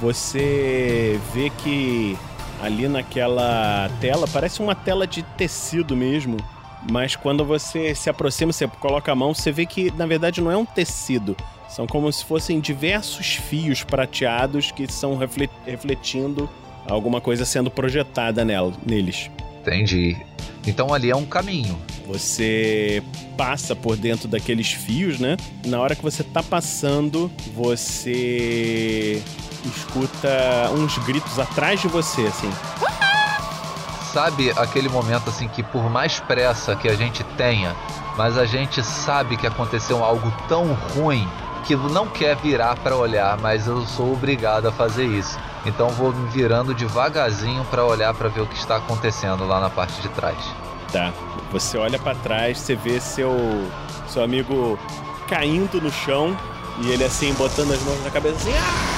Você 0.00 1.18
vê 1.34 1.50
que 1.50 2.16
ali 2.62 2.88
naquela 2.88 3.90
tela, 4.00 4.26
parece 4.26 4.60
uma 4.60 4.74
tela 4.74 5.06
de 5.06 5.22
tecido 5.22 5.96
mesmo. 5.96 6.36
Mas 6.90 7.16
quando 7.16 7.44
você 7.44 7.94
se 7.94 8.08
aproxima, 8.08 8.52
você 8.52 8.68
coloca 8.68 9.10
a 9.10 9.14
mão, 9.14 9.34
você 9.34 9.50
vê 9.50 9.66
que 9.66 9.90
na 9.92 10.06
verdade 10.06 10.40
não 10.40 10.50
é 10.50 10.56
um 10.56 10.64
tecido. 10.64 11.36
São 11.68 11.86
como 11.86 12.12
se 12.12 12.24
fossem 12.24 12.60
diversos 12.60 13.34
fios 13.34 13.82
prateados 13.82 14.70
que 14.70 14.84
estão 14.84 15.16
refle- 15.16 15.50
refletindo 15.66 16.48
alguma 16.88 17.20
coisa 17.20 17.44
sendo 17.44 17.70
projetada 17.70 18.44
nela, 18.44 18.72
neles. 18.86 19.30
Entendi. 19.60 20.16
Então 20.64 20.94
ali 20.94 21.10
é 21.10 21.16
um 21.16 21.26
caminho. 21.26 21.76
Você 22.06 23.02
passa 23.36 23.74
por 23.74 23.96
dentro 23.96 24.28
daqueles 24.28 24.70
fios, 24.70 25.18
né? 25.18 25.36
Na 25.66 25.80
hora 25.80 25.96
que 25.96 26.02
você 26.02 26.22
tá 26.22 26.42
passando, 26.42 27.30
você 27.52 29.20
escuta 29.68 30.70
uns 30.72 30.98
gritos 30.98 31.38
atrás 31.38 31.80
de 31.80 31.88
você, 31.88 32.22
assim. 32.22 32.50
Sabe 34.12 34.50
aquele 34.56 34.88
momento 34.88 35.28
assim 35.28 35.46
que 35.48 35.62
por 35.62 35.90
mais 35.90 36.20
pressa 36.20 36.74
que 36.74 36.88
a 36.88 36.94
gente 36.94 37.22
tenha, 37.36 37.76
mas 38.16 38.38
a 38.38 38.46
gente 38.46 38.82
sabe 38.82 39.36
que 39.36 39.46
aconteceu 39.46 40.02
algo 40.02 40.32
tão 40.48 40.72
ruim 40.94 41.28
que 41.66 41.74
não 41.76 42.06
quer 42.06 42.36
virar 42.36 42.76
para 42.76 42.96
olhar, 42.96 43.36
mas 43.38 43.66
eu 43.66 43.84
sou 43.84 44.12
obrigado 44.12 44.68
a 44.68 44.72
fazer 44.72 45.04
isso. 45.04 45.36
Então 45.66 45.88
vou 45.90 46.12
me 46.12 46.28
virando 46.30 46.72
devagarzinho 46.72 47.64
para 47.64 47.84
olhar 47.84 48.14
para 48.14 48.28
ver 48.28 48.40
o 48.40 48.46
que 48.46 48.56
está 48.56 48.76
acontecendo 48.76 49.44
lá 49.44 49.60
na 49.60 49.68
parte 49.68 50.00
de 50.00 50.08
trás. 50.10 50.38
Tá. 50.92 51.12
Você 51.50 51.76
olha 51.76 51.98
pra 51.98 52.14
trás, 52.14 52.58
você 52.58 52.76
vê 52.76 53.00
seu 53.00 53.34
seu 54.08 54.22
amigo 54.22 54.78
caindo 55.28 55.80
no 55.80 55.90
chão 55.90 56.36
e 56.78 56.90
ele 56.90 57.04
assim 57.04 57.34
botando 57.34 57.72
as 57.72 57.82
mãos 57.82 58.02
na 58.04 58.10
cabeça 58.10 58.36
assim, 58.36 58.52
"Ah!" 58.56 58.95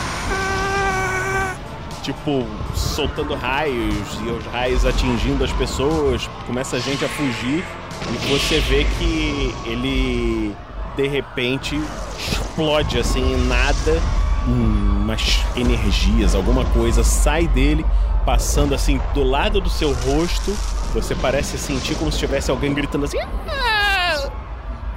Tipo 2.09 2.47
soltando 2.75 3.35
raios 3.35 4.19
e 4.25 4.31
os 4.31 4.47
raios 4.47 4.87
atingindo 4.87 5.45
as 5.45 5.53
pessoas. 5.53 6.29
Começa 6.47 6.77
a 6.77 6.79
gente 6.79 7.05
a 7.05 7.09
fugir 7.09 7.63
e 8.11 8.29
você 8.29 8.61
vê 8.61 8.85
que 8.99 9.55
ele 9.67 10.57
de 10.97 11.07
repente 11.07 11.79
explode 12.19 12.99
assim 12.99 13.21
em 13.21 13.47
nada, 13.47 14.01
umas 14.47 15.45
energias, 15.55 16.35
alguma 16.35 16.65
coisa 16.65 17.05
sai 17.05 17.47
dele, 17.47 17.85
passando 18.25 18.75
assim 18.75 18.99
do 19.13 19.23
lado 19.23 19.61
do 19.61 19.69
seu 19.69 19.93
rosto. 19.93 20.53
Você 20.95 21.15
parece 21.15 21.59
sentir 21.59 21.95
como 21.97 22.11
se 22.11 22.19
tivesse 22.19 22.51
alguém 22.51 22.73
gritando 22.73 23.05
assim. 23.05 23.19
"Ah!" 23.21 24.31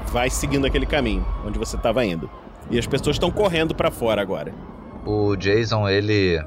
Vai 0.07 0.29
seguindo 0.29 0.65
aquele 0.65 0.85
caminho 0.85 1.25
onde 1.45 1.59
você 1.59 1.75
estava 1.75 2.05
indo. 2.05 2.29
E 2.69 2.79
as 2.79 2.87
pessoas 2.87 3.17
estão 3.17 3.29
correndo 3.29 3.75
pra 3.75 3.91
fora 3.91 4.21
agora. 4.21 4.53
O 5.05 5.35
Jason, 5.35 5.89
ele 5.89 6.41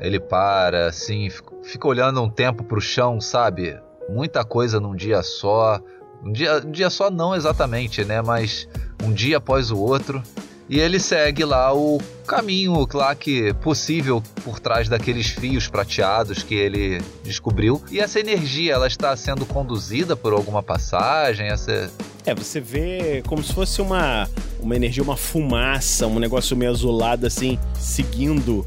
ele 0.00 0.18
para 0.18 0.86
assim, 0.86 1.28
fica- 1.62 1.88
olhando 1.88 2.22
um 2.22 2.30
tempo 2.30 2.64
pro 2.64 2.80
chão, 2.80 3.20
sabe? 3.20 3.78
Muita 4.08 4.44
coisa 4.44 4.80
num 4.80 4.94
dia 4.94 5.22
só. 5.22 5.80
Um 6.24 6.32
dia, 6.32 6.62
um 6.64 6.70
dia 6.70 6.90
só 6.90 7.10
não 7.10 7.34
exatamente, 7.34 8.04
né? 8.04 8.20
Mas 8.20 8.68
um 9.02 9.12
dia 9.12 9.36
após 9.38 9.70
o 9.70 9.78
outro. 9.78 10.22
E 10.68 10.78
ele 10.78 11.00
segue 11.00 11.44
lá 11.44 11.74
o 11.74 11.98
caminho 12.24 12.86
lá 12.94 13.12
que 13.12 13.52
possível 13.54 14.22
por 14.44 14.60
trás 14.60 14.88
daqueles 14.88 15.26
fios 15.26 15.66
prateados 15.66 16.44
que 16.44 16.54
ele 16.54 17.02
descobriu. 17.24 17.82
E 17.90 17.98
essa 17.98 18.20
energia, 18.20 18.74
ela 18.74 18.86
está 18.86 19.16
sendo 19.16 19.44
conduzida 19.44 20.14
por 20.14 20.32
alguma 20.32 20.62
passagem? 20.62 21.48
Essa 21.48 21.90
É, 22.24 22.32
você 22.32 22.60
vê 22.60 23.20
como 23.26 23.42
se 23.42 23.52
fosse 23.52 23.82
uma, 23.82 24.28
uma 24.60 24.76
energia, 24.76 25.02
uma 25.02 25.16
fumaça, 25.16 26.06
um 26.06 26.20
negócio 26.20 26.56
meio 26.56 26.70
azulado 26.70 27.26
assim, 27.26 27.58
seguindo, 27.74 28.64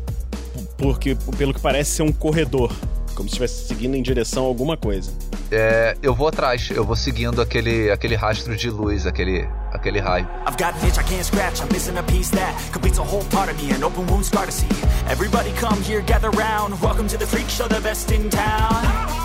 porque 0.84 1.16
pelo 1.38 1.54
que 1.54 1.62
parece 1.62 1.92
ser 1.92 2.04
um 2.04 2.12
corredor, 2.12 2.70
como 3.16 3.30
se 3.30 3.36
estivesse 3.36 3.68
seguindo 3.70 3.96
em 3.96 4.04
direção 4.04 4.44
a 4.44 4.48
alguma 4.48 4.76
coisa. 4.76 5.14
é, 5.50 5.96
eu 6.04 6.14
vou 6.14 6.28
atrás, 6.28 6.70
eu 6.72 6.84
vou 6.84 6.96
seguindo 6.96 7.42
aquele 7.42 7.90
aquele 7.90 8.16
rastro 8.16 8.54
de 8.54 8.70
luz, 8.70 9.08
aquele 9.08 9.48
aquele 9.72 10.02
raio. 10.02 10.28
I've 10.46 10.58
got 10.58 10.74
an 10.74 10.86
itch 10.86 10.98
I 10.98 11.04
can't 11.04 11.24
scratch. 11.24 11.62
I'm 11.62 11.70
missing 11.72 11.98
a 11.98 12.04
piece 12.04 12.32
that 12.32 12.54
completes 12.74 13.00
a 13.00 13.04
whole 13.04 13.24
part 13.32 13.50
of 13.50 13.56
me. 13.64 13.72
An 13.72 13.82
open 13.82 14.06
wound 14.08 14.26
scar 14.26 14.46
to 14.46 14.52
see. 14.52 14.68
Everybody 15.10 15.54
come 15.54 15.82
here, 15.84 16.02
gather 16.02 16.32
round. 16.32 16.74
Welcome 16.82 17.08
to 17.08 17.18
the 17.18 17.26
freak 17.26 17.48
show, 17.50 17.68
the 17.70 17.80
best 17.80 18.12
in 18.12 18.30
town. 18.30 19.23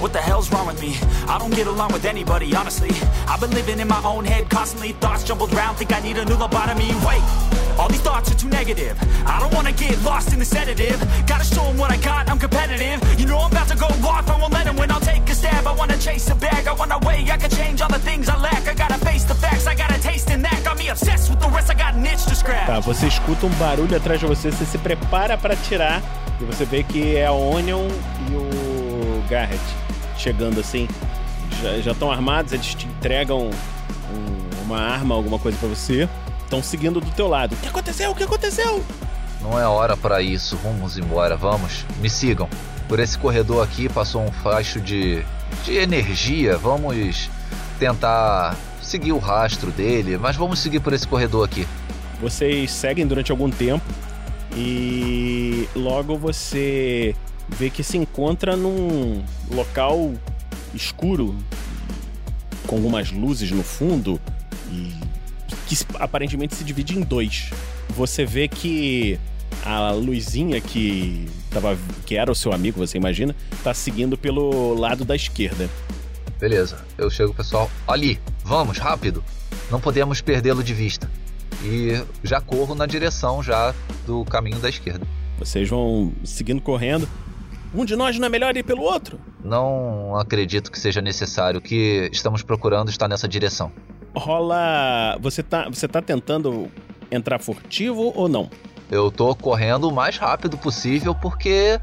What 0.00 0.12
the 0.12 0.20
hell's 0.20 0.50
wrong 0.50 0.66
with 0.66 0.80
me? 0.80 0.96
I 1.28 1.38
don't 1.38 1.54
get 1.54 1.66
along 1.66 1.92
with 1.92 2.04
anybody, 2.04 2.54
honestly. 2.54 2.90
I've 3.28 3.40
been 3.40 3.50
living 3.50 3.78
in 3.78 3.88
my 3.88 4.02
own 4.04 4.24
head 4.24 4.48
constantly. 4.50 4.92
Thoughts 4.92 5.24
jumbled 5.24 5.52
round, 5.54 5.78
think 5.78 5.92
I 5.92 6.00
need 6.00 6.18
a 6.18 6.24
new 6.24 6.36
lobotomy. 6.36 6.90
Wait, 7.06 7.22
all 7.78 7.88
these 7.88 8.00
thoughts 8.00 8.30
are 8.30 8.34
too 8.34 8.48
negative. 8.48 8.96
I 9.26 9.38
don't 9.40 9.54
wanna 9.54 9.72
get 9.72 10.00
lost 10.02 10.32
in 10.32 10.38
the 10.38 10.44
sedative. 10.44 10.98
Gotta 11.26 11.44
show 11.44 11.64
'em 11.64 11.76
what 11.78 11.90
I 11.90 11.96
got, 11.98 12.28
I'm 12.28 12.38
competitive. 12.38 12.98
You 13.18 13.26
know 13.26 13.38
I'm 13.38 13.52
about 13.52 13.68
to 13.68 13.76
go 13.76 13.86
off, 14.06 14.28
I 14.28 14.36
won't 14.40 14.52
let 14.52 14.66
'em 14.66 14.76
win. 14.76 14.90
I'll 14.90 15.00
take 15.00 15.28
a 15.30 15.34
stab. 15.34 15.66
I 15.66 15.72
wanna 15.72 15.96
chase 15.98 16.28
a 16.30 16.34
bag, 16.34 16.66
I 16.66 16.72
wanna 16.72 16.98
weigh. 17.06 17.30
I 17.30 17.36
can 17.36 17.50
change 17.50 17.80
all 17.82 17.88
the 17.88 18.00
things 18.00 18.28
I 18.28 18.36
lack. 18.36 18.68
I 18.68 18.74
gotta 18.74 18.98
face 18.98 19.24
the 19.24 19.34
facts, 19.34 19.66
I 19.66 19.74
got 19.74 19.90
a 19.90 19.98
taste 19.98 20.30
in 20.30 20.42
that. 20.42 20.62
Got 20.64 20.78
me 20.78 20.88
obsessed 20.90 21.30
with 21.30 21.40
the 21.40 21.48
rest, 21.48 21.70
I 21.70 21.74
got 21.74 21.94
an 21.94 22.04
itch 22.04 22.24
to 22.26 22.34
scratch. 22.34 22.66
Tá, 22.66 22.80
você 22.80 23.06
escuta 23.06 23.46
um 23.46 23.54
barulho 23.58 23.96
atrás 23.96 24.20
de 24.20 24.26
você, 24.26 24.50
você 24.50 24.64
se 24.64 24.78
prepara 24.78 25.38
pra 25.38 25.54
atirar 25.54 26.02
e 26.40 26.44
você 26.44 26.64
vê 26.64 26.82
que 26.82 27.16
é 27.16 27.26
a 27.26 27.32
Onion 27.32 27.88
e 28.30 28.34
o 28.34 28.71
Garrett 29.28 29.60
chegando 30.18 30.60
assim. 30.60 30.88
Já- 31.62 31.92
estão 31.92 32.10
armados, 32.10 32.52
eles 32.52 32.74
te 32.74 32.86
entregam 32.86 33.48
um- 33.48 34.62
uma 34.64 34.78
arma, 34.80 35.14
alguma 35.14 35.38
coisa 35.38 35.56
pra 35.58 35.68
você. 35.68 36.08
Estão 36.44 36.62
seguindo 36.62 37.00
do 37.00 37.10
teu 37.12 37.28
lado. 37.28 37.54
O 37.54 37.56
que 37.58 37.68
aconteceu? 37.68 38.10
O 38.10 38.14
que 38.14 38.22
aconteceu? 38.24 38.84
Não 39.40 39.58
é 39.58 39.66
hora 39.66 39.96
pra 39.96 40.20
isso, 40.22 40.56
vamos 40.62 40.96
embora, 40.98 41.36
vamos. 41.36 41.84
Me 42.00 42.08
sigam. 42.10 42.48
Por 42.88 43.00
esse 43.00 43.16
corredor 43.18 43.64
aqui 43.64 43.88
passou 43.88 44.22
um 44.22 44.30
facho 44.30 44.80
de, 44.80 45.24
de 45.64 45.76
energia. 45.76 46.56
Vamos 46.58 47.28
tentar 47.78 48.54
seguir 48.82 49.12
o 49.12 49.18
rastro 49.18 49.70
dele, 49.70 50.18
mas 50.18 50.36
vamos 50.36 50.58
seguir 50.58 50.80
por 50.80 50.92
esse 50.92 51.06
corredor 51.08 51.44
aqui. 51.44 51.66
Vocês 52.20 52.70
seguem 52.70 53.06
durante 53.06 53.30
algum 53.32 53.50
tempo 53.50 53.84
e 54.56 55.68
logo 55.74 56.16
você 56.16 57.14
vê 57.48 57.70
que 57.70 57.82
se 57.82 57.96
encontra 57.96 58.56
num 58.56 59.22
local 59.50 60.12
escuro 60.74 61.36
com 62.66 62.76
algumas 62.76 63.10
luzes 63.10 63.50
no 63.50 63.62
fundo 63.62 64.20
e 64.70 64.94
que 65.66 65.76
aparentemente 65.98 66.54
se 66.54 66.64
divide 66.64 66.98
em 66.98 67.02
dois. 67.02 67.50
Você 67.90 68.24
vê 68.24 68.48
que 68.48 69.18
a 69.64 69.90
luzinha 69.90 70.60
que 70.60 71.28
tava, 71.50 71.78
que 72.06 72.16
era 72.16 72.30
o 72.30 72.34
seu 72.34 72.52
amigo, 72.52 72.78
você 72.78 72.96
imagina, 72.96 73.34
tá 73.62 73.74
seguindo 73.74 74.16
pelo 74.16 74.74
lado 74.74 75.04
da 75.04 75.14
esquerda. 75.14 75.68
Beleza, 76.38 76.84
eu 76.98 77.08
chego, 77.08 77.32
pessoal. 77.32 77.70
Ali, 77.86 78.18
vamos, 78.44 78.78
rápido. 78.78 79.22
Não 79.70 79.80
podemos 79.80 80.20
perdê-lo 80.20 80.62
de 80.62 80.74
vista. 80.74 81.10
E 81.64 82.02
já 82.24 82.40
corro 82.40 82.74
na 82.74 82.86
direção 82.86 83.42
já 83.42 83.72
do 84.06 84.24
caminho 84.24 84.58
da 84.58 84.68
esquerda. 84.68 85.06
Vocês 85.38 85.68
vão 85.68 86.12
seguindo 86.24 86.60
correndo. 86.60 87.08
Um 87.74 87.84
de 87.84 87.96
nós 87.96 88.18
não 88.18 88.26
é 88.26 88.28
melhor 88.28 88.56
ir 88.56 88.62
pelo 88.62 88.82
outro? 88.82 89.18
Não 89.42 90.14
acredito 90.16 90.70
que 90.70 90.78
seja 90.78 91.00
necessário. 91.00 91.58
O 91.58 91.62
que 91.62 92.10
estamos 92.12 92.42
procurando 92.42 92.90
está 92.90 93.08
nessa 93.08 93.26
direção. 93.26 93.72
rola. 94.14 95.16
Você 95.20 95.42
tá, 95.42 95.68
você 95.68 95.88
tá 95.88 96.02
tentando 96.02 96.70
entrar 97.10 97.38
furtivo 97.38 98.12
ou 98.14 98.28
não? 98.28 98.50
Eu 98.90 99.10
tô 99.10 99.34
correndo 99.34 99.88
o 99.88 99.92
mais 99.92 100.18
rápido 100.18 100.58
possível 100.58 101.14
porque 101.14 101.80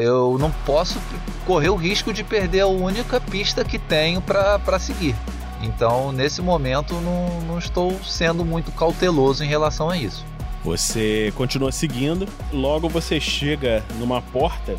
eu 0.00 0.36
não 0.38 0.52
posso 0.64 0.96
correr 1.44 1.70
o 1.70 1.74
risco 1.74 2.12
de 2.12 2.22
perder 2.22 2.60
a 2.60 2.66
única 2.68 3.20
pista 3.20 3.64
que 3.64 3.80
tenho 3.80 4.20
pra 4.20 4.78
seguir. 4.78 5.16
Então, 5.60 6.12
nesse 6.12 6.40
momento, 6.40 6.94
não, 6.94 7.40
não 7.42 7.58
estou 7.58 7.92
sendo 8.04 8.44
muito 8.44 8.70
cauteloso 8.72 9.42
em 9.42 9.48
relação 9.48 9.90
a 9.90 9.96
isso. 9.96 10.24
Você 10.64 11.32
continua 11.36 11.72
seguindo, 11.72 12.28
logo 12.52 12.88
você 12.88 13.18
chega 13.18 13.82
numa 13.98 14.20
porta 14.22 14.76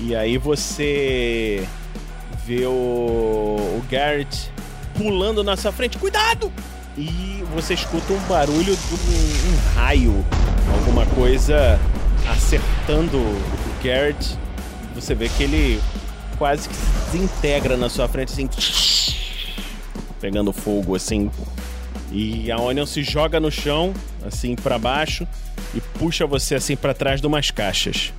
e 0.00 0.14
aí 0.14 0.38
você 0.38 1.66
vê 2.46 2.64
o, 2.66 2.70
o 2.70 3.82
Garrett 3.90 4.50
pulando 4.96 5.44
na 5.44 5.56
sua 5.56 5.72
frente. 5.72 5.98
Cuidado! 5.98 6.52
E 6.96 7.44
você 7.54 7.74
escuta 7.74 8.12
um 8.12 8.18
barulho 8.20 8.76
de 8.76 8.94
um, 8.94 9.52
um 9.52 9.74
raio, 9.76 10.24
alguma 10.72 11.06
coisa 11.06 11.78
acertando 12.28 13.16
o 13.16 13.84
Garrett. 13.84 14.36
Você 14.94 15.14
vê 15.14 15.28
que 15.28 15.44
ele 15.44 15.80
quase 16.38 16.68
que 16.68 16.74
se 16.74 16.86
desintegra 17.12 17.76
na 17.76 17.88
sua 17.88 18.08
frente, 18.08 18.32
assim, 18.32 18.48
pegando 20.20 20.52
fogo, 20.52 20.94
assim. 20.94 21.30
E 22.10 22.50
a 22.50 22.58
Onion 22.58 22.86
se 22.86 23.02
joga 23.02 23.38
no 23.38 23.50
chão, 23.50 23.92
assim, 24.26 24.56
pra 24.56 24.78
baixo, 24.78 25.26
e 25.74 25.80
puxa 25.80 26.26
você, 26.26 26.54
assim, 26.54 26.74
pra 26.74 26.94
trás 26.94 27.20
de 27.20 27.26
umas 27.26 27.50
caixas. 27.50 28.12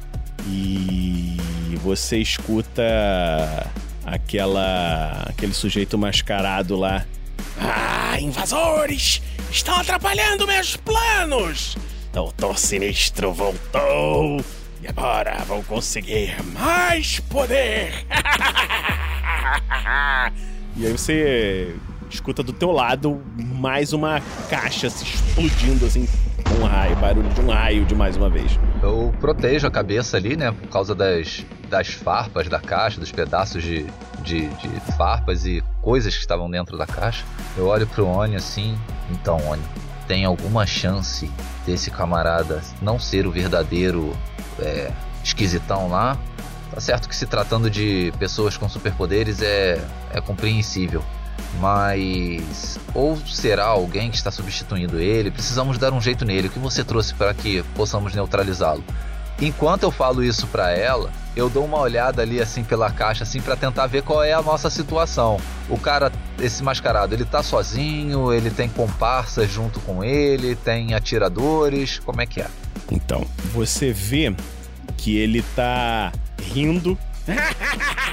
E 0.47 1.37
você 1.79 2.17
escuta 2.17 2.83
aquela. 4.05 5.25
aquele 5.27 5.53
sujeito 5.53 5.97
mascarado 5.97 6.75
lá. 6.75 7.05
Ah, 7.59 8.19
invasores! 8.19 9.21
Estão 9.51 9.75
atrapalhando 9.75 10.47
meus 10.47 10.75
planos! 10.75 11.77
Doutor 12.13 12.57
Sinistro 12.57 13.33
voltou! 13.33 14.43
E 14.81 14.87
agora 14.87 15.43
vou 15.45 15.61
conseguir 15.63 16.35
mais 16.53 17.19
poder! 17.21 18.05
E 20.77 20.85
aí 20.85 20.91
você 20.93 21.75
escuta 22.09 22.41
do 22.41 22.53
teu 22.53 22.71
lado 22.71 23.21
mais 23.35 23.91
uma 23.91 24.21
caixa 24.49 24.89
se 24.89 25.03
explodindo 25.03 25.85
assim, 25.85 26.07
um 26.53 26.65
raio, 26.65 26.95
barulho 26.95 27.29
de 27.29 27.41
um 27.41 27.49
raio 27.49 27.85
de 27.85 27.95
mais 27.95 28.17
uma 28.17 28.29
vez. 28.29 28.59
Eu 28.81 29.13
protejo 29.19 29.67
a 29.67 29.71
cabeça 29.71 30.17
ali, 30.17 30.35
né? 30.35 30.51
Por 30.51 30.67
causa 30.69 30.95
das, 30.95 31.45
das 31.69 31.89
farpas 31.89 32.47
da 32.47 32.59
caixa, 32.59 32.99
dos 32.99 33.11
pedaços 33.11 33.63
de, 33.63 33.85
de, 34.21 34.47
de 34.47 34.79
farpas 34.97 35.45
e 35.45 35.63
coisas 35.81 36.13
que 36.15 36.21
estavam 36.21 36.49
dentro 36.49 36.77
da 36.77 36.85
caixa. 36.85 37.23
Eu 37.57 37.67
olho 37.67 37.87
pro 37.87 38.05
Oni 38.05 38.35
assim. 38.35 38.77
Então, 39.11 39.37
Oni, 39.47 39.63
tem 40.07 40.25
alguma 40.25 40.65
chance 40.65 41.29
desse 41.65 41.91
camarada 41.91 42.61
não 42.81 42.99
ser 42.99 43.27
o 43.27 43.31
verdadeiro 43.31 44.11
é, 44.59 44.91
esquisitão 45.23 45.89
lá? 45.89 46.17
Tá 46.71 46.79
certo 46.79 47.09
que 47.09 47.15
se 47.15 47.25
tratando 47.25 47.69
de 47.69 48.13
pessoas 48.19 48.55
com 48.55 48.69
superpoderes 48.69 49.41
é, 49.41 49.83
é 50.11 50.21
compreensível. 50.21 51.03
Mas 51.59 52.79
ou 52.93 53.17
será 53.17 53.65
alguém 53.65 54.09
que 54.09 54.17
está 54.17 54.31
substituindo 54.31 54.99
ele? 54.99 55.31
Precisamos 55.31 55.77
dar 55.77 55.93
um 55.93 56.01
jeito 56.01 56.25
nele. 56.25 56.47
O 56.47 56.51
que 56.51 56.59
você 56.59 56.83
trouxe 56.83 57.13
para 57.13 57.33
que 57.33 57.63
possamos 57.75 58.13
neutralizá-lo? 58.13 58.83
Enquanto 59.41 59.83
eu 59.83 59.91
falo 59.91 60.21
isso 60.21 60.47
para 60.47 60.71
ela, 60.71 61.09
eu 61.35 61.49
dou 61.49 61.63
uma 61.63 61.79
olhada 61.79 62.21
ali 62.21 62.41
assim 62.41 62.61
pela 62.61 62.91
caixa 62.91 63.23
assim 63.23 63.39
para 63.39 63.55
tentar 63.55 63.87
ver 63.87 64.03
qual 64.03 64.21
é 64.21 64.33
a 64.33 64.41
nossa 64.41 64.69
situação. 64.69 65.39
O 65.69 65.77
cara, 65.77 66.11
esse 66.39 66.61
mascarado, 66.61 67.13
ele 67.15 67.23
tá 67.23 67.41
sozinho, 67.41 68.33
ele 68.33 68.49
tem 68.49 68.67
comparsas 68.67 69.49
junto 69.49 69.79
com 69.81 70.03
ele, 70.03 70.55
tem 70.57 70.93
atiradores, 70.93 71.99
como 71.99 72.21
é 72.21 72.25
que 72.25 72.41
é? 72.41 72.47
Então, 72.91 73.25
você 73.53 73.93
vê 73.93 74.35
que 74.97 75.17
ele 75.17 75.41
tá 75.55 76.11
rindo. 76.41 76.97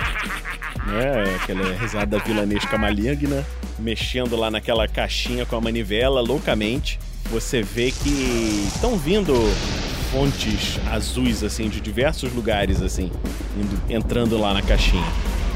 né? 0.87 1.37
Aquela 1.43 1.72
risada 1.78 2.18
vilanesca 2.18 2.78
maligna, 2.78 3.45
mexendo 3.78 4.37
lá 4.37 4.51
naquela 4.51 4.87
caixinha 4.89 5.45
com 5.45 5.57
a 5.57 5.61
manivela 5.61 6.20
loucamente. 6.20 6.99
Você 7.30 7.62
vê 7.62 7.91
que 7.91 8.68
estão 8.72 8.97
vindo 8.97 9.34
fontes 10.12 10.78
azuis 10.91 11.43
assim 11.43 11.68
de 11.68 11.80
diversos 11.80 12.32
lugares 12.32 12.80
assim, 12.80 13.11
indo- 13.57 13.82
entrando 13.93 14.39
lá 14.39 14.55
na 14.55 14.62
caixinha. 14.62 15.05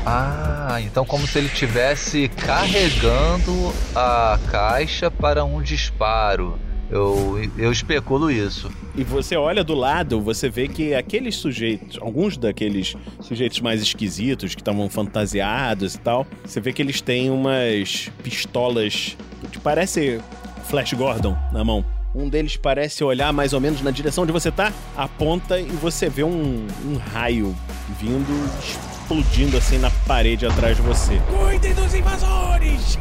Ah, 0.04 0.80
então 0.80 1.04
como 1.04 1.26
se 1.26 1.38
ele 1.38 1.46
estivesse 1.46 2.28
carregando 2.28 3.72
a 3.94 4.38
caixa 4.50 5.10
para 5.10 5.44
um 5.44 5.62
disparo. 5.62 6.58
Eu, 6.90 7.38
eu 7.56 7.70
especulo 7.70 8.30
isso. 8.30 8.70
E 8.96 9.04
você 9.04 9.36
olha 9.36 9.62
do 9.62 9.74
lado, 9.74 10.20
você 10.20 10.48
vê 10.48 10.66
que 10.66 10.92
aqueles 10.92 11.36
sujeitos, 11.36 11.98
alguns 12.00 12.36
daqueles 12.36 12.96
sujeitos 13.20 13.60
mais 13.60 13.80
esquisitos 13.80 14.54
que 14.54 14.60
estavam 14.60 14.90
fantasiados 14.90 15.94
e 15.94 15.98
tal, 15.98 16.26
você 16.44 16.60
vê 16.60 16.72
que 16.72 16.82
eles 16.82 17.00
têm 17.00 17.30
umas 17.30 18.10
pistolas 18.24 19.16
que 19.52 19.58
parece 19.58 20.20
Flash 20.64 20.92
Gordon 20.94 21.36
na 21.52 21.62
mão. 21.62 21.84
Um 22.12 22.28
deles 22.28 22.56
parece 22.56 23.04
olhar 23.04 23.32
mais 23.32 23.52
ou 23.52 23.60
menos 23.60 23.80
na 23.82 23.92
direção 23.92 24.24
onde 24.24 24.32
você 24.32 24.50
tá, 24.50 24.72
aponta 24.96 25.60
e 25.60 25.66
você 25.66 26.08
vê 26.08 26.24
um, 26.24 26.66
um 26.84 26.96
raio 27.12 27.54
vindo, 28.00 28.50
explodindo 28.60 29.56
assim 29.56 29.78
na 29.78 29.90
parede 30.08 30.44
atrás 30.44 30.76
de 30.76 30.82
você. 30.82 31.20
Cuidem 31.30 31.72
dos 31.72 31.94
invasores! 31.94 32.98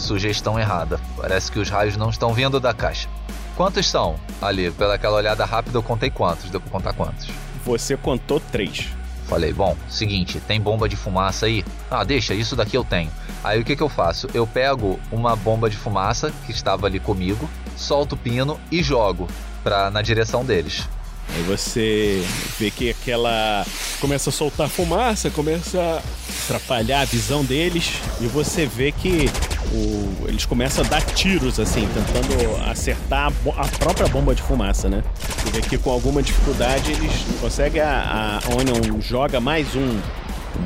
Sugestão 0.00 0.58
errada. 0.58 1.00
Parece 1.16 1.52
que 1.52 1.58
os 1.58 1.68
raios 1.68 1.96
não 1.96 2.10
estão 2.10 2.32
vindo 2.32 2.58
da 2.58 2.74
caixa. 2.74 3.08
Quantos 3.56 3.86
são? 3.86 4.16
Ali, 4.40 4.70
pela 4.70 4.94
aquela 4.94 5.16
olhada 5.16 5.44
rápida, 5.44 5.76
eu 5.76 5.82
contei 5.82 6.10
quantos. 6.10 6.50
Deu 6.50 6.60
pra 6.60 6.70
contar 6.70 6.92
quantos? 6.94 7.28
Você 7.64 7.96
contou 7.96 8.40
três. 8.40 8.88
Falei, 9.26 9.52
bom, 9.52 9.76
seguinte, 9.88 10.40
tem 10.40 10.60
bomba 10.60 10.88
de 10.88 10.96
fumaça 10.96 11.46
aí? 11.46 11.64
Ah, 11.88 12.02
deixa, 12.02 12.34
isso 12.34 12.56
daqui 12.56 12.76
eu 12.76 12.82
tenho. 12.82 13.10
Aí 13.44 13.60
o 13.60 13.64
que, 13.64 13.76
que 13.76 13.82
eu 13.82 13.88
faço? 13.88 14.28
Eu 14.34 14.46
pego 14.46 14.98
uma 15.12 15.36
bomba 15.36 15.70
de 15.70 15.76
fumaça 15.76 16.32
que 16.44 16.50
estava 16.50 16.86
ali 16.86 16.98
comigo, 16.98 17.48
solto 17.76 18.14
o 18.14 18.18
pino 18.18 18.58
e 18.72 18.82
jogo 18.82 19.28
pra, 19.62 19.88
na 19.88 20.02
direção 20.02 20.44
deles. 20.44 20.88
Aí 21.36 21.42
você 21.44 22.22
vê 22.58 22.70
que 22.70 22.90
aquela. 22.90 23.64
começa 24.00 24.30
a 24.30 24.32
soltar 24.32 24.68
fumaça, 24.68 25.30
começa 25.30 25.78
a 25.78 26.02
atrapalhar 26.44 27.02
a 27.02 27.04
visão 27.04 27.44
deles, 27.44 27.90
e 28.20 28.26
você 28.26 28.66
vê 28.66 28.90
que 28.92 29.28
o- 29.72 30.26
eles 30.26 30.44
começam 30.46 30.84
a 30.84 30.88
dar 30.88 31.02
tiros, 31.02 31.60
assim, 31.60 31.86
tentando 31.94 32.56
acertar 32.70 33.30
a, 33.56 33.68
própria 33.78 34.08
bomba 34.08 34.34
de 34.34 34.42
fumaça, 34.42 34.88
né? 34.88 35.04
Você 35.44 35.50
vê 35.50 35.60
que 35.60 35.78
com 35.78 35.90
alguma 35.90 36.22
dificuldade 36.22 36.92
eles 36.92 37.12
conseguem. 37.40 37.80
A, 37.82 38.40
a 38.42 38.54
Onion 38.54 39.00
joga 39.00 39.38
mais 39.40 39.74
um. 39.76 40.00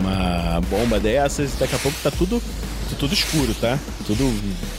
Uma 0.01 0.61
bomba 0.71 0.99
dessas 0.99 1.53
e 1.55 1.57
daqui 1.57 1.75
a 1.75 1.79
pouco 1.79 1.97
tá 2.03 2.11
tudo. 2.11 2.43
Tudo 2.99 3.13
escuro, 3.13 3.53
tá? 3.61 3.79
Tudo 4.07 4.33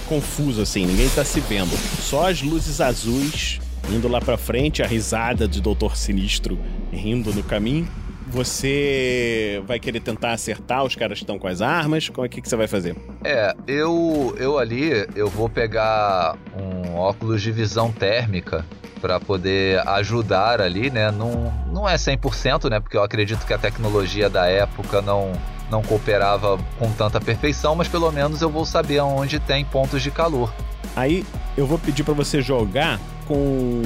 confuso, 0.08 0.62
assim, 0.62 0.86
ninguém 0.86 1.10
tá 1.10 1.24
se 1.26 1.40
vendo. 1.42 1.78
Só 2.02 2.30
as 2.30 2.42
luzes 2.42 2.80
azuis 2.80 3.60
indo 3.90 4.08
lá 4.08 4.20
pra 4.20 4.38
frente, 4.38 4.82
a 4.82 4.88
risada 4.88 5.48
de 5.48 5.62
Doutor 5.62 5.96
Sinistro 5.96 6.58
rindo 6.92 7.34
no 7.34 7.44
caminho. 7.44 7.88
Você 8.28 9.62
vai 9.68 9.80
querer 9.80 10.00
tentar 10.00 10.32
acertar 10.32 10.84
os 10.84 10.96
caras 10.96 11.20
que 11.20 11.24
estão 11.24 11.38
com 11.38 11.48
as 11.48 11.62
armas? 11.62 12.10
Como 12.10 12.26
é 12.26 12.30
que, 12.30 12.42
que 12.42 12.50
você 12.50 12.56
vai 12.56 12.68
fazer? 12.68 12.96
É, 13.24 13.56
eu, 13.68 14.36
eu 14.40 14.58
ali, 14.58 15.08
eu 15.16 15.30
vou 15.30 15.48
pegar 15.48 16.36
um 16.60 16.96
óculos 16.96 17.42
de 17.42 17.52
visão 17.52 17.92
térmica 17.92 18.66
para 19.00 19.20
poder 19.20 19.88
ajudar 19.88 20.60
ali, 20.60 20.90
né? 20.90 21.12
Não, 21.12 21.54
não 21.72 21.88
é 21.88 21.96
100%, 21.96 22.70
né? 22.70 22.80
Porque 22.80 22.98
eu 22.98 23.04
acredito 23.04 23.46
que 23.46 23.54
a 23.54 23.58
tecnologia 23.58 24.28
da 24.28 24.48
época 24.48 25.02
não, 25.02 25.32
não 25.70 25.84
cooperava 25.84 26.58
com 26.80 26.92
tanta 26.94 27.22
perfeição, 27.22 27.76
mas 27.76 27.88
pelo 27.88 28.12
menos 28.12 28.42
eu 28.42 28.50
vou 28.50 28.66
saber 28.66 29.02
onde 29.02 29.40
tem 29.40 29.64
pontos 29.64 30.02
de 30.02 30.10
calor. 30.10 30.52
Aí 30.96 31.24
eu 31.56 31.68
vou 31.68 31.78
pedir 31.78 32.04
pra 32.04 32.14
você 32.14 32.42
jogar 32.42 33.00
com 33.28 33.82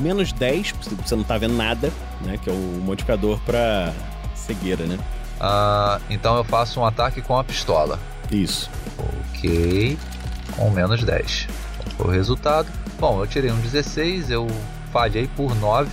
menos 0.00 0.32
10, 0.32 0.72
porque 0.72 0.94
você 0.94 1.16
não 1.16 1.24
tá 1.24 1.38
vendo 1.38 1.54
nada, 1.54 1.92
né? 2.22 2.38
Que 2.42 2.50
é 2.50 2.52
o 2.52 2.56
modificador 2.56 3.38
pra 3.40 3.92
cegueira, 4.34 4.84
né? 4.84 4.98
Ah, 5.40 6.00
então 6.10 6.36
eu 6.36 6.44
faço 6.44 6.80
um 6.80 6.84
ataque 6.84 7.22
com 7.22 7.38
a 7.38 7.44
pistola. 7.44 7.98
Isso. 8.30 8.70
Ok. 9.32 9.96
Com 10.56 10.70
menos 10.70 11.02
10. 11.02 11.48
Qual 11.76 11.96
foi 11.96 12.06
o 12.06 12.10
resultado? 12.10 12.68
Bom, 12.98 13.20
eu 13.20 13.26
tirei 13.26 13.50
um 13.50 13.60
16, 13.60 14.30
eu 14.30 14.46
falhei 14.92 15.28
por 15.36 15.54
9. 15.56 15.90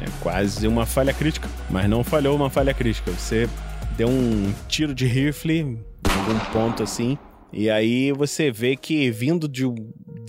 É 0.00 0.06
quase 0.20 0.66
uma 0.66 0.86
falha 0.86 1.12
crítica, 1.12 1.48
mas 1.70 1.88
não 1.88 2.02
falhou 2.02 2.36
uma 2.36 2.50
falha 2.50 2.74
crítica. 2.74 3.10
Você 3.12 3.48
deu 3.96 4.08
um 4.08 4.52
tiro 4.68 4.94
de 4.94 5.06
rifle 5.06 5.58
em 5.58 5.78
algum 6.04 6.38
ponto 6.52 6.82
assim, 6.82 7.18
e 7.52 7.68
aí 7.70 8.12
você 8.12 8.50
vê 8.50 8.76
que 8.76 9.10
vindo 9.10 9.48
de, 9.48 9.64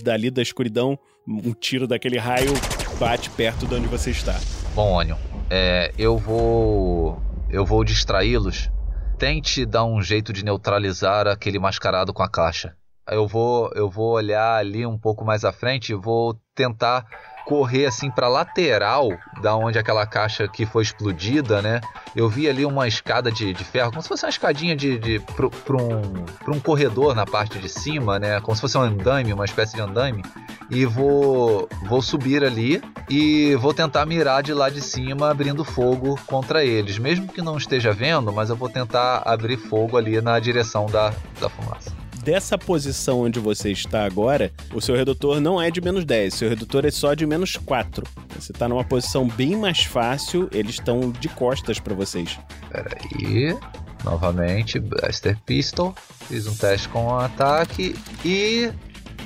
dali 0.02 0.30
da 0.30 0.42
escuridão, 0.42 0.98
um 1.26 1.52
tiro 1.52 1.86
daquele 1.86 2.18
raio 2.18 2.52
bate 2.98 3.30
perto 3.30 3.66
de 3.66 3.74
onde 3.74 3.86
você 3.86 4.10
está. 4.10 4.38
Bom, 4.74 4.94
Onion, 4.94 5.16
é, 5.48 5.92
eu 5.98 6.16
vou. 6.18 7.20
Eu 7.48 7.64
vou 7.64 7.82
distraí-los. 7.84 8.70
Tente 9.18 9.66
dar 9.66 9.84
um 9.84 10.00
jeito 10.00 10.32
de 10.32 10.44
neutralizar 10.44 11.26
aquele 11.26 11.58
mascarado 11.58 12.12
com 12.12 12.22
a 12.22 12.28
caixa. 12.28 12.76
Eu 13.08 13.26
vou, 13.26 13.70
eu 13.74 13.90
vou 13.90 14.12
olhar 14.12 14.56
ali 14.56 14.86
um 14.86 14.96
pouco 14.96 15.24
mais 15.24 15.44
à 15.44 15.52
frente 15.52 15.90
e 15.90 15.94
vou 15.94 16.40
tentar 16.54 17.04
correr 17.44 17.86
assim 17.86 18.10
para 18.10 18.28
lateral 18.28 19.08
da 19.40 19.56
onde 19.56 19.78
aquela 19.78 20.06
caixa 20.06 20.46
que 20.48 20.66
foi 20.66 20.82
explodida, 20.82 21.60
né? 21.60 21.80
Eu 22.14 22.28
vi 22.28 22.48
ali 22.48 22.64
uma 22.64 22.86
escada 22.86 23.30
de, 23.30 23.52
de 23.52 23.64
ferro, 23.64 23.90
como 23.90 24.02
se 24.02 24.08
fosse 24.08 24.24
uma 24.24 24.30
escadinha 24.30 24.76
de, 24.76 24.98
de 24.98 25.20
para 25.20 25.76
um, 25.76 26.24
um 26.48 26.60
corredor 26.60 27.14
na 27.14 27.26
parte 27.26 27.58
de 27.58 27.68
cima, 27.68 28.18
né? 28.18 28.40
Como 28.40 28.54
se 28.54 28.60
fosse 28.60 28.76
um 28.76 28.82
andaime, 28.82 29.32
uma 29.32 29.44
espécie 29.44 29.74
de 29.74 29.80
andaime. 29.80 30.22
E 30.70 30.86
vou, 30.86 31.68
vou 31.86 32.00
subir 32.00 32.44
ali 32.44 32.80
e 33.08 33.56
vou 33.56 33.74
tentar 33.74 34.06
mirar 34.06 34.40
de 34.42 34.54
lá 34.54 34.70
de 34.70 34.80
cima, 34.80 35.30
abrindo 35.30 35.64
fogo 35.64 36.18
contra 36.26 36.64
eles. 36.64 36.96
Mesmo 36.96 37.26
que 37.26 37.42
não 37.42 37.56
esteja 37.56 37.92
vendo, 37.92 38.32
mas 38.32 38.50
eu 38.50 38.56
vou 38.56 38.68
tentar 38.68 39.22
abrir 39.24 39.56
fogo 39.56 39.96
ali 39.96 40.20
na 40.20 40.38
direção 40.38 40.86
da, 40.86 41.12
da 41.40 41.48
fumaça. 41.48 41.99
Dessa 42.22 42.58
posição 42.58 43.20
onde 43.20 43.40
você 43.40 43.70
está 43.70 44.04
agora, 44.04 44.52
o 44.74 44.80
seu 44.80 44.94
redutor 44.94 45.40
não 45.40 45.60
é 45.60 45.70
de 45.70 45.80
menos 45.80 46.04
10, 46.04 46.34
seu 46.34 46.48
redutor 46.50 46.84
é 46.84 46.90
só 46.90 47.14
de 47.14 47.26
menos 47.26 47.56
4. 47.56 48.06
Você 48.38 48.52
está 48.52 48.68
numa 48.68 48.84
posição 48.84 49.26
bem 49.26 49.56
mais 49.56 49.84
fácil, 49.84 50.48
eles 50.52 50.72
estão 50.72 51.10
de 51.10 51.28
costas 51.28 51.78
para 51.78 51.94
vocês. 51.94 52.38
Peraí. 52.70 53.56
Novamente, 54.04 54.78
Blaster 54.78 55.38
Pistol. 55.46 55.94
Fiz 56.28 56.46
um 56.46 56.54
teste 56.54 56.88
com 56.88 57.06
o 57.06 57.18
ataque 57.18 57.94
e 58.24 58.70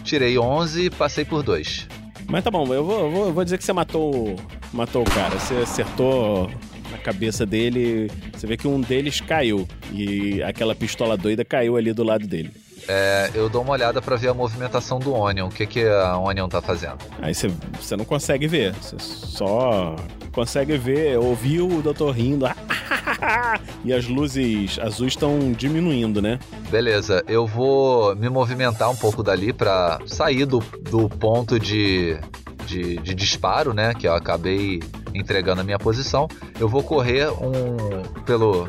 tirei 0.04 0.38
11 0.38 0.84
e 0.84 0.90
passei 0.90 1.24
por 1.24 1.42
2. 1.42 1.88
Mas 2.28 2.44
tá 2.44 2.50
bom, 2.50 2.72
eu 2.72 2.84
vou, 2.84 3.10
vou, 3.10 3.32
vou 3.32 3.44
dizer 3.44 3.58
que 3.58 3.64
você 3.64 3.72
matou, 3.72 4.36
matou 4.72 5.02
o 5.02 5.10
cara. 5.10 5.38
Você 5.38 5.54
acertou 5.54 6.50
na 6.90 6.98
cabeça 6.98 7.44
dele. 7.44 8.10
Você 8.32 8.46
vê 8.46 8.56
que 8.56 8.66
um 8.66 8.80
deles 8.80 9.20
caiu. 9.20 9.68
E 9.92 10.42
aquela 10.42 10.74
pistola 10.74 11.16
doida 11.16 11.44
caiu 11.44 11.76
ali 11.76 11.92
do 11.92 12.02
lado 12.02 12.26
dele. 12.26 12.50
É, 12.88 13.30
eu 13.34 13.48
dou 13.48 13.62
uma 13.62 13.72
olhada 13.72 14.00
pra 14.02 14.16
ver 14.16 14.28
a 14.28 14.34
movimentação 14.34 14.98
do 14.98 15.12
Onion. 15.12 15.48
O 15.48 15.50
que, 15.50 15.66
que 15.66 15.86
a 15.86 16.18
Onion 16.18 16.48
tá 16.48 16.60
fazendo? 16.60 16.98
Aí 17.20 17.34
você, 17.34 17.50
não 17.96 18.04
consegue 18.04 18.46
ver. 18.46 18.74
Você 18.74 18.96
só 18.98 19.96
consegue 20.32 20.76
ver, 20.76 21.18
ouvir 21.18 21.60
o 21.60 21.80
doutor 21.80 22.10
rindo. 22.10 22.46
e 23.84 23.92
as 23.92 24.06
luzes 24.06 24.78
azuis 24.78 25.12
estão 25.12 25.52
diminuindo, 25.52 26.20
né? 26.20 26.38
Beleza, 26.70 27.22
eu 27.28 27.46
vou 27.46 28.14
me 28.16 28.28
movimentar 28.28 28.90
um 28.90 28.96
pouco 28.96 29.22
dali 29.22 29.52
pra 29.52 30.00
sair 30.06 30.44
do, 30.44 30.58
do 30.90 31.08
ponto 31.08 31.58
de, 31.58 32.18
de, 32.66 32.96
de 32.96 33.14
disparo, 33.14 33.72
né? 33.72 33.94
Que 33.94 34.08
eu 34.08 34.14
acabei 34.14 34.80
entregando 35.14 35.60
a 35.60 35.64
minha 35.64 35.78
posição. 35.78 36.28
Eu 36.58 36.68
vou 36.68 36.82
correr 36.82 37.30
um 37.30 38.02
pelo. 38.24 38.68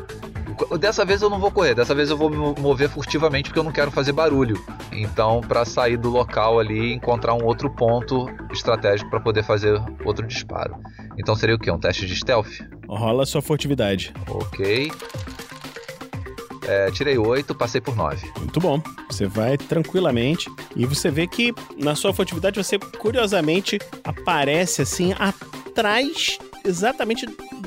Dessa 0.78 1.04
vez 1.04 1.22
eu 1.22 1.28
não 1.28 1.38
vou 1.38 1.50
correr, 1.50 1.74
dessa 1.74 1.94
vez 1.94 2.10
eu 2.10 2.16
vou 2.16 2.30
me 2.30 2.36
mover 2.60 2.88
furtivamente 2.88 3.50
porque 3.50 3.58
eu 3.58 3.64
não 3.64 3.72
quero 3.72 3.90
fazer 3.90 4.12
barulho. 4.12 4.62
Então, 4.92 5.40
pra 5.40 5.64
sair 5.64 5.96
do 5.96 6.08
local 6.08 6.58
ali 6.58 6.92
e 6.92 6.94
encontrar 6.94 7.34
um 7.34 7.44
outro 7.44 7.70
ponto 7.70 8.26
estratégico 8.52 9.10
pra 9.10 9.20
poder 9.20 9.42
fazer 9.42 9.80
outro 10.04 10.26
disparo. 10.26 10.76
Então 11.18 11.34
seria 11.34 11.54
o 11.54 11.58
quê? 11.58 11.70
Um 11.70 11.78
teste 11.78 12.06
de 12.06 12.16
stealth? 12.16 12.60
Rola 12.88 13.26
sua 13.26 13.42
furtividade. 13.42 14.12
Ok. 14.28 14.90
É, 16.68 16.90
tirei 16.90 17.16
8, 17.16 17.54
passei 17.54 17.80
por 17.80 17.94
9. 17.94 18.28
Muito 18.38 18.58
bom. 18.58 18.82
Você 19.08 19.26
vai 19.26 19.56
tranquilamente 19.56 20.50
e 20.74 20.84
você 20.84 21.10
vê 21.10 21.26
que 21.26 21.54
na 21.78 21.94
sua 21.94 22.12
furtividade 22.12 22.62
você 22.62 22.78
curiosamente 22.78 23.78
aparece 24.02 24.82
assim 24.82 25.14
atrás, 25.18 26.38
exatamente 26.64 27.26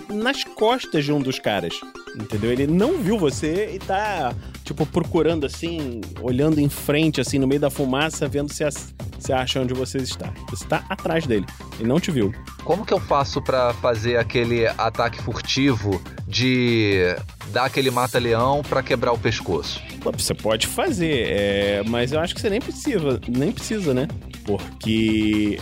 nas 0.09 0.43
costas 0.43 1.05
de 1.05 1.13
um 1.13 1.21
dos 1.21 1.39
caras. 1.39 1.79
Entendeu? 2.15 2.51
Ele 2.51 2.67
não 2.67 2.97
viu 3.01 3.17
você 3.17 3.71
e 3.73 3.79
tá, 3.79 4.33
tipo, 4.63 4.85
procurando 4.85 5.45
assim, 5.45 6.01
olhando 6.21 6.59
em 6.59 6.67
frente, 6.69 7.21
assim, 7.21 7.39
no 7.39 7.47
meio 7.47 7.61
da 7.61 7.69
fumaça, 7.69 8.27
vendo 8.27 8.51
se, 8.53 8.63
as- 8.63 8.93
se 9.19 9.31
acha 9.33 9.59
onde 9.61 9.73
você 9.73 9.97
está. 9.99 10.33
Você 10.49 10.65
tá 10.65 10.83
atrás 10.89 11.25
dele. 11.25 11.45
Ele 11.79 11.87
não 11.87 11.99
te 11.99 12.11
viu. 12.11 12.33
Como 12.63 12.85
que 12.85 12.93
eu 12.93 12.99
faço 12.99 13.41
pra 13.41 13.73
fazer 13.75 14.17
aquele 14.17 14.67
ataque 14.67 15.21
furtivo 15.21 16.01
de 16.27 17.15
dar 17.51 17.65
aquele 17.65 17.89
mata-leão 17.89 18.61
pra 18.67 18.83
quebrar 18.83 19.11
o 19.13 19.17
pescoço? 19.17 19.81
Você 20.17 20.33
pode 20.33 20.67
fazer, 20.67 21.25
é, 21.27 21.83
mas 21.87 22.11
eu 22.11 22.19
acho 22.19 22.33
que 22.35 22.41
você 22.41 22.49
nem 22.49 22.59
precisa, 22.61 23.19
nem 23.27 23.51
precisa, 23.51 23.93
né? 23.93 24.07
Porque 24.45 25.59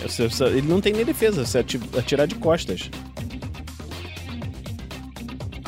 ele 0.56 0.68
não 0.68 0.80
tem 0.82 0.94
nem 0.94 1.04
defesa, 1.06 1.46
você 1.46 1.60
ati- 1.60 1.80
atirar 1.98 2.26
de 2.28 2.36
costas. 2.36 2.90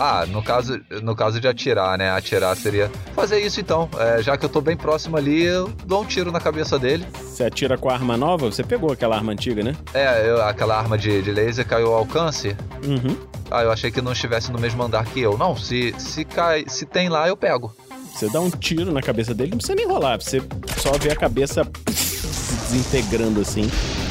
Ah, 0.01 0.25
no 0.25 0.41
caso, 0.41 0.79
no 1.03 1.13
caso 1.13 1.41
de 1.41 1.47
atirar, 1.47 1.97
né? 1.97 2.09
Atirar 2.09 2.55
seria 2.55 2.89
fazer 3.13 3.39
isso 3.41 3.59
então. 3.59 3.89
É, 3.99 4.23
já 4.23 4.37
que 4.37 4.45
eu 4.45 4.49
tô 4.49 4.61
bem 4.61 4.77
próximo 4.77 5.17
ali, 5.17 5.43
eu 5.43 5.67
dou 5.85 6.03
um 6.03 6.05
tiro 6.05 6.31
na 6.31 6.39
cabeça 6.39 6.79
dele. 6.79 7.05
Você 7.13 7.43
atira 7.43 7.77
com 7.77 7.89
a 7.89 7.93
arma 7.93 8.15
nova, 8.15 8.45
você 8.49 8.63
pegou 8.63 8.93
aquela 8.93 9.17
arma 9.17 9.33
antiga, 9.33 9.61
né? 9.61 9.75
É, 9.93 10.29
eu- 10.29 10.41
aquela 10.41 10.77
arma 10.77 10.97
de, 10.97 11.21
de 11.21 11.31
laser 11.31 11.67
caiu 11.67 11.87
ao 11.87 11.95
alcance. 11.95 12.55
Uhum. 12.85 13.17
Ah, 13.51 13.63
eu 13.63 13.71
achei 13.71 13.91
que 13.91 14.01
não 14.01 14.13
estivesse 14.13 14.51
no 14.53 14.57
mesmo 14.59 14.81
andar 14.81 15.03
que 15.05 15.19
eu. 15.19 15.37
Não, 15.37 15.57
se, 15.57 15.93
se 15.97 16.23
cai, 16.23 16.63
se 16.67 16.85
tem 16.85 17.09
lá, 17.09 17.27
eu 17.27 17.35
pego. 17.35 17.75
Você 18.13 18.29
dá 18.29 18.39
um 18.39 18.49
tiro 18.49 18.91
na 18.93 19.01
cabeça 19.01 19.33
dele, 19.33 19.51
não 19.51 19.57
precisa 19.57 19.75
nem 19.75 19.87
rolar, 19.87 20.21
você 20.21 20.41
só 20.77 20.91
vê 20.97 21.11
a 21.11 21.15
cabeça 21.15 21.63
se 21.89 22.55
desintegrando 22.71 23.41
assim 23.41 23.63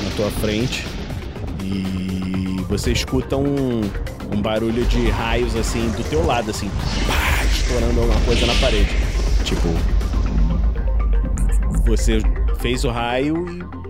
na 0.04 0.10
tua 0.16 0.30
frente. 0.32 0.84
E 1.62 2.62
você 2.68 2.92
escuta 2.92 3.36
um, 3.36 3.80
um 4.32 4.40
barulho 4.40 4.84
de 4.84 5.08
raios 5.08 5.56
assim 5.56 5.88
do 5.90 6.04
teu 6.08 6.24
lado, 6.24 6.50
assim, 6.50 6.70
pá, 7.06 7.44
estourando 7.44 8.00
alguma 8.00 8.20
coisa 8.22 8.46
na 8.46 8.54
parede. 8.54 8.90
Tipo, 9.44 9.68
você 11.86 12.18
fez 12.60 12.84
o 12.84 12.90
raio 12.90 13.46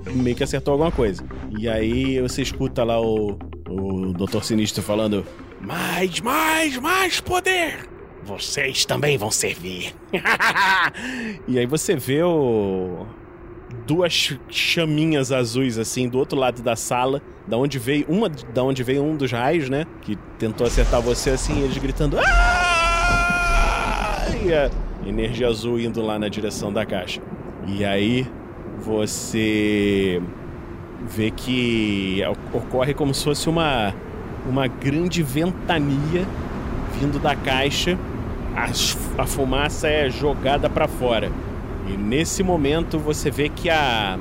e 0.08 0.14
meio 0.14 0.36
que 0.36 0.44
acertou 0.44 0.72
alguma 0.72 0.92
coisa. 0.92 1.24
E 1.58 1.68
aí 1.68 2.20
você 2.20 2.42
escuta 2.42 2.84
lá 2.84 3.00
o, 3.00 3.38
o 3.68 4.12
Dr. 4.12 4.42
Sinistro 4.42 4.82
falando: 4.82 5.26
Mais, 5.60 6.20
mais, 6.20 6.76
mais 6.78 7.20
poder! 7.20 7.88
Vocês 8.24 8.84
também 8.84 9.16
vão 9.16 9.30
servir. 9.30 9.94
e 11.48 11.58
aí 11.58 11.66
você 11.66 11.96
vê 11.96 12.22
o 12.22 13.06
duas 13.88 14.36
chaminhas 14.50 15.32
azuis 15.32 15.78
assim 15.78 16.10
do 16.10 16.18
outro 16.18 16.38
lado 16.38 16.60
da 16.60 16.76
sala, 16.76 17.22
da 17.46 17.56
onde 17.56 17.78
veio 17.78 18.04
uma 18.06 18.28
da 18.28 18.62
onde 18.62 18.82
veio 18.82 19.02
um 19.02 19.16
dos 19.16 19.32
raios, 19.32 19.70
né, 19.70 19.86
que 20.02 20.14
tentou 20.38 20.66
acertar 20.66 21.00
você 21.00 21.30
assim, 21.30 21.62
eles 21.62 21.78
gritando: 21.78 22.18
"Ah!" 22.18 24.26
E 24.44 24.52
a 24.52 24.70
energia 25.06 25.48
azul 25.48 25.80
indo 25.80 26.02
lá 26.02 26.18
na 26.18 26.28
direção 26.28 26.70
da 26.70 26.84
caixa. 26.84 27.22
E 27.66 27.82
aí 27.82 28.26
você 28.78 30.20
vê 31.08 31.30
que 31.30 32.20
ocorre 32.52 32.92
como 32.92 33.14
se 33.14 33.24
fosse 33.24 33.48
uma 33.48 33.94
uma 34.46 34.66
grande 34.66 35.22
ventania 35.22 36.26
vindo 37.00 37.18
da 37.18 37.34
caixa. 37.34 37.98
A, 38.54 39.22
a 39.22 39.26
fumaça 39.26 39.88
é 39.88 40.10
jogada 40.10 40.68
para 40.68 40.86
fora. 40.86 41.32
E 41.88 41.96
nesse 41.96 42.42
momento 42.42 42.98
você 42.98 43.30
vê 43.30 43.48
que 43.48 43.70
a 43.70 44.18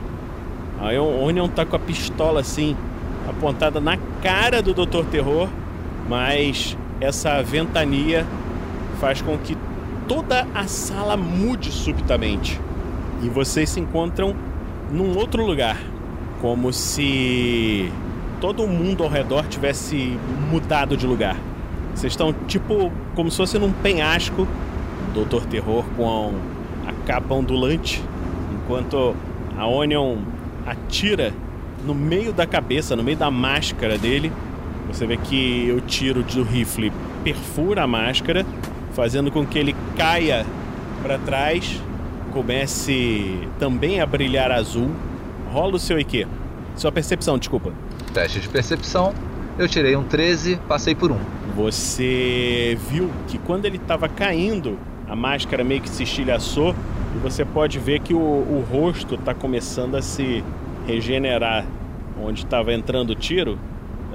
a 0.80 1.02
Onion 1.02 1.48
tá 1.48 1.66
com 1.66 1.76
a 1.76 1.80
pistola 1.80 2.42
assim 2.42 2.76
apontada 3.28 3.82
na 3.82 3.98
cara 4.22 4.62
do 4.62 4.74
Dr. 4.74 5.06
Terror, 5.10 5.50
mas 6.08 6.78
essa 7.02 7.42
ventania 7.42 8.26
faz 9.00 9.22
com 9.22 9.38
que 9.38 9.58
toda 10.08 10.48
a 10.54 10.68
sala 10.68 11.18
mude 11.18 11.72
subitamente. 11.72 12.62
E 13.24 13.30
vocês 13.30 13.72
se 13.72 13.80
encontram 13.80 14.36
num 14.92 15.18
outro 15.18 15.44
lugar, 15.46 15.78
como 16.42 16.72
se 16.72 17.92
todo 18.40 18.68
mundo 18.68 19.04
ao 19.04 19.10
redor 19.10 19.48
tivesse 19.48 20.18
mudado 20.52 20.96
de 20.96 21.08
lugar. 21.08 21.36
Vocês 21.96 22.14
estão 22.14 22.32
tipo 22.48 22.92
como 23.16 23.32
se 23.32 23.38
fosse 23.38 23.58
num 23.58 23.72
penhasco, 23.72 24.48
Doutor 25.14 25.46
Terror 25.48 25.84
com 25.98 26.36
capa 27.08 27.34
ondulante, 27.34 28.04
enquanto 28.54 29.16
a 29.58 29.66
Onion 29.66 30.18
atira 30.66 31.34
no 31.86 31.96
meio 31.96 32.34
da 32.34 32.46
cabeça, 32.46 32.98
no 32.98 33.04
meio 33.04 33.16
da 33.16 33.32
máscara 33.32 33.98
dele. 33.98 34.30
Você 34.92 35.08
vê 35.08 35.16
que 35.16 35.74
o 35.76 35.80
tiro 35.80 36.22
do 36.22 36.44
rifle 36.44 36.92
perfura 37.24 37.84
a 37.84 37.88
máscara, 37.88 38.46
fazendo 38.92 39.32
com 39.32 39.46
que 39.46 39.58
ele 39.58 39.74
caia 39.96 40.46
para 41.02 41.18
trás, 41.18 41.82
comece 42.34 43.40
também 43.58 44.02
a 44.02 44.06
brilhar 44.06 44.52
azul. 44.52 44.92
Rola 45.52 45.76
o 45.76 45.80
seu 45.80 45.98
IQ. 45.98 46.28
Sua 46.76 46.92
percepção, 46.92 47.38
desculpa. 47.38 47.72
Teste 48.14 48.42
de 48.42 48.50
percepção. 48.50 49.14
Eu 49.58 49.68
tirei 49.68 49.96
um 49.96 50.04
13, 50.04 50.60
passei 50.68 50.94
por 50.94 51.12
um. 51.12 51.20
Você 51.56 52.78
viu 52.90 53.10
que 53.28 53.38
quando 53.40 53.66
ele 53.66 53.78
estava 53.78 54.10
caindo, 54.10 54.78
a 55.08 55.16
máscara 55.16 55.64
meio 55.64 55.82
que 55.82 55.90
se 55.90 56.04
estilhaçou 56.04 56.76
e 57.18 57.20
você 57.20 57.44
pode 57.44 57.80
ver 57.80 58.00
que 58.00 58.14
o, 58.14 58.20
o 58.20 58.64
rosto 58.72 59.16
está 59.16 59.34
começando 59.34 59.96
a 59.96 60.02
se 60.02 60.44
regenerar. 60.86 61.66
Onde 62.24 62.44
estava 62.44 62.74
entrando 62.74 63.12
o 63.12 63.16
tiro, 63.16 63.58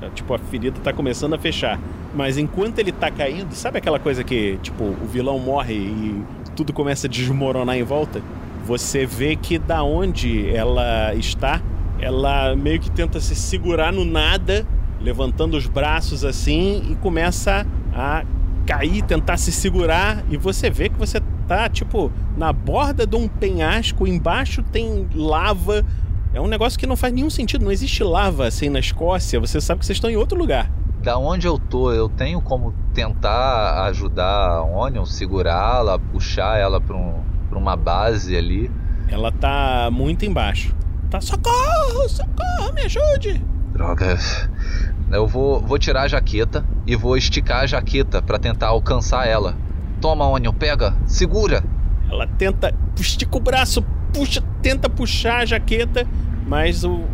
é, 0.00 0.08
tipo, 0.10 0.32
a 0.34 0.38
ferida 0.38 0.78
está 0.78 0.92
começando 0.92 1.34
a 1.34 1.38
fechar. 1.38 1.80
Mas 2.14 2.38
enquanto 2.38 2.78
ele 2.78 2.90
está 2.90 3.10
caindo, 3.10 3.52
sabe 3.54 3.78
aquela 3.78 3.98
coisa 3.98 4.22
que, 4.22 4.58
tipo, 4.62 4.84
o 4.84 5.06
vilão 5.06 5.38
morre 5.38 5.74
e 5.74 6.22
tudo 6.54 6.72
começa 6.72 7.06
a 7.06 7.10
desmoronar 7.10 7.76
em 7.76 7.82
volta? 7.82 8.22
Você 8.64 9.04
vê 9.04 9.34
que 9.34 9.58
da 9.58 9.82
onde 9.82 10.48
ela 10.54 11.12
está, 11.14 11.60
ela 11.98 12.54
meio 12.54 12.78
que 12.78 12.90
tenta 12.90 13.18
se 13.18 13.34
segurar 13.34 13.92
no 13.92 14.04
nada, 14.04 14.66
levantando 15.00 15.56
os 15.56 15.66
braços 15.66 16.24
assim 16.24 16.90
e 16.90 16.94
começa 16.96 17.66
a 17.92 18.24
cair, 18.66 19.02
tentar 19.02 19.36
se 19.36 19.52
segurar 19.52 20.24
e 20.30 20.36
você 20.36 20.70
vê 20.70 20.88
que 20.88 20.98
você 20.98 21.20
tá 21.46 21.68
tipo 21.68 22.12
na 22.36 22.52
borda 22.52 23.06
de 23.06 23.16
um 23.16 23.28
penhasco, 23.28 24.06
embaixo 24.06 24.62
tem 24.62 25.08
lava. 25.14 25.84
É 26.32 26.40
um 26.40 26.46
negócio 26.46 26.78
que 26.78 26.86
não 26.86 26.96
faz 26.96 27.12
nenhum 27.12 27.28
sentido, 27.28 27.64
não 27.64 27.72
existe 27.72 28.02
lava 28.02 28.46
assim 28.46 28.68
na 28.68 28.78
Escócia, 28.78 29.38
você 29.38 29.60
sabe 29.60 29.80
que 29.80 29.86
vocês 29.86 29.96
estão 29.96 30.10
em 30.10 30.16
outro 30.16 30.38
lugar. 30.38 30.70
Da 31.02 31.18
onde 31.18 31.46
eu 31.46 31.58
tô, 31.58 31.92
eu 31.92 32.08
tenho 32.08 32.40
como 32.40 32.72
tentar 32.94 33.84
ajudar 33.86 34.48
a 34.48 34.62
Onion, 34.62 35.04
segurá-la, 35.04 35.98
puxar 35.98 36.58
ela 36.58 36.80
pra, 36.80 36.96
um, 36.96 37.20
pra 37.48 37.58
uma 37.58 37.76
base 37.76 38.36
ali. 38.36 38.70
Ela 39.08 39.32
tá 39.32 39.90
muito 39.92 40.24
embaixo. 40.24 40.74
Tá 41.10 41.20
socorro, 41.20 42.08
socorro, 42.08 42.72
me 42.72 42.82
ajude. 42.82 43.44
Droga. 43.72 44.16
Eu 45.12 45.26
vou, 45.26 45.60
vou 45.60 45.78
tirar 45.78 46.02
a 46.02 46.08
jaqueta 46.08 46.64
e 46.86 46.96
vou 46.96 47.16
esticar 47.16 47.60
a 47.60 47.66
jaqueta 47.66 48.22
pra 48.22 48.38
tentar 48.38 48.68
alcançar 48.68 49.28
ela. 49.28 49.54
Toma, 50.00 50.26
Onion, 50.26 50.52
pega, 50.52 50.94
segura. 51.06 51.62
Ela 52.10 52.26
tenta, 52.26 52.74
estica 52.98 53.36
o 53.36 53.40
braço, 53.40 53.82
puxa, 54.12 54.42
tenta 54.62 54.88
puxar 54.88 55.42
a 55.42 55.44
jaqueta, 55.44 56.06
mas 56.46 56.82
o, 56.82 57.04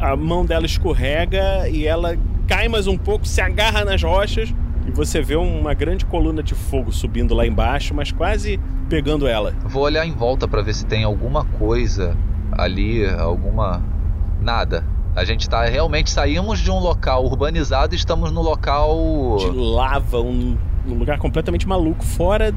a 0.00 0.16
mão 0.16 0.44
dela 0.44 0.66
escorrega 0.66 1.68
e 1.68 1.86
ela 1.86 2.16
cai 2.46 2.68
mais 2.68 2.86
um 2.86 2.98
pouco, 2.98 3.26
se 3.26 3.40
agarra 3.40 3.84
nas 3.84 4.02
rochas 4.02 4.52
e 4.86 4.90
você 4.90 5.22
vê 5.22 5.36
uma 5.36 5.72
grande 5.74 6.04
coluna 6.04 6.42
de 6.42 6.54
fogo 6.54 6.92
subindo 6.92 7.34
lá 7.34 7.46
embaixo, 7.46 7.94
mas 7.94 8.12
quase 8.12 8.60
pegando 8.88 9.26
ela. 9.26 9.54
Vou 9.64 9.82
olhar 9.82 10.04
em 10.04 10.12
volta 10.12 10.46
pra 10.46 10.60
ver 10.60 10.74
se 10.74 10.84
tem 10.84 11.04
alguma 11.04 11.44
coisa 11.44 12.16
ali, 12.52 13.06
alguma. 13.06 13.82
Nada. 14.40 14.84
A 15.14 15.24
gente 15.24 15.48
tá 15.48 15.64
realmente 15.64 16.10
saímos 16.10 16.58
de 16.58 16.70
um 16.70 16.78
local 16.78 17.24
urbanizado 17.24 17.94
e 17.94 17.96
estamos 17.96 18.32
no 18.32 18.42
local 18.42 19.36
De 19.38 19.50
lava, 19.50 20.20
um 20.20 20.56
um 20.86 20.94
lugar 20.94 21.18
completamente 21.18 21.66
maluco, 21.66 22.04
fora 22.04 22.52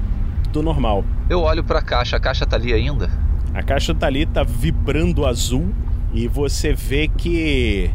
do 0.51 0.61
normal. 0.61 1.03
Eu 1.29 1.41
olho 1.41 1.63
pra 1.63 1.81
caixa, 1.81 2.17
a 2.17 2.19
caixa 2.19 2.45
tá 2.45 2.55
ali 2.55 2.73
ainda? 2.73 3.09
A 3.53 3.63
caixa 3.63 3.93
tá 3.93 4.07
ali, 4.07 4.25
tá 4.25 4.43
vibrando 4.43 5.25
azul 5.25 5.73
e 6.13 6.27
você 6.27 6.73
vê 6.73 7.07
que 7.07 7.89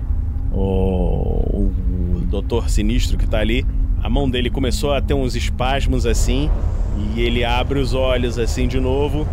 o, 0.51 0.61
o 1.55 2.23
doutor 2.25 2.69
sinistro 2.69 3.19
que 3.19 3.27
tá 3.27 3.39
ali, 3.39 3.67
a 4.03 4.09
mão 4.09 4.29
dele 4.29 4.51
começou 4.51 4.93
a 4.93 5.01
ter 5.01 5.15
uns 5.15 5.37
espasmos 5.37 6.07
assim 6.07 6.51
e 7.15 7.21
ele 7.21 7.45
abre 7.45 7.79
os 7.79 7.95
olhos 7.95 8.39
assim 8.39 8.67
de 8.67 8.81
novo 8.81 9.27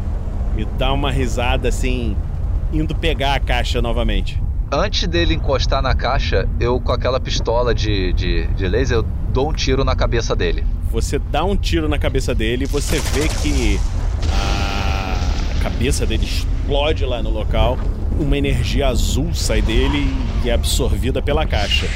e 0.58 0.66
dá 0.78 0.92
uma 0.94 1.12
risada 1.12 1.70
assim, 1.70 2.16
indo 2.74 2.94
pegar 2.94 3.36
a 3.36 3.40
caixa 3.40 3.82
novamente. 3.82 4.42
Antes 4.72 5.08
dele 5.08 5.34
encostar 5.34 5.82
na 5.82 5.96
caixa, 5.96 6.48
eu 6.60 6.80
com 6.80 6.92
aquela 6.92 7.20
pistola 7.20 7.74
de, 7.74 8.14
de, 8.14 8.46
de 8.48 8.68
laser, 8.68 8.98
eu 8.98 9.04
dou 9.34 9.50
um 9.50 9.54
tiro 9.54 9.84
na 9.84 9.96
cabeça 9.96 10.36
dele. 10.36 10.64
Você 10.92 11.18
dá 11.18 11.44
um 11.44 11.56
tiro 11.56 11.90
na 11.90 11.98
cabeça 11.98 12.36
dele 12.36 12.66
e 12.66 12.68
você 12.68 13.00
vê 13.00 13.28
que 13.28 13.80
a 15.60 15.64
cabeça 15.64 16.06
dele 16.06 16.24
explode 16.24 17.04
lá 17.04 17.24
no 17.24 17.32
local. 17.32 17.80
Uma 18.20 18.38
energia 18.38 18.90
azul 18.90 19.34
sai 19.34 19.60
dele 19.60 20.08
e 20.46 20.50
é 20.52 20.54
absorvida 20.54 21.20
pela 21.20 21.48
caixa. 21.48 21.88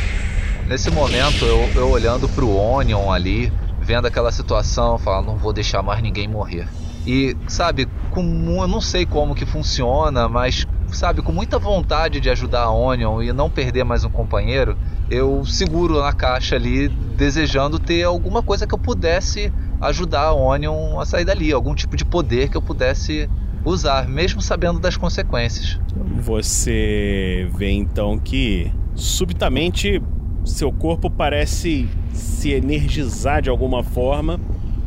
Nesse 0.68 0.90
momento, 0.90 1.46
eu, 1.46 1.70
eu 1.76 1.92
olhando 1.92 2.28
pro 2.30 2.58
Onion 2.58 3.12
ali, 3.12 3.54
vendo 3.80 4.08
aquela 4.08 4.32
situação, 4.32 4.98
falo, 4.98 5.28
não 5.28 5.38
vou 5.38 5.54
deixar 5.54 5.84
mais 5.84 6.02
ninguém 6.02 6.28
morrer. 6.28 6.68
E, 7.06 7.36
sabe, 7.48 7.88
com, 8.10 8.24
eu 8.62 8.68
não 8.68 8.82
sei 8.82 9.06
como 9.06 9.36
que 9.36 9.46
funciona, 9.46 10.28
mas, 10.28 10.66
sabe, 10.96 11.22
com 11.22 11.32
muita 11.32 11.60
vontade 11.60 12.20
de 12.20 12.30
ajudar 12.30 12.64
a 12.64 12.72
Onion 12.72 13.22
e 13.22 13.34
não 13.34 13.50
perder 13.50 13.84
mais 13.84 14.04
um 14.04 14.10
companheiro, 14.10 14.78
eu 15.10 15.46
seguro 15.46 16.02
na 16.02 16.14
caixa 16.14 16.56
ali, 16.56 16.88
desejando 16.88 17.80
ter 17.80 18.04
alguma 18.04 18.42
coisa 18.42 18.66
que 18.66 18.74
eu 18.74 18.80
pudesse 18.80 19.52
ajudar 19.82 20.28
a 20.28 20.34
Onion 20.34 21.00
a 21.00 21.06
sair 21.06 21.26
dali, 21.26 21.52
algum 21.52 21.76
tipo 21.76 21.96
de 21.96 22.06
poder 22.06 22.50
que 22.50 22.58
eu 22.58 22.62
pudesse 22.62 23.30
usar, 23.66 24.08
mesmo 24.08 24.42
sabendo 24.42 24.80
das 24.80 24.98
consequências. 24.98 25.80
Você 26.22 27.50
vê 27.56 27.72
então 27.72 28.18
que 28.18 28.72
subitamente 28.96 30.02
seu 30.46 30.72
corpo 30.72 31.10
parece 31.10 31.88
se 32.12 32.52
energizar 32.52 33.42
de 33.42 33.50
alguma 33.50 33.84
forma 33.84 34.40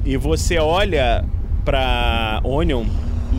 e 0.05 0.17
você 0.17 0.59
olha 0.59 1.25
para 1.65 2.41
Onion 2.45 2.85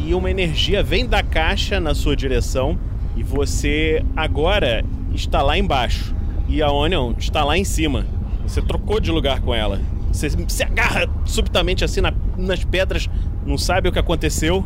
e 0.06 0.14
uma 0.14 0.30
energia 0.30 0.84
vem 0.84 1.06
da 1.06 1.24
caixa 1.24 1.80
na 1.80 1.94
sua 1.94 2.16
direção 2.16 2.78
e 3.16 3.24
você 3.24 4.04
agora 4.16 4.84
está 5.14 5.42
lá 5.42 5.58
embaixo 5.58 6.16
e 6.48 6.62
a 6.62 6.72
Onion 6.72 7.14
está 7.18 7.44
lá 7.44 7.58
em 7.58 7.64
cima. 7.64 8.06
Você 8.44 8.62
trocou 8.62 9.00
de 9.00 9.12
lugar 9.12 9.42
com 9.42 9.54
ela. 9.54 9.82
Você 10.12 10.30
se 10.48 10.64
agarra 10.64 11.08
subitamente 11.26 11.84
assim 11.84 12.02
na, 12.02 12.14
nas 12.38 12.64
pedras, 12.64 13.10
não 13.46 13.58
sabe 13.58 13.90
o 13.90 13.92
que 13.92 14.00
aconteceu. 14.00 14.66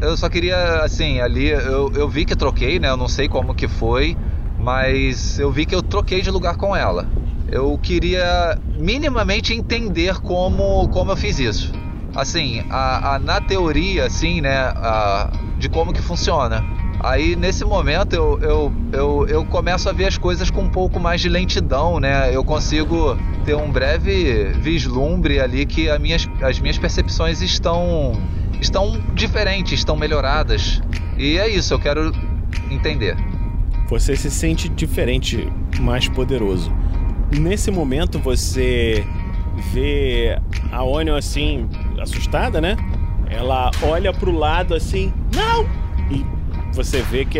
Eu 0.00 0.16
só 0.16 0.28
queria, 0.28 0.82
assim, 0.82 1.20
ali, 1.20 1.48
eu, 1.50 1.92
eu 1.94 2.08
vi 2.08 2.24
que 2.24 2.34
troquei, 2.34 2.78
né? 2.78 2.88
Eu 2.88 2.96
não 2.96 3.06
sei 3.08 3.28
como 3.28 3.54
que 3.54 3.68
foi, 3.68 4.16
mas 4.58 5.38
eu 5.38 5.52
vi 5.52 5.66
que 5.66 5.74
eu 5.74 5.82
troquei 5.82 6.20
de 6.20 6.30
lugar 6.30 6.56
com 6.56 6.74
ela. 6.74 7.06
Eu 7.50 7.78
queria 7.78 8.58
minimamente 8.78 9.54
entender 9.54 10.18
como, 10.20 10.88
como 10.88 11.12
eu 11.12 11.16
fiz 11.16 11.38
isso. 11.38 11.72
Assim, 12.18 12.64
a, 12.68 13.14
a 13.14 13.18
na 13.20 13.40
teoria, 13.40 14.06
assim, 14.06 14.40
né, 14.40 14.56
a, 14.56 15.30
de 15.56 15.68
como 15.68 15.92
que 15.92 16.02
funciona. 16.02 16.64
Aí 17.00 17.36
nesse 17.36 17.64
momento 17.64 18.12
eu, 18.12 18.40
eu, 18.40 18.72
eu, 18.92 19.26
eu 19.28 19.44
começo 19.44 19.88
a 19.88 19.92
ver 19.92 20.06
as 20.06 20.18
coisas 20.18 20.50
com 20.50 20.62
um 20.62 20.68
pouco 20.68 20.98
mais 20.98 21.20
de 21.20 21.28
lentidão, 21.28 22.00
né? 22.00 22.34
Eu 22.34 22.42
consigo 22.42 23.16
ter 23.44 23.54
um 23.54 23.70
breve 23.70 24.52
vislumbre 24.54 25.38
ali 25.38 25.64
que 25.64 25.88
as 25.88 26.00
minhas, 26.00 26.28
as 26.42 26.58
minhas 26.58 26.76
percepções 26.76 27.40
estão, 27.40 28.20
estão 28.60 29.00
diferentes, 29.14 29.78
estão 29.78 29.96
melhoradas. 29.96 30.82
E 31.16 31.38
é 31.38 31.48
isso, 31.48 31.72
eu 31.72 31.78
quero 31.78 32.12
entender. 32.68 33.16
Você 33.88 34.16
se 34.16 34.28
sente 34.28 34.68
diferente, 34.68 35.48
mais 35.78 36.08
poderoso. 36.08 36.72
Nesse 37.30 37.70
momento 37.70 38.18
você 38.18 39.06
vê 39.72 40.36
a 40.72 40.82
Onion 40.82 41.16
assim, 41.16 41.68
assustada, 42.02 42.60
né? 42.60 42.76
Ela 43.28 43.70
olha 43.82 44.12
pro 44.12 44.32
lado 44.32 44.74
assim, 44.74 45.12
não! 45.34 45.66
E 46.10 46.24
você 46.72 47.02
vê 47.02 47.24
que 47.24 47.38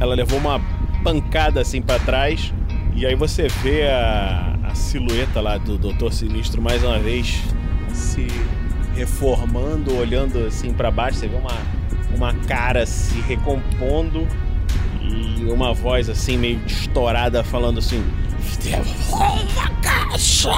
ela 0.00 0.14
levou 0.14 0.38
uma 0.38 0.60
pancada 1.02 1.60
assim 1.60 1.82
para 1.82 1.98
trás. 2.00 2.52
E 2.94 3.04
aí 3.04 3.14
você 3.14 3.48
vê 3.62 3.88
a, 3.88 4.56
a 4.64 4.74
silhueta 4.74 5.40
lá 5.40 5.58
do 5.58 5.76
Doutor 5.76 6.12
Sinistro 6.12 6.62
mais 6.62 6.82
uma 6.82 6.98
vez 6.98 7.42
se 7.92 8.26
reformando, 8.94 9.96
olhando 9.96 10.46
assim 10.46 10.72
para 10.72 10.90
baixo. 10.90 11.18
Você 11.18 11.28
vê 11.28 11.36
uma, 11.36 11.56
uma 12.16 12.34
cara 12.46 12.86
se 12.86 13.20
recompondo 13.22 14.26
e 15.02 15.44
uma 15.50 15.74
voz 15.74 16.08
assim 16.08 16.38
meio 16.38 16.60
estourada 16.66 17.44
falando 17.44 17.78
assim: 17.78 18.02
a 19.60 19.68
caixa! 19.82 20.50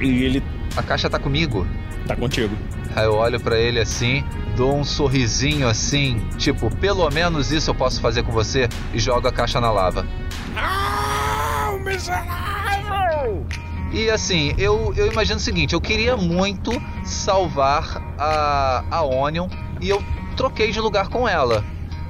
E 0.00 0.24
ele. 0.24 0.42
A 0.76 0.82
caixa 0.82 1.08
tá 1.08 1.18
comigo? 1.18 1.66
Tá 2.06 2.14
contigo. 2.14 2.54
Aí 2.94 3.04
eu 3.04 3.14
olho 3.14 3.40
para 3.40 3.58
ele 3.58 3.80
assim, 3.80 4.24
dou 4.56 4.76
um 4.76 4.84
sorrisinho 4.84 5.68
assim, 5.68 6.18
tipo, 6.38 6.74
pelo 6.76 7.08
menos 7.10 7.50
isso 7.50 7.70
eu 7.70 7.74
posso 7.74 8.00
fazer 8.00 8.22
com 8.22 8.32
você 8.32 8.68
e 8.92 8.98
jogo 8.98 9.26
a 9.26 9.32
caixa 9.32 9.60
na 9.60 9.70
lava. 9.70 10.06
Ah, 10.56 11.72
miserável! 11.82 13.46
E 13.92 14.10
assim, 14.10 14.54
eu, 14.58 14.92
eu 14.96 15.10
imagino 15.10 15.36
o 15.36 15.42
seguinte, 15.42 15.72
eu 15.72 15.80
queria 15.80 16.16
muito 16.16 16.70
salvar 17.04 18.02
a, 18.18 18.84
a 18.90 19.02
Onion 19.02 19.48
e 19.80 19.88
eu 19.88 20.02
troquei 20.36 20.70
de 20.70 20.80
lugar 20.80 21.08
com 21.08 21.26
ela. 21.26 21.64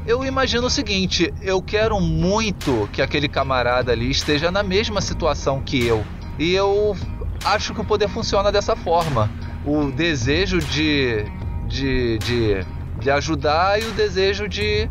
Eu 0.06 0.24
imagino 0.24 0.66
o 0.66 0.70
seguinte, 0.70 1.32
eu 1.42 1.60
quero 1.60 2.00
muito 2.00 2.88
que 2.92 3.02
aquele 3.02 3.28
camarada 3.28 3.92
ali 3.92 4.10
esteja 4.10 4.50
na 4.50 4.62
mesma 4.62 5.00
situação 5.00 5.60
que 5.60 5.84
eu. 5.84 6.04
E 6.38 6.52
eu 6.52 6.96
acho 7.44 7.74
que 7.74 7.80
o 7.80 7.84
poder 7.84 8.08
funciona 8.08 8.50
dessa 8.50 8.76
forma. 8.76 9.30
O 9.64 9.90
desejo 9.90 10.58
de, 10.58 11.24
de, 11.66 12.18
de, 12.18 12.66
de 13.00 13.10
ajudar 13.10 13.80
e 13.80 13.84
o 13.84 13.92
desejo 13.92 14.48
de, 14.48 14.88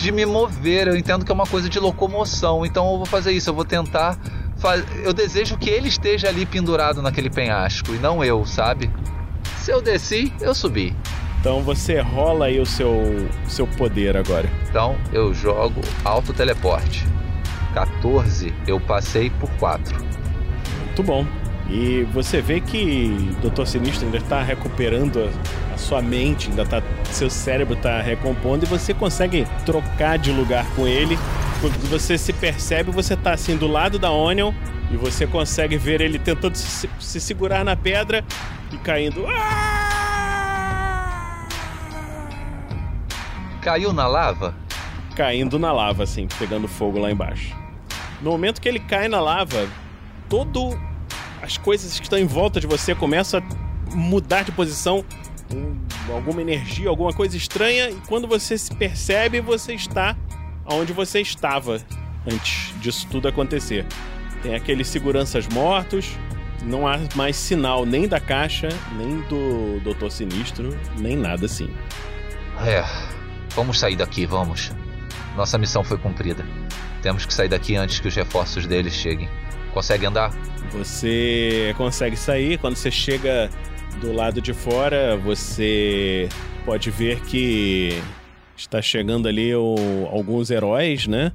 de 0.00 0.12
me 0.12 0.26
mover. 0.26 0.88
Eu 0.88 0.96
entendo 0.96 1.24
que 1.24 1.30
é 1.30 1.34
uma 1.34 1.46
coisa 1.46 1.68
de 1.68 1.78
locomoção, 1.78 2.64
então 2.66 2.90
eu 2.90 2.96
vou 2.98 3.06
fazer 3.06 3.32
isso. 3.32 3.50
Eu 3.50 3.54
vou 3.54 3.64
tentar. 3.64 4.18
Faz... 4.58 4.84
Eu 5.02 5.12
desejo 5.12 5.56
que 5.56 5.70
ele 5.70 5.88
esteja 5.88 6.28
ali 6.28 6.44
pendurado 6.44 7.00
naquele 7.00 7.30
penhasco 7.30 7.94
e 7.94 7.98
não 7.98 8.22
eu, 8.22 8.44
sabe? 8.44 8.90
Se 9.56 9.70
eu 9.70 9.80
desci, 9.80 10.32
eu 10.40 10.54
subi. 10.54 10.94
Então 11.40 11.62
você 11.62 12.00
rola 12.00 12.46
aí 12.46 12.60
o 12.60 12.66
seu, 12.66 13.28
seu 13.48 13.66
poder 13.66 14.16
agora. 14.16 14.48
Então 14.68 14.96
eu 15.12 15.32
jogo 15.32 15.80
alto 16.04 16.34
teleporte. 16.34 17.06
14, 17.72 18.52
eu 18.66 18.78
passei 18.80 19.30
por 19.30 19.48
4. 19.52 19.96
Muito 20.84 21.02
bom. 21.02 21.39
E 21.70 22.02
você 22.12 22.40
vê 22.40 22.60
que 22.60 23.16
o 23.44 23.48
Dr. 23.48 23.64
Sinistro 23.64 24.04
ainda 24.04 24.18
está 24.18 24.42
recuperando 24.42 25.20
a, 25.20 25.74
a, 25.74 25.78
sua 25.78 26.02
mente, 26.02 26.50
ainda 26.50 26.66
tá. 26.66 26.82
Seu 27.04 27.30
cérebro 27.30 27.74
está 27.74 28.02
recompondo 28.02 28.64
e 28.64 28.68
você 28.68 28.92
consegue 28.92 29.46
trocar 29.64 30.18
de 30.18 30.32
lugar 30.32 30.66
com 30.74 30.88
ele. 30.88 31.16
Quando 31.60 31.78
você 31.88 32.18
se 32.18 32.32
percebe, 32.32 32.90
você 32.90 33.14
está 33.14 33.32
assim 33.32 33.56
do 33.56 33.68
lado 33.68 34.00
da 34.00 34.10
Onion 34.10 34.52
e 34.90 34.96
você 34.96 35.28
consegue 35.28 35.76
ver 35.76 36.00
ele 36.00 36.18
tentando 36.18 36.56
se, 36.56 36.90
se 36.98 37.20
segurar 37.20 37.64
na 37.64 37.76
pedra 37.76 38.24
e 38.72 38.76
caindo. 38.78 39.24
Caiu 43.62 43.92
na 43.92 44.08
lava? 44.08 44.56
Caindo 45.14 45.56
na 45.56 45.70
lava, 45.70 46.02
assim, 46.02 46.26
pegando 46.36 46.66
fogo 46.66 46.98
lá 46.98 47.12
embaixo. 47.12 47.54
No 48.20 48.32
momento 48.32 48.60
que 48.60 48.68
ele 48.68 48.80
cai 48.80 49.06
na 49.06 49.20
lava, 49.20 49.68
todo 50.28 50.76
as 51.42 51.56
coisas 51.56 51.98
que 51.98 52.04
estão 52.04 52.18
em 52.18 52.26
volta 52.26 52.60
de 52.60 52.66
você 52.66 52.94
começam 52.94 53.40
a 53.40 53.94
mudar 53.94 54.42
de 54.42 54.52
posição, 54.52 55.04
um, 55.52 55.76
alguma 56.12 56.40
energia, 56.40 56.88
alguma 56.88 57.12
coisa 57.12 57.36
estranha, 57.36 57.90
e 57.90 57.96
quando 58.06 58.28
você 58.28 58.56
se 58.56 58.74
percebe, 58.74 59.40
você 59.40 59.74
está 59.74 60.16
onde 60.66 60.92
você 60.92 61.20
estava 61.20 61.80
antes 62.30 62.74
disso 62.80 63.06
tudo 63.10 63.28
acontecer. 63.28 63.86
Tem 64.42 64.54
aqueles 64.54 64.88
seguranças 64.88 65.46
mortos, 65.48 66.16
não 66.62 66.86
há 66.86 66.98
mais 67.14 67.36
sinal 67.36 67.84
nem 67.84 68.06
da 68.06 68.20
caixa, 68.20 68.68
nem 68.96 69.20
do 69.22 69.80
Doutor 69.82 70.10
Sinistro, 70.10 70.76
nem 70.98 71.16
nada 71.16 71.46
assim. 71.46 71.70
É, 72.64 72.84
vamos 73.54 73.78
sair 73.78 73.96
daqui, 73.96 74.26
vamos. 74.26 74.70
Nossa 75.36 75.56
missão 75.58 75.82
foi 75.82 75.98
cumprida. 75.98 76.44
Temos 77.02 77.24
que 77.24 77.32
sair 77.32 77.48
daqui 77.48 77.76
antes 77.76 77.98
que 78.00 78.08
os 78.08 78.14
reforços 78.14 78.66
deles 78.66 78.92
cheguem. 78.92 79.28
Consegue 79.72 80.06
andar? 80.06 80.30
Você 80.72 81.74
consegue 81.76 82.16
sair. 82.16 82.58
Quando 82.58 82.76
você 82.76 82.90
chega 82.90 83.50
do 84.00 84.12
lado 84.12 84.40
de 84.40 84.52
fora, 84.52 85.16
você 85.16 86.28
pode 86.64 86.90
ver 86.90 87.20
que 87.20 88.00
está 88.56 88.80
chegando 88.82 89.28
ali 89.28 89.54
o, 89.54 89.74
alguns 90.12 90.50
heróis, 90.50 91.06
né? 91.06 91.32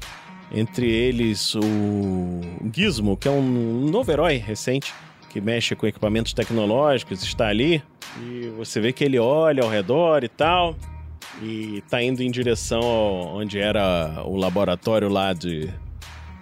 Entre 0.52 0.90
eles 0.90 1.56
o 1.56 2.42
Gizmo, 2.72 3.18
que 3.18 3.28
é 3.28 3.32
um 3.32 3.90
novo 3.90 4.12
herói 4.12 4.38
recente, 4.38 4.94
que 5.30 5.42
mexe 5.42 5.76
com 5.76 5.88
equipamentos 5.88 6.34
tecnológicos, 6.34 7.24
está 7.24 7.48
ali. 7.48 7.84
E 8.22 8.48
você 8.58 8.80
vê 8.80 8.94
que 8.94 9.04
ele 9.04 9.20
olha 9.20 9.64
ao 9.64 9.70
redor 9.70 10.24
e 10.24 10.30
tal. 10.30 10.76
E 11.42 11.84
tá 11.90 12.02
indo 12.02 12.24
em 12.24 12.32
direção 12.32 12.82
onde 12.82 13.60
era 13.60 14.24
o 14.26 14.38
laboratório 14.38 15.10
lá 15.10 15.34
de 15.34 15.70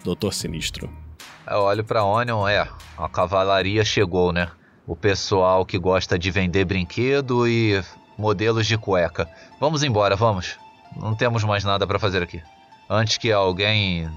Doutor 0.04 0.34
Sinistro. 0.34 1.03
Eu 1.46 1.60
olho 1.60 1.84
pra 1.84 2.06
Onion, 2.06 2.48
é, 2.48 2.68
a 2.98 3.10
cavalaria 3.10 3.84
chegou, 3.84 4.32
né? 4.32 4.50
O 4.88 4.96
pessoal 4.96 5.66
que 5.66 5.78
gosta 5.78 6.18
de 6.18 6.32
vender 6.32 6.66
brinquedo 6.66 7.48
e 7.48 7.82
modelos 8.18 8.66
de 8.66 8.78
cueca. 8.78 9.30
Vamos 9.60 9.84
embora, 9.84 10.16
vamos. 10.16 10.58
Não 10.96 11.16
temos 11.16 11.44
mais 11.44 11.64
nada 11.64 11.86
pra 11.86 12.00
fazer 12.00 12.22
aqui. 12.22 12.42
Antes 12.90 13.18
que 13.18 13.32
alguém 13.32 14.10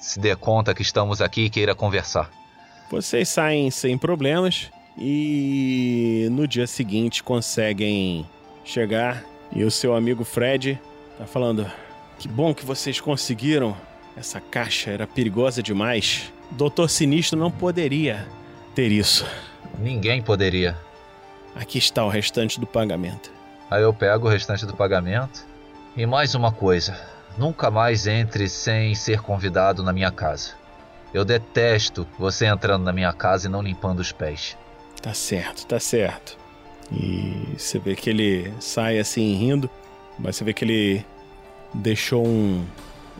se 0.00 0.20
dê 0.20 0.34
conta 0.36 0.74
que 0.74 0.82
estamos 0.82 1.20
aqui 1.20 1.46
e 1.46 1.50
queira 1.50 1.74
conversar. 1.74 2.30
Vocês 2.90 3.28
saem 3.28 3.70
sem 3.70 3.96
problemas 3.96 4.70
e 4.96 6.28
no 6.30 6.46
dia 6.46 6.66
seguinte 6.66 7.22
conseguem 7.22 8.26
chegar 8.64 9.24
e 9.52 9.62
o 9.62 9.70
seu 9.70 9.94
amigo 9.94 10.24
Fred 10.24 10.80
tá 11.16 11.26
falando: 11.26 11.70
"Que 12.18 12.28
bom 12.28 12.54
que 12.54 12.64
vocês 12.64 13.00
conseguiram. 13.00 13.76
Essa 14.16 14.40
caixa 14.40 14.90
era 14.90 15.06
perigosa 15.06 15.62
demais. 15.62 16.32
Doutor 16.50 16.88
Sinistro 16.88 17.38
não 17.38 17.50
poderia 17.50 18.26
ter 18.74 18.90
isso. 18.90 19.26
Ninguém 19.78 20.22
poderia. 20.22 20.76
Aqui 21.54 21.78
está 21.78 22.04
o 22.04 22.08
restante 22.08 22.58
do 22.58 22.66
pagamento." 22.66 23.30
Aí 23.70 23.82
eu 23.82 23.92
pego 23.92 24.26
o 24.26 24.30
restante 24.30 24.64
do 24.64 24.74
pagamento. 24.74 25.46
E 25.96 26.06
mais 26.06 26.34
uma 26.34 26.50
coisa: 26.50 26.98
nunca 27.36 27.70
mais 27.70 28.06
entre 28.06 28.48
sem 28.48 28.94
ser 28.94 29.20
convidado 29.20 29.82
na 29.82 29.92
minha 29.92 30.10
casa. 30.10 30.52
Eu 31.12 31.24
detesto 31.24 32.06
você 32.18 32.46
entrando 32.46 32.84
na 32.84 32.92
minha 32.92 33.12
casa 33.12 33.46
e 33.46 33.50
não 33.50 33.62
limpando 33.62 34.00
os 34.00 34.12
pés. 34.12 34.56
Tá 35.02 35.14
certo, 35.14 35.66
tá 35.66 35.80
certo. 35.80 36.36
E 36.90 37.54
você 37.56 37.78
vê 37.78 37.94
que 37.94 38.10
ele 38.10 38.52
sai 38.60 38.98
assim 38.98 39.34
rindo, 39.34 39.70
mas 40.18 40.36
você 40.36 40.44
vê 40.44 40.52
que 40.52 40.64
ele 40.64 41.04
deixou 41.72 42.26
um, 42.26 42.66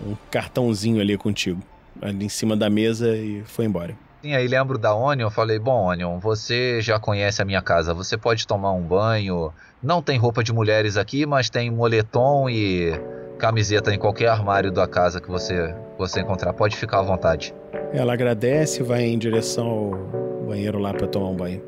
um 0.07 0.17
cartãozinho 0.31 1.01
ali 1.01 1.17
contigo, 1.17 1.63
ali 2.01 2.25
em 2.25 2.29
cima 2.29 2.57
da 2.57 2.69
mesa 2.71 3.17
e 3.17 3.43
foi 3.45 3.65
embora. 3.65 3.97
E 4.23 4.35
aí 4.35 4.49
lembro 4.49 4.77
da 4.77 4.95
Onion, 4.95 5.27
eu 5.27 5.31
falei, 5.31 5.61
bom 5.61 5.87
Onion, 5.87 6.19
você 6.19 6.81
já 6.81 6.99
conhece 6.99 7.41
a 7.41 7.45
minha 7.45 7.63
casa, 7.63 7.95
você 7.95 8.17
pode 8.17 8.47
tomar 8.47 8.73
um 8.73 8.83
banho. 8.83 9.53
Não 9.81 10.03
tem 10.03 10.19
roupa 10.19 10.43
de 10.43 10.53
mulheres 10.53 10.97
aqui, 10.97 11.25
mas 11.25 11.49
tem 11.49 11.71
moletom 11.71 12.51
e 12.51 13.01
camiseta 13.39 13.95
em 13.95 13.99
qualquer 13.99 14.29
armário 14.29 14.73
da 14.73 14.89
casa 14.89 15.21
que 15.21 15.29
você, 15.29 15.73
você 15.97 16.21
encontrar. 16.21 16.53
Pode 16.53 16.77
ficar 16.77 16.99
à 16.99 17.03
vontade. 17.03 17.55
Ela 17.93 18.13
agradece 18.13 18.81
e 18.81 18.85
vai 18.85 19.05
em 19.05 19.17
direção 19.17 19.67
ao 19.69 20.47
banheiro 20.49 20.79
lá 20.79 20.93
pra 20.93 21.07
tomar 21.07 21.29
um 21.29 21.37
banho. 21.37 21.63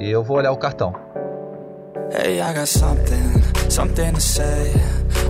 E 0.00 0.10
eu 0.10 0.24
vou 0.24 0.38
olhar 0.38 0.52
o 0.52 0.56
cartão. 0.56 0.94
Hey, 2.12 2.40
I 2.40 2.54
got 2.54 2.66
something, 2.66 3.70
something 3.70 4.12
to 4.14 4.20
say. 4.20 4.72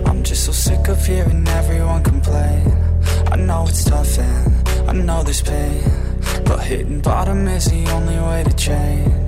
I'm 0.07 0.23
just 0.23 0.45
so 0.45 0.53
sick 0.53 0.89
of 0.89 1.05
hearing 1.05 1.45
everyone 1.49 2.01
complain. 2.01 2.90
I 3.31 3.35
know 3.37 3.65
it's 3.67 3.83
tough 3.83 4.17
and 4.19 4.89
I 4.89 4.93
know 4.93 5.23
there's 5.23 5.41
pain, 5.41 5.83
but 6.45 6.59
hitting 6.59 7.01
bottom 7.01 7.47
is 7.47 7.65
the 7.65 7.89
only 7.91 8.19
way 8.19 8.43
to 8.43 8.53
change. 8.55 9.21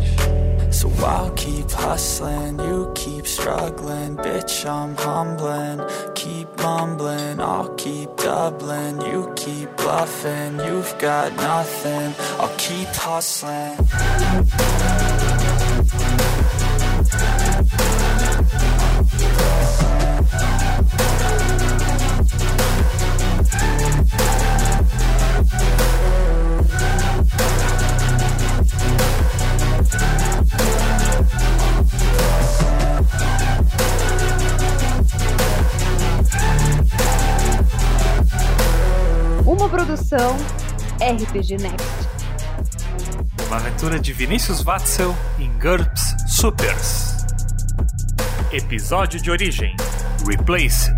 So 0.74 0.90
I'll 1.06 1.32
keep 1.32 1.70
hustling, 1.70 2.60
you 2.60 2.92
keep 2.96 3.28
struggling, 3.28 4.18
bitch. 4.18 4.66
I'm 4.66 4.96
humbling, 4.96 5.80
keep 6.16 6.48
mumbling, 6.58 7.40
I'll 7.40 7.74
keep 7.76 8.10
doubling, 8.18 9.00
you 9.02 9.32
keep 9.36 9.70
bluffing. 9.78 10.60
You've 10.60 10.96
got 10.98 11.36
nothing, 11.36 12.14
I'll 12.40 12.56
keep 12.58 12.90
hustling. 12.90 13.78
Produção 39.94 40.36
RPG 40.96 41.58
Next. 41.58 41.88
Uma 43.46 43.58
aventura 43.58 44.00
de 44.00 44.12
Vinícius 44.12 44.64
Watzel 44.64 45.16
em 45.38 45.52
GURPS 45.60 46.16
Supers. 46.28 47.18
Episódio 48.52 49.22
de 49.22 49.30
origem: 49.30 49.76
Replace. 50.26 50.90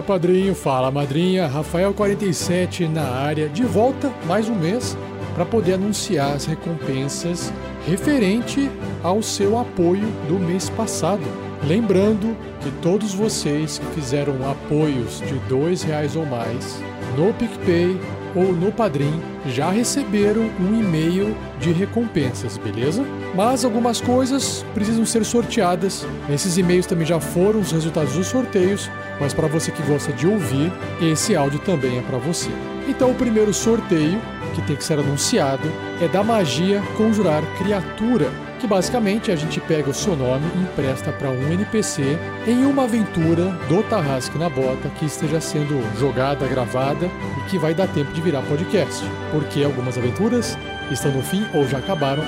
Fala 0.00 0.18
padrinho, 0.18 0.54
fala 0.54 0.90
madrinha, 0.90 1.46
Rafael47 1.46 2.88
na 2.88 3.02
área, 3.02 3.50
de 3.50 3.62
volta 3.64 4.10
mais 4.26 4.48
um 4.48 4.54
mês 4.54 4.96
para 5.34 5.44
poder 5.44 5.74
anunciar 5.74 6.32
as 6.32 6.46
recompensas 6.46 7.52
referente 7.86 8.70
ao 9.02 9.22
seu 9.22 9.58
apoio 9.58 10.06
do 10.26 10.38
mês 10.38 10.70
passado. 10.70 11.20
Lembrando 11.66 12.34
que 12.62 12.70
todos 12.80 13.12
vocês 13.12 13.78
que 13.78 13.86
fizeram 13.94 14.36
apoios 14.50 15.20
de 15.20 15.34
dois 15.50 15.82
reais 15.82 16.16
ou 16.16 16.24
mais 16.24 16.82
no 17.14 17.34
PicPay 17.34 18.00
ou 18.34 18.52
no 18.52 18.70
Padrim 18.70 19.20
já 19.46 19.70
receberam 19.70 20.50
um 20.60 20.80
e-mail 20.80 21.36
de 21.58 21.72
recompensas, 21.72 22.58
beleza? 22.58 23.04
Mas 23.34 23.64
algumas 23.64 24.00
coisas 24.00 24.64
precisam 24.74 25.04
ser 25.04 25.24
sorteadas. 25.24 26.06
Esses 26.32 26.58
e-mails 26.58 26.86
também 26.86 27.06
já 27.06 27.20
foram 27.20 27.60
os 27.60 27.72
resultados 27.72 28.14
dos 28.14 28.26
sorteios, 28.26 28.90
mas 29.20 29.32
para 29.32 29.48
você 29.48 29.70
que 29.70 29.82
gosta 29.82 30.12
de 30.12 30.26
ouvir, 30.26 30.72
esse 31.00 31.34
áudio 31.34 31.58
também 31.60 31.98
é 31.98 32.02
para 32.02 32.18
você. 32.18 32.50
Então 32.88 33.10
o 33.10 33.14
primeiro 33.14 33.52
sorteio 33.52 34.20
que 34.60 34.66
tem 34.66 34.76
que 34.76 34.84
ser 34.84 34.98
anunciado 34.98 35.70
é 36.00 36.08
da 36.08 36.22
magia 36.22 36.82
Conjurar 36.96 37.42
Criatura, 37.58 38.30
que 38.58 38.66
basicamente 38.66 39.30
a 39.30 39.36
gente 39.36 39.60
pega 39.60 39.90
o 39.90 39.94
seu 39.94 40.14
nome 40.14 40.44
e 40.54 40.62
empresta 40.62 41.10
para 41.12 41.30
um 41.30 41.52
NPC 41.52 42.18
em 42.46 42.64
uma 42.64 42.84
aventura 42.84 43.46
do 43.68 43.82
Tarrasque 43.84 44.38
na 44.38 44.48
Bota 44.48 44.88
que 44.98 45.06
esteja 45.06 45.40
sendo 45.40 45.82
jogada, 45.98 46.46
gravada 46.46 47.06
e 47.06 47.50
que 47.50 47.58
vai 47.58 47.74
dar 47.74 47.88
tempo 47.88 48.12
de 48.12 48.20
virar 48.20 48.42
podcast, 48.42 49.02
porque 49.32 49.64
algumas 49.64 49.96
aventuras 49.96 50.56
estão 50.90 51.10
no 51.10 51.22
fim 51.22 51.44
ou 51.54 51.66
já 51.66 51.78
acabaram. 51.78 52.22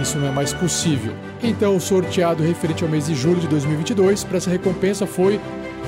Isso 0.00 0.18
não 0.18 0.28
é 0.28 0.30
mais 0.30 0.54
possível. 0.54 1.12
Então, 1.42 1.76
o 1.76 1.80
sorteado 1.80 2.42
referente 2.42 2.82
ao 2.82 2.88
mês 2.88 3.06
de 3.06 3.14
julho 3.14 3.40
de 3.40 3.48
2022 3.48 4.24
para 4.24 4.38
essa 4.38 4.48
recompensa 4.48 5.06
foi 5.06 5.38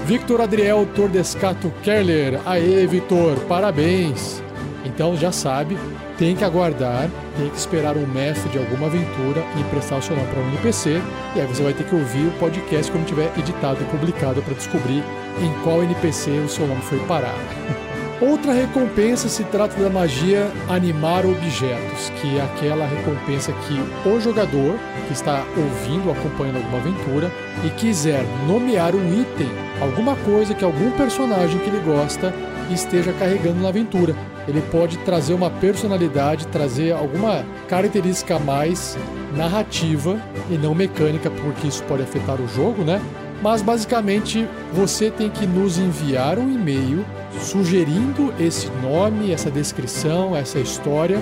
Victor 0.05 0.43
Adriel 0.43 0.87
Tordescato 0.95 1.73
Kerler. 1.83 2.39
Aê, 2.45 2.87
Vitor, 2.87 3.39
parabéns! 3.49 4.44
Então 4.85 5.17
já 5.17 5.33
sabe, 5.33 5.79
tem 6.19 6.37
que 6.37 6.45
aguardar, 6.45 7.09
tem 7.37 7.49
que 7.49 7.57
esperar 7.57 7.97
um 7.97 8.07
mestre 8.07 8.51
de 8.51 8.59
alguma 8.59 8.87
aventura 8.87 9.43
e 9.57 9.61
emprestar 9.61 9.99
o 9.99 10.03
seu 10.03 10.15
nome 10.15 10.29
para 10.29 10.43
um 10.43 10.49
NPC. 10.49 11.01
E 11.35 11.41
aí 11.41 11.47
você 11.47 11.63
vai 11.63 11.73
ter 11.73 11.85
que 11.85 11.95
ouvir 11.95 12.27
o 12.27 12.39
podcast 12.39 12.93
quando 12.93 13.07
tiver 13.07 13.33
editado 13.39 13.83
e 13.83 13.85
publicado 13.87 14.43
para 14.43 14.55
descobrir 14.55 15.03
em 15.41 15.63
qual 15.63 15.83
NPC 15.83 16.31
o 16.31 16.49
seu 16.49 16.67
nome 16.67 16.83
foi 16.83 16.99
parar. 17.07 17.35
Outra 18.21 18.53
recompensa 18.53 19.29
se 19.29 19.43
trata 19.45 19.83
da 19.83 19.91
magia 19.91 20.49
animar 20.69 21.27
objetos, 21.27 22.11
que 22.21 22.39
é 22.39 22.43
aquela 22.43 22.87
recompensa 22.87 23.53
que 23.53 24.09
o 24.09 24.21
jogador 24.21 24.79
que 25.09 25.13
está 25.13 25.45
ouvindo, 25.57 26.11
acompanhando 26.11 26.57
alguma 26.57 26.79
aventura 26.79 27.31
e 27.65 27.71
quiser 27.71 28.25
nomear 28.47 28.95
um 28.95 29.21
item, 29.21 29.51
alguma 29.81 30.15
coisa 30.17 30.55
que 30.55 30.65
algum 30.65 30.93
personagem 30.93 31.59
que 31.59 31.69
ele 31.69 31.81
gosta 31.81 32.33
esteja 32.71 33.13
carregando 33.13 33.61
na 33.61 33.69
aventura. 33.69 34.15
Ele 34.47 34.61
pode 34.71 34.99
trazer 34.99 35.35
uma 35.35 35.51
personalidade, 35.51 36.47
trazer 36.49 36.93
alguma 36.93 37.45
característica 37.69 38.39
mais 38.39 38.97
narrativa 39.37 40.19
e 40.51 40.55
não 40.55 40.75
mecânica, 40.75 41.31
porque 41.31 41.67
isso 41.67 41.83
pode 41.85 42.03
afetar 42.03 42.41
o 42.41 42.49
jogo, 42.49 42.83
né? 42.83 43.01
Mas 43.43 43.63
basicamente 43.63 44.47
você 44.73 45.11
tem 45.11 45.29
que 45.29 45.47
nos 45.47 45.79
enviar 45.79 46.39
um 46.39 46.51
e-mail 46.53 47.05
sugerindo 47.41 48.33
esse 48.39 48.71
nome, 48.83 49.33
essa 49.33 49.51
descrição, 49.51 50.37
essa 50.37 50.59
história, 50.59 51.19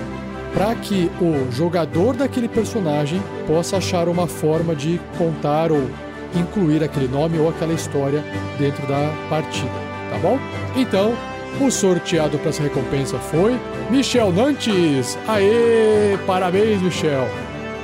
para 0.53 0.75
que 0.75 1.11
o 1.21 1.51
jogador 1.51 2.15
daquele 2.15 2.49
personagem 2.49 3.21
possa 3.47 3.79
achar 3.79 4.09
uma 4.09 4.27
forma 4.27 4.75
de 4.75 5.01
contar 5.17 5.73
ou 5.73 5.91
incluir 6.35 6.85
aquele 6.85 7.09
nome 7.09 7.39
ou 7.39 7.49
aquela 7.49 7.73
história 7.73 8.23
dentro 8.59 8.87
da 8.87 9.11
partida, 9.29 9.73
tá 10.11 10.19
bom? 10.19 10.39
Então, 10.77 11.15
o 11.61 11.71
sorteado 11.71 12.39
para 12.39 12.51
essa 12.51 12.63
recompensa 12.63 13.19
foi 13.19 13.59
Michel 13.91 14.33
Nantes. 14.33 15.19
Aê! 15.29 16.19
Parabéns, 16.27 16.81
Michel! 16.81 17.29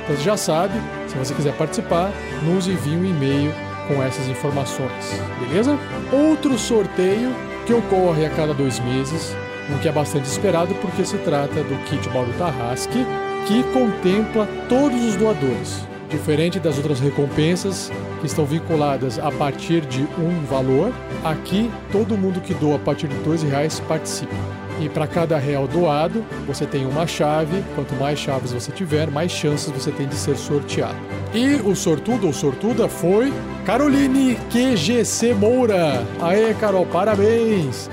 Então 0.03 0.15
você 0.15 0.23
já 0.23 0.37
sabe, 0.37 0.73
se 1.07 1.15
você 1.15 1.33
quiser 1.33 1.53
participar, 1.55 2.11
nos 2.43 2.67
envie 2.67 2.95
um 2.95 3.05
e-mail 3.05 3.53
com 3.87 4.01
essas 4.03 4.27
informações, 4.27 5.21
beleza? 5.39 5.77
Outro 6.11 6.57
sorteio 6.57 7.33
que 7.65 7.73
ocorre 7.73 8.25
a 8.25 8.29
cada 8.29 8.53
dois 8.53 8.79
meses, 8.79 9.35
o 9.75 9.79
que 9.79 9.87
é 9.87 9.91
bastante 9.91 10.25
esperado 10.25 10.73
porque 10.75 11.05
se 11.05 11.17
trata 11.19 11.63
do 11.63 11.83
kit 11.85 12.07
Bauru 12.09 12.31
Tarrasque, 12.37 13.05
que 13.47 13.63
contempla 13.71 14.47
todos 14.67 15.03
os 15.03 15.15
doadores. 15.15 15.88
Diferente 16.09 16.59
das 16.59 16.77
outras 16.77 16.99
recompensas 16.99 17.91
que 18.19 18.25
estão 18.25 18.43
vinculadas 18.43 19.19
a 19.19 19.31
partir 19.31 19.81
de 19.81 20.01
um 20.17 20.43
valor, 20.45 20.91
aqui 21.23 21.69
todo 21.91 22.17
mundo 22.17 22.41
que 22.41 22.53
doa 22.53 22.77
a 22.77 22.79
partir 22.79 23.07
de 23.07 23.15
dois 23.17 23.43
reais 23.43 23.79
participa. 23.81 24.33
E 24.81 24.87
para 24.87 25.05
cada 25.05 25.37
real 25.37 25.67
doado, 25.67 26.25
você 26.47 26.65
tem 26.65 26.85
uma 26.85 27.05
chave. 27.05 27.63
Quanto 27.75 27.93
mais 27.95 28.17
chaves 28.17 28.53
você 28.53 28.71
tiver, 28.71 29.11
mais 29.11 29.31
chances 29.31 29.69
você 29.69 29.91
tem 29.91 30.07
de 30.07 30.15
ser 30.15 30.37
sorteado. 30.37 30.97
E 31.33 31.55
o 31.55 31.75
sortudo 31.75 32.27
ou 32.27 32.33
sortuda 32.33 32.87
foi 32.87 33.31
Caroline 33.65 34.37
QGC 34.51 35.33
Moura. 35.33 36.03
Aê, 36.21 36.53
Carol, 36.53 36.85
parabéns! 36.85 37.89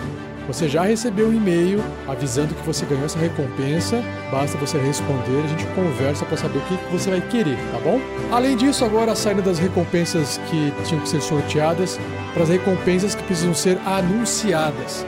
Você 0.47 0.69
já 0.69 0.83
recebeu 0.83 1.29
um 1.29 1.33
e-mail 1.33 1.83
avisando 2.07 2.55
que 2.55 2.65
você 2.65 2.87
ganhou 2.87 3.05
essa 3.05 3.19
recompensa. 3.19 4.03
Basta 4.31 4.57
você 4.59 4.79
responder, 4.79 5.43
a 5.45 5.49
gente 5.49 5.67
conversa 5.75 6.25
para 6.25 6.37
saber 6.37 6.59
o 6.59 6.63
que 6.63 6.77
você 6.93 7.11
vai 7.11 7.21
querer, 7.21 7.57
tá 7.73 7.81
bom? 7.83 8.01
Além 8.31 8.57
disso, 8.57 8.85
agora 8.85 9.15
saindo 9.17 9.43
das 9.43 9.59
recompensas 9.59 10.41
que 10.49 10.73
tinham 10.85 11.03
que 11.03 11.09
ser 11.09 11.21
sorteadas 11.21 11.99
para 12.33 12.45
as 12.45 12.49
recompensas 12.49 13.15
que 13.15 13.23
precisam 13.25 13.55
ser 13.55 13.79
anunciadas. 13.85 15.05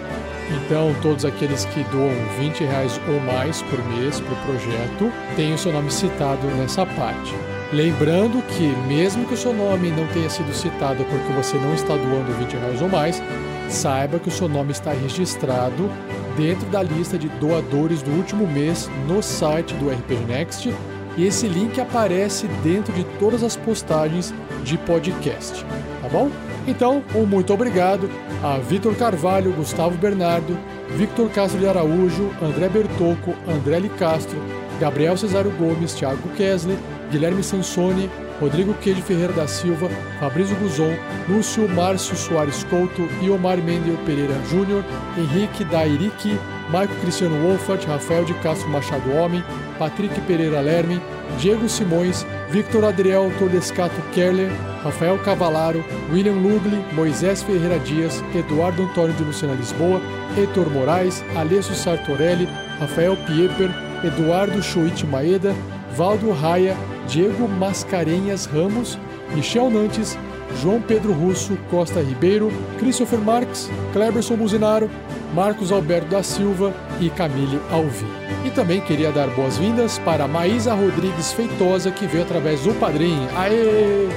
Então, 0.51 0.95
todos 1.03 1.25
aqueles 1.25 1.67
que 1.67 1.85
doam 1.85 2.15
20 2.41 2.65
reais 2.65 3.01
ou 3.07 3.21
mais 3.21 3.63
por 3.63 3.85
mês 3.91 4.19
para 4.19 4.33
o 4.33 4.37
projeto 4.47 5.13
têm 5.37 5.53
o 5.53 5.59
seu 5.59 5.73
nome 5.73 5.91
citado 5.91 6.47
nessa 6.57 6.87
parte. 6.87 7.35
Lembrando 7.71 8.43
que, 8.43 8.67
mesmo 8.87 9.27
que 9.27 9.35
o 9.35 9.37
seu 9.37 9.53
nome 9.53 9.91
não 9.91 10.07
tenha 10.07 10.31
sido 10.31 10.55
citado 10.55 11.05
porque 11.05 11.33
você 11.35 11.59
não 11.59 11.75
está 11.75 11.95
doando 11.95 12.33
20 12.39 12.53
reais 12.55 12.81
ou 12.81 12.89
mais, 12.89 13.23
saiba 13.69 14.19
que 14.19 14.29
o 14.29 14.33
seu 14.33 14.49
nome 14.49 14.73
está 14.73 14.93
registrado 14.93 15.91
dentro 16.37 16.67
da 16.69 16.83
lista 16.83 17.19
de 17.19 17.29
doadores 17.29 18.03
do 18.03 18.11
último 18.13 18.47
mês 18.47 18.89
no 19.07 19.23
site 19.23 19.75
do 19.75 19.91
RPG 19.91 20.25
Next 20.27 20.75
e 21.17 21.27
esse 21.27 21.49
link 21.49 21.81
aparece 21.81 22.47
dentro 22.63 22.93
de 22.93 23.05
todas 23.19 23.43
as 23.43 23.57
postagens 23.57 24.33
de 24.63 24.79
podcast, 24.79 25.65
tá 26.01 26.09
bom? 26.09 26.31
Então, 26.67 27.03
um 27.15 27.27
muito 27.27 27.53
obrigado 27.53 28.09
a 28.43 28.59
Vitor 28.59 28.95
Carvalho, 28.95 29.53
Gustavo 29.53 29.97
Bernardo, 29.97 30.57
Victor 30.97 31.29
Castro 31.31 31.59
de 31.59 31.67
Araújo, 31.67 32.31
André 32.41 32.69
Bertocco, 32.69 33.35
André 33.49 33.81
Li 33.81 33.89
Castro, 33.89 34.39
Gabriel 34.79 35.17
Cesário 35.17 35.51
Gomes, 35.53 35.95
Thiago 35.95 36.29
Kessler, 36.37 36.77
Guilherme 37.11 37.43
Sansoni, 37.43 38.09
Rodrigo 38.41 38.73
Queijo 38.75 39.03
Ferreira 39.03 39.33
da 39.33 39.49
Silva, 39.49 39.89
Fabrício 40.21 40.57
Guzon, 40.57 40.95
Lúcio 41.29 41.69
Márcio 41.69 42.17
Soares 42.17 42.65
Couto, 42.65 43.09
Iomar 43.23 43.59
Mendel 43.59 43.99
Pereira 44.07 44.35
Júnior, 44.49 44.85
Henrique 45.17 45.65
Dairique, 45.65 46.39
Maico 46.71 46.95
Cristiano 47.01 47.37
Wolfert, 47.43 47.85
Rafael 47.87 48.25
de 48.25 48.35
Castro 48.35 48.69
Machado 48.69 49.11
Homem, 49.13 49.43
Patrick 49.79 50.21
Pereira 50.23 50.61
Lerme, 50.61 51.01
Diego 51.41 51.69
Simões, 51.69 52.25
Victor 52.51 52.85
Adriel 52.85 53.31
Todescato 53.39 54.01
Kerler, 54.13 54.51
Rafael 54.85 55.19
Cavalaro, 55.19 55.85
William 56.13 56.37
Lugli, 56.37 56.83
Moisés 56.95 57.43
Ferreira 57.43 57.79
Dias, 57.81 58.23
Eduardo 58.35 58.83
Antônio 58.85 59.15
de 59.15 59.25
Luciana 59.25 59.55
Lisboa, 59.55 60.01
Heitor 60.37 60.71
Moraes, 60.71 61.25
Alessio 61.37 61.75
Sartorelli, 61.75 62.49
Rafael 62.81 63.17
Pieper, 63.27 63.71
Eduardo 64.05 64.63
Choit 64.63 65.05
Maeda, 65.05 65.55
Valdo 65.97 66.33
Raia, 66.33 66.77
Diego 67.09 67.49
Mascarenhas 67.49 68.45
Ramos, 68.45 68.99
Michel 69.35 69.71
Nantes, 69.71 70.17
João 70.63 70.81
Pedro 70.81 71.13
Russo 71.13 71.57
Costa 71.71 72.01
Ribeiro, 72.01 72.53
Christopher 72.79 73.19
Marques, 73.19 73.71
Cleberson 73.93 74.37
Buzinaro, 74.37 74.91
Marcos 75.35 75.73
Alberto 75.73 76.09
da 76.09 76.23
Silva 76.23 76.73
e 77.01 77.11
Camille 77.11 77.61
Alvi. 77.71 78.07
E 78.45 78.51
também 78.51 78.81
queria 78.81 79.11
dar 79.11 79.29
boas-vindas 79.29 79.99
para 79.99 80.29
Maísa 80.29 80.75
Rodrigues 80.75 81.33
Feitosa, 81.33 81.91
que 81.91 82.07
veio 82.07 82.25
através 82.25 82.61
do 82.63 82.75
Padrim. 82.75 83.27
Aê! 83.37 84.09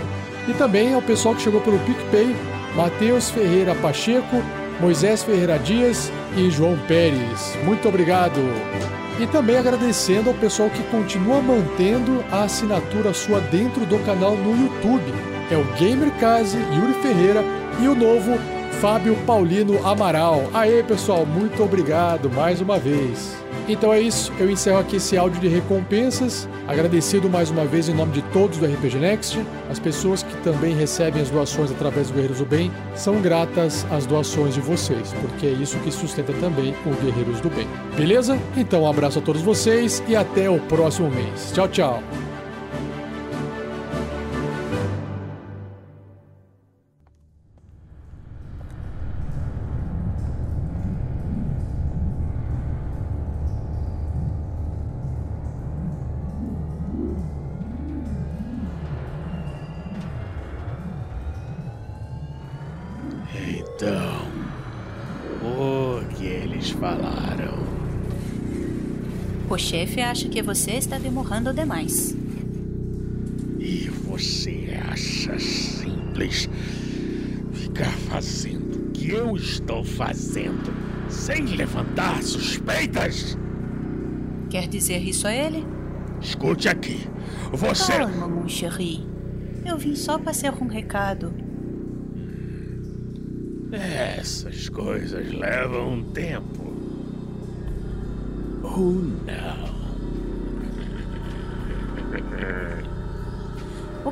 E 0.47 0.53
também 0.53 0.93
ao 0.93 1.01
pessoal 1.01 1.35
que 1.35 1.41
chegou 1.41 1.61
pelo 1.61 1.79
PicPay, 1.79 2.35
Matheus 2.75 3.29
Ferreira 3.29 3.75
Pacheco, 3.75 4.41
Moisés 4.79 5.23
Ferreira 5.23 5.59
Dias 5.59 6.11
e 6.35 6.49
João 6.49 6.77
Pérez. 6.87 7.57
Muito 7.63 7.87
obrigado! 7.87 9.00
E 9.19 9.27
também 9.27 9.57
agradecendo 9.57 10.29
ao 10.29 10.35
pessoal 10.35 10.69
que 10.69 10.83
continua 10.83 11.41
mantendo 11.41 12.23
a 12.31 12.43
assinatura 12.43 13.13
sua 13.13 13.39
dentro 13.39 13.85
do 13.85 13.99
canal 13.99 14.35
no 14.35 14.51
YouTube. 14.51 15.13
É 15.51 15.57
o 15.57 15.63
Gamercase, 15.79 16.57
Yuri 16.57 16.93
Ferreira 17.01 17.43
e 17.81 17.87
o 17.87 17.95
novo 17.95 18.31
Fábio 18.79 19.15
Paulino 19.27 19.85
Amaral. 19.85 20.49
Aê, 20.53 20.81
pessoal, 20.81 21.25
muito 21.25 21.61
obrigado 21.61 22.29
mais 22.29 22.61
uma 22.61 22.79
vez. 22.79 23.40
Então 23.67 23.93
é 23.93 23.99
isso, 23.99 24.31
eu 24.39 24.49
encerro 24.49 24.79
aqui 24.79 24.97
esse 24.97 25.17
áudio 25.17 25.39
de 25.39 25.47
recompensas. 25.47 26.47
Agradecido 26.67 27.29
mais 27.29 27.49
uma 27.49 27.65
vez 27.65 27.87
em 27.87 27.93
nome 27.93 28.11
de 28.11 28.21
todos 28.33 28.57
do 28.57 28.65
RPG 28.65 28.97
Next. 28.97 29.39
As 29.69 29.79
pessoas 29.79 30.23
que 30.23 30.35
também 30.37 30.75
recebem 30.75 31.21
as 31.21 31.29
doações 31.29 31.71
através 31.71 32.07
do 32.07 32.13
Guerreiros 32.13 32.39
do 32.39 32.45
Bem 32.45 32.71
são 32.95 33.21
gratas 33.21 33.85
às 33.91 34.05
doações 34.05 34.53
de 34.53 34.61
vocês, 34.61 35.13
porque 35.21 35.47
é 35.47 35.51
isso 35.51 35.77
que 35.79 35.91
sustenta 35.91 36.33
também 36.33 36.73
o 36.85 37.03
Guerreiros 37.03 37.39
do 37.39 37.49
Bem. 37.49 37.67
Beleza? 37.95 38.37
Então 38.57 38.83
um 38.83 38.87
abraço 38.87 39.19
a 39.19 39.21
todos 39.21 39.41
vocês 39.41 40.03
e 40.07 40.15
até 40.15 40.49
o 40.49 40.59
próximo 40.61 41.09
mês. 41.09 41.51
Tchau, 41.53 41.67
tchau. 41.67 42.30
Chefe 69.91 70.01
acha 70.01 70.29
que 70.29 70.41
você 70.41 70.71
está 70.71 70.97
demorando 70.97 71.53
demais. 71.53 72.15
E 73.59 73.89
você 73.89 74.69
acha 74.89 75.37
simples 75.37 76.49
ficar 77.51 77.91
fazendo 78.09 78.87
o 78.87 78.91
que 78.91 79.11
eu 79.11 79.35
estou 79.35 79.83
fazendo 79.83 80.73
sem 81.09 81.45
levantar 81.45 82.23
suspeitas? 82.23 83.37
Quer 84.49 84.67
dizer 84.67 84.99
isso 84.99 85.27
a 85.27 85.33
ele? 85.33 85.65
Escute 86.21 86.69
aqui. 86.69 87.05
Você. 87.51 87.91
Calma, 87.91 88.27
mon 88.27 88.47
chéri. 88.47 89.05
Eu 89.65 89.77
vim 89.77 89.95
só 89.95 90.17
passar 90.17 90.53
um 90.61 90.67
recado. 90.67 91.33
Essas 93.73 94.69
coisas 94.69 95.31
levam 95.33 95.95
um 95.95 96.03
tempo. 96.03 96.63
Ou 98.63 98.93
não. 98.93 99.70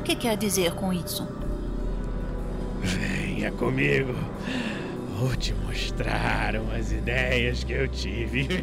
O 0.00 0.02
que 0.02 0.16
quer 0.16 0.34
dizer 0.36 0.72
com 0.72 0.92
isso? 0.92 1.28
Venha 2.80 3.52
comigo. 3.52 4.14
Vou 5.18 5.36
te 5.36 5.52
mostrar 5.52 6.56
umas 6.56 6.90
ideias 6.90 7.62
que 7.62 7.74
eu 7.74 7.86
tive. 7.86 8.48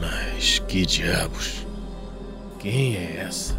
Mas 0.00 0.60
que 0.60 0.86
diabos? 0.86 1.66
Quem 2.60 2.96
é 2.96 3.16
essa? 3.26 3.58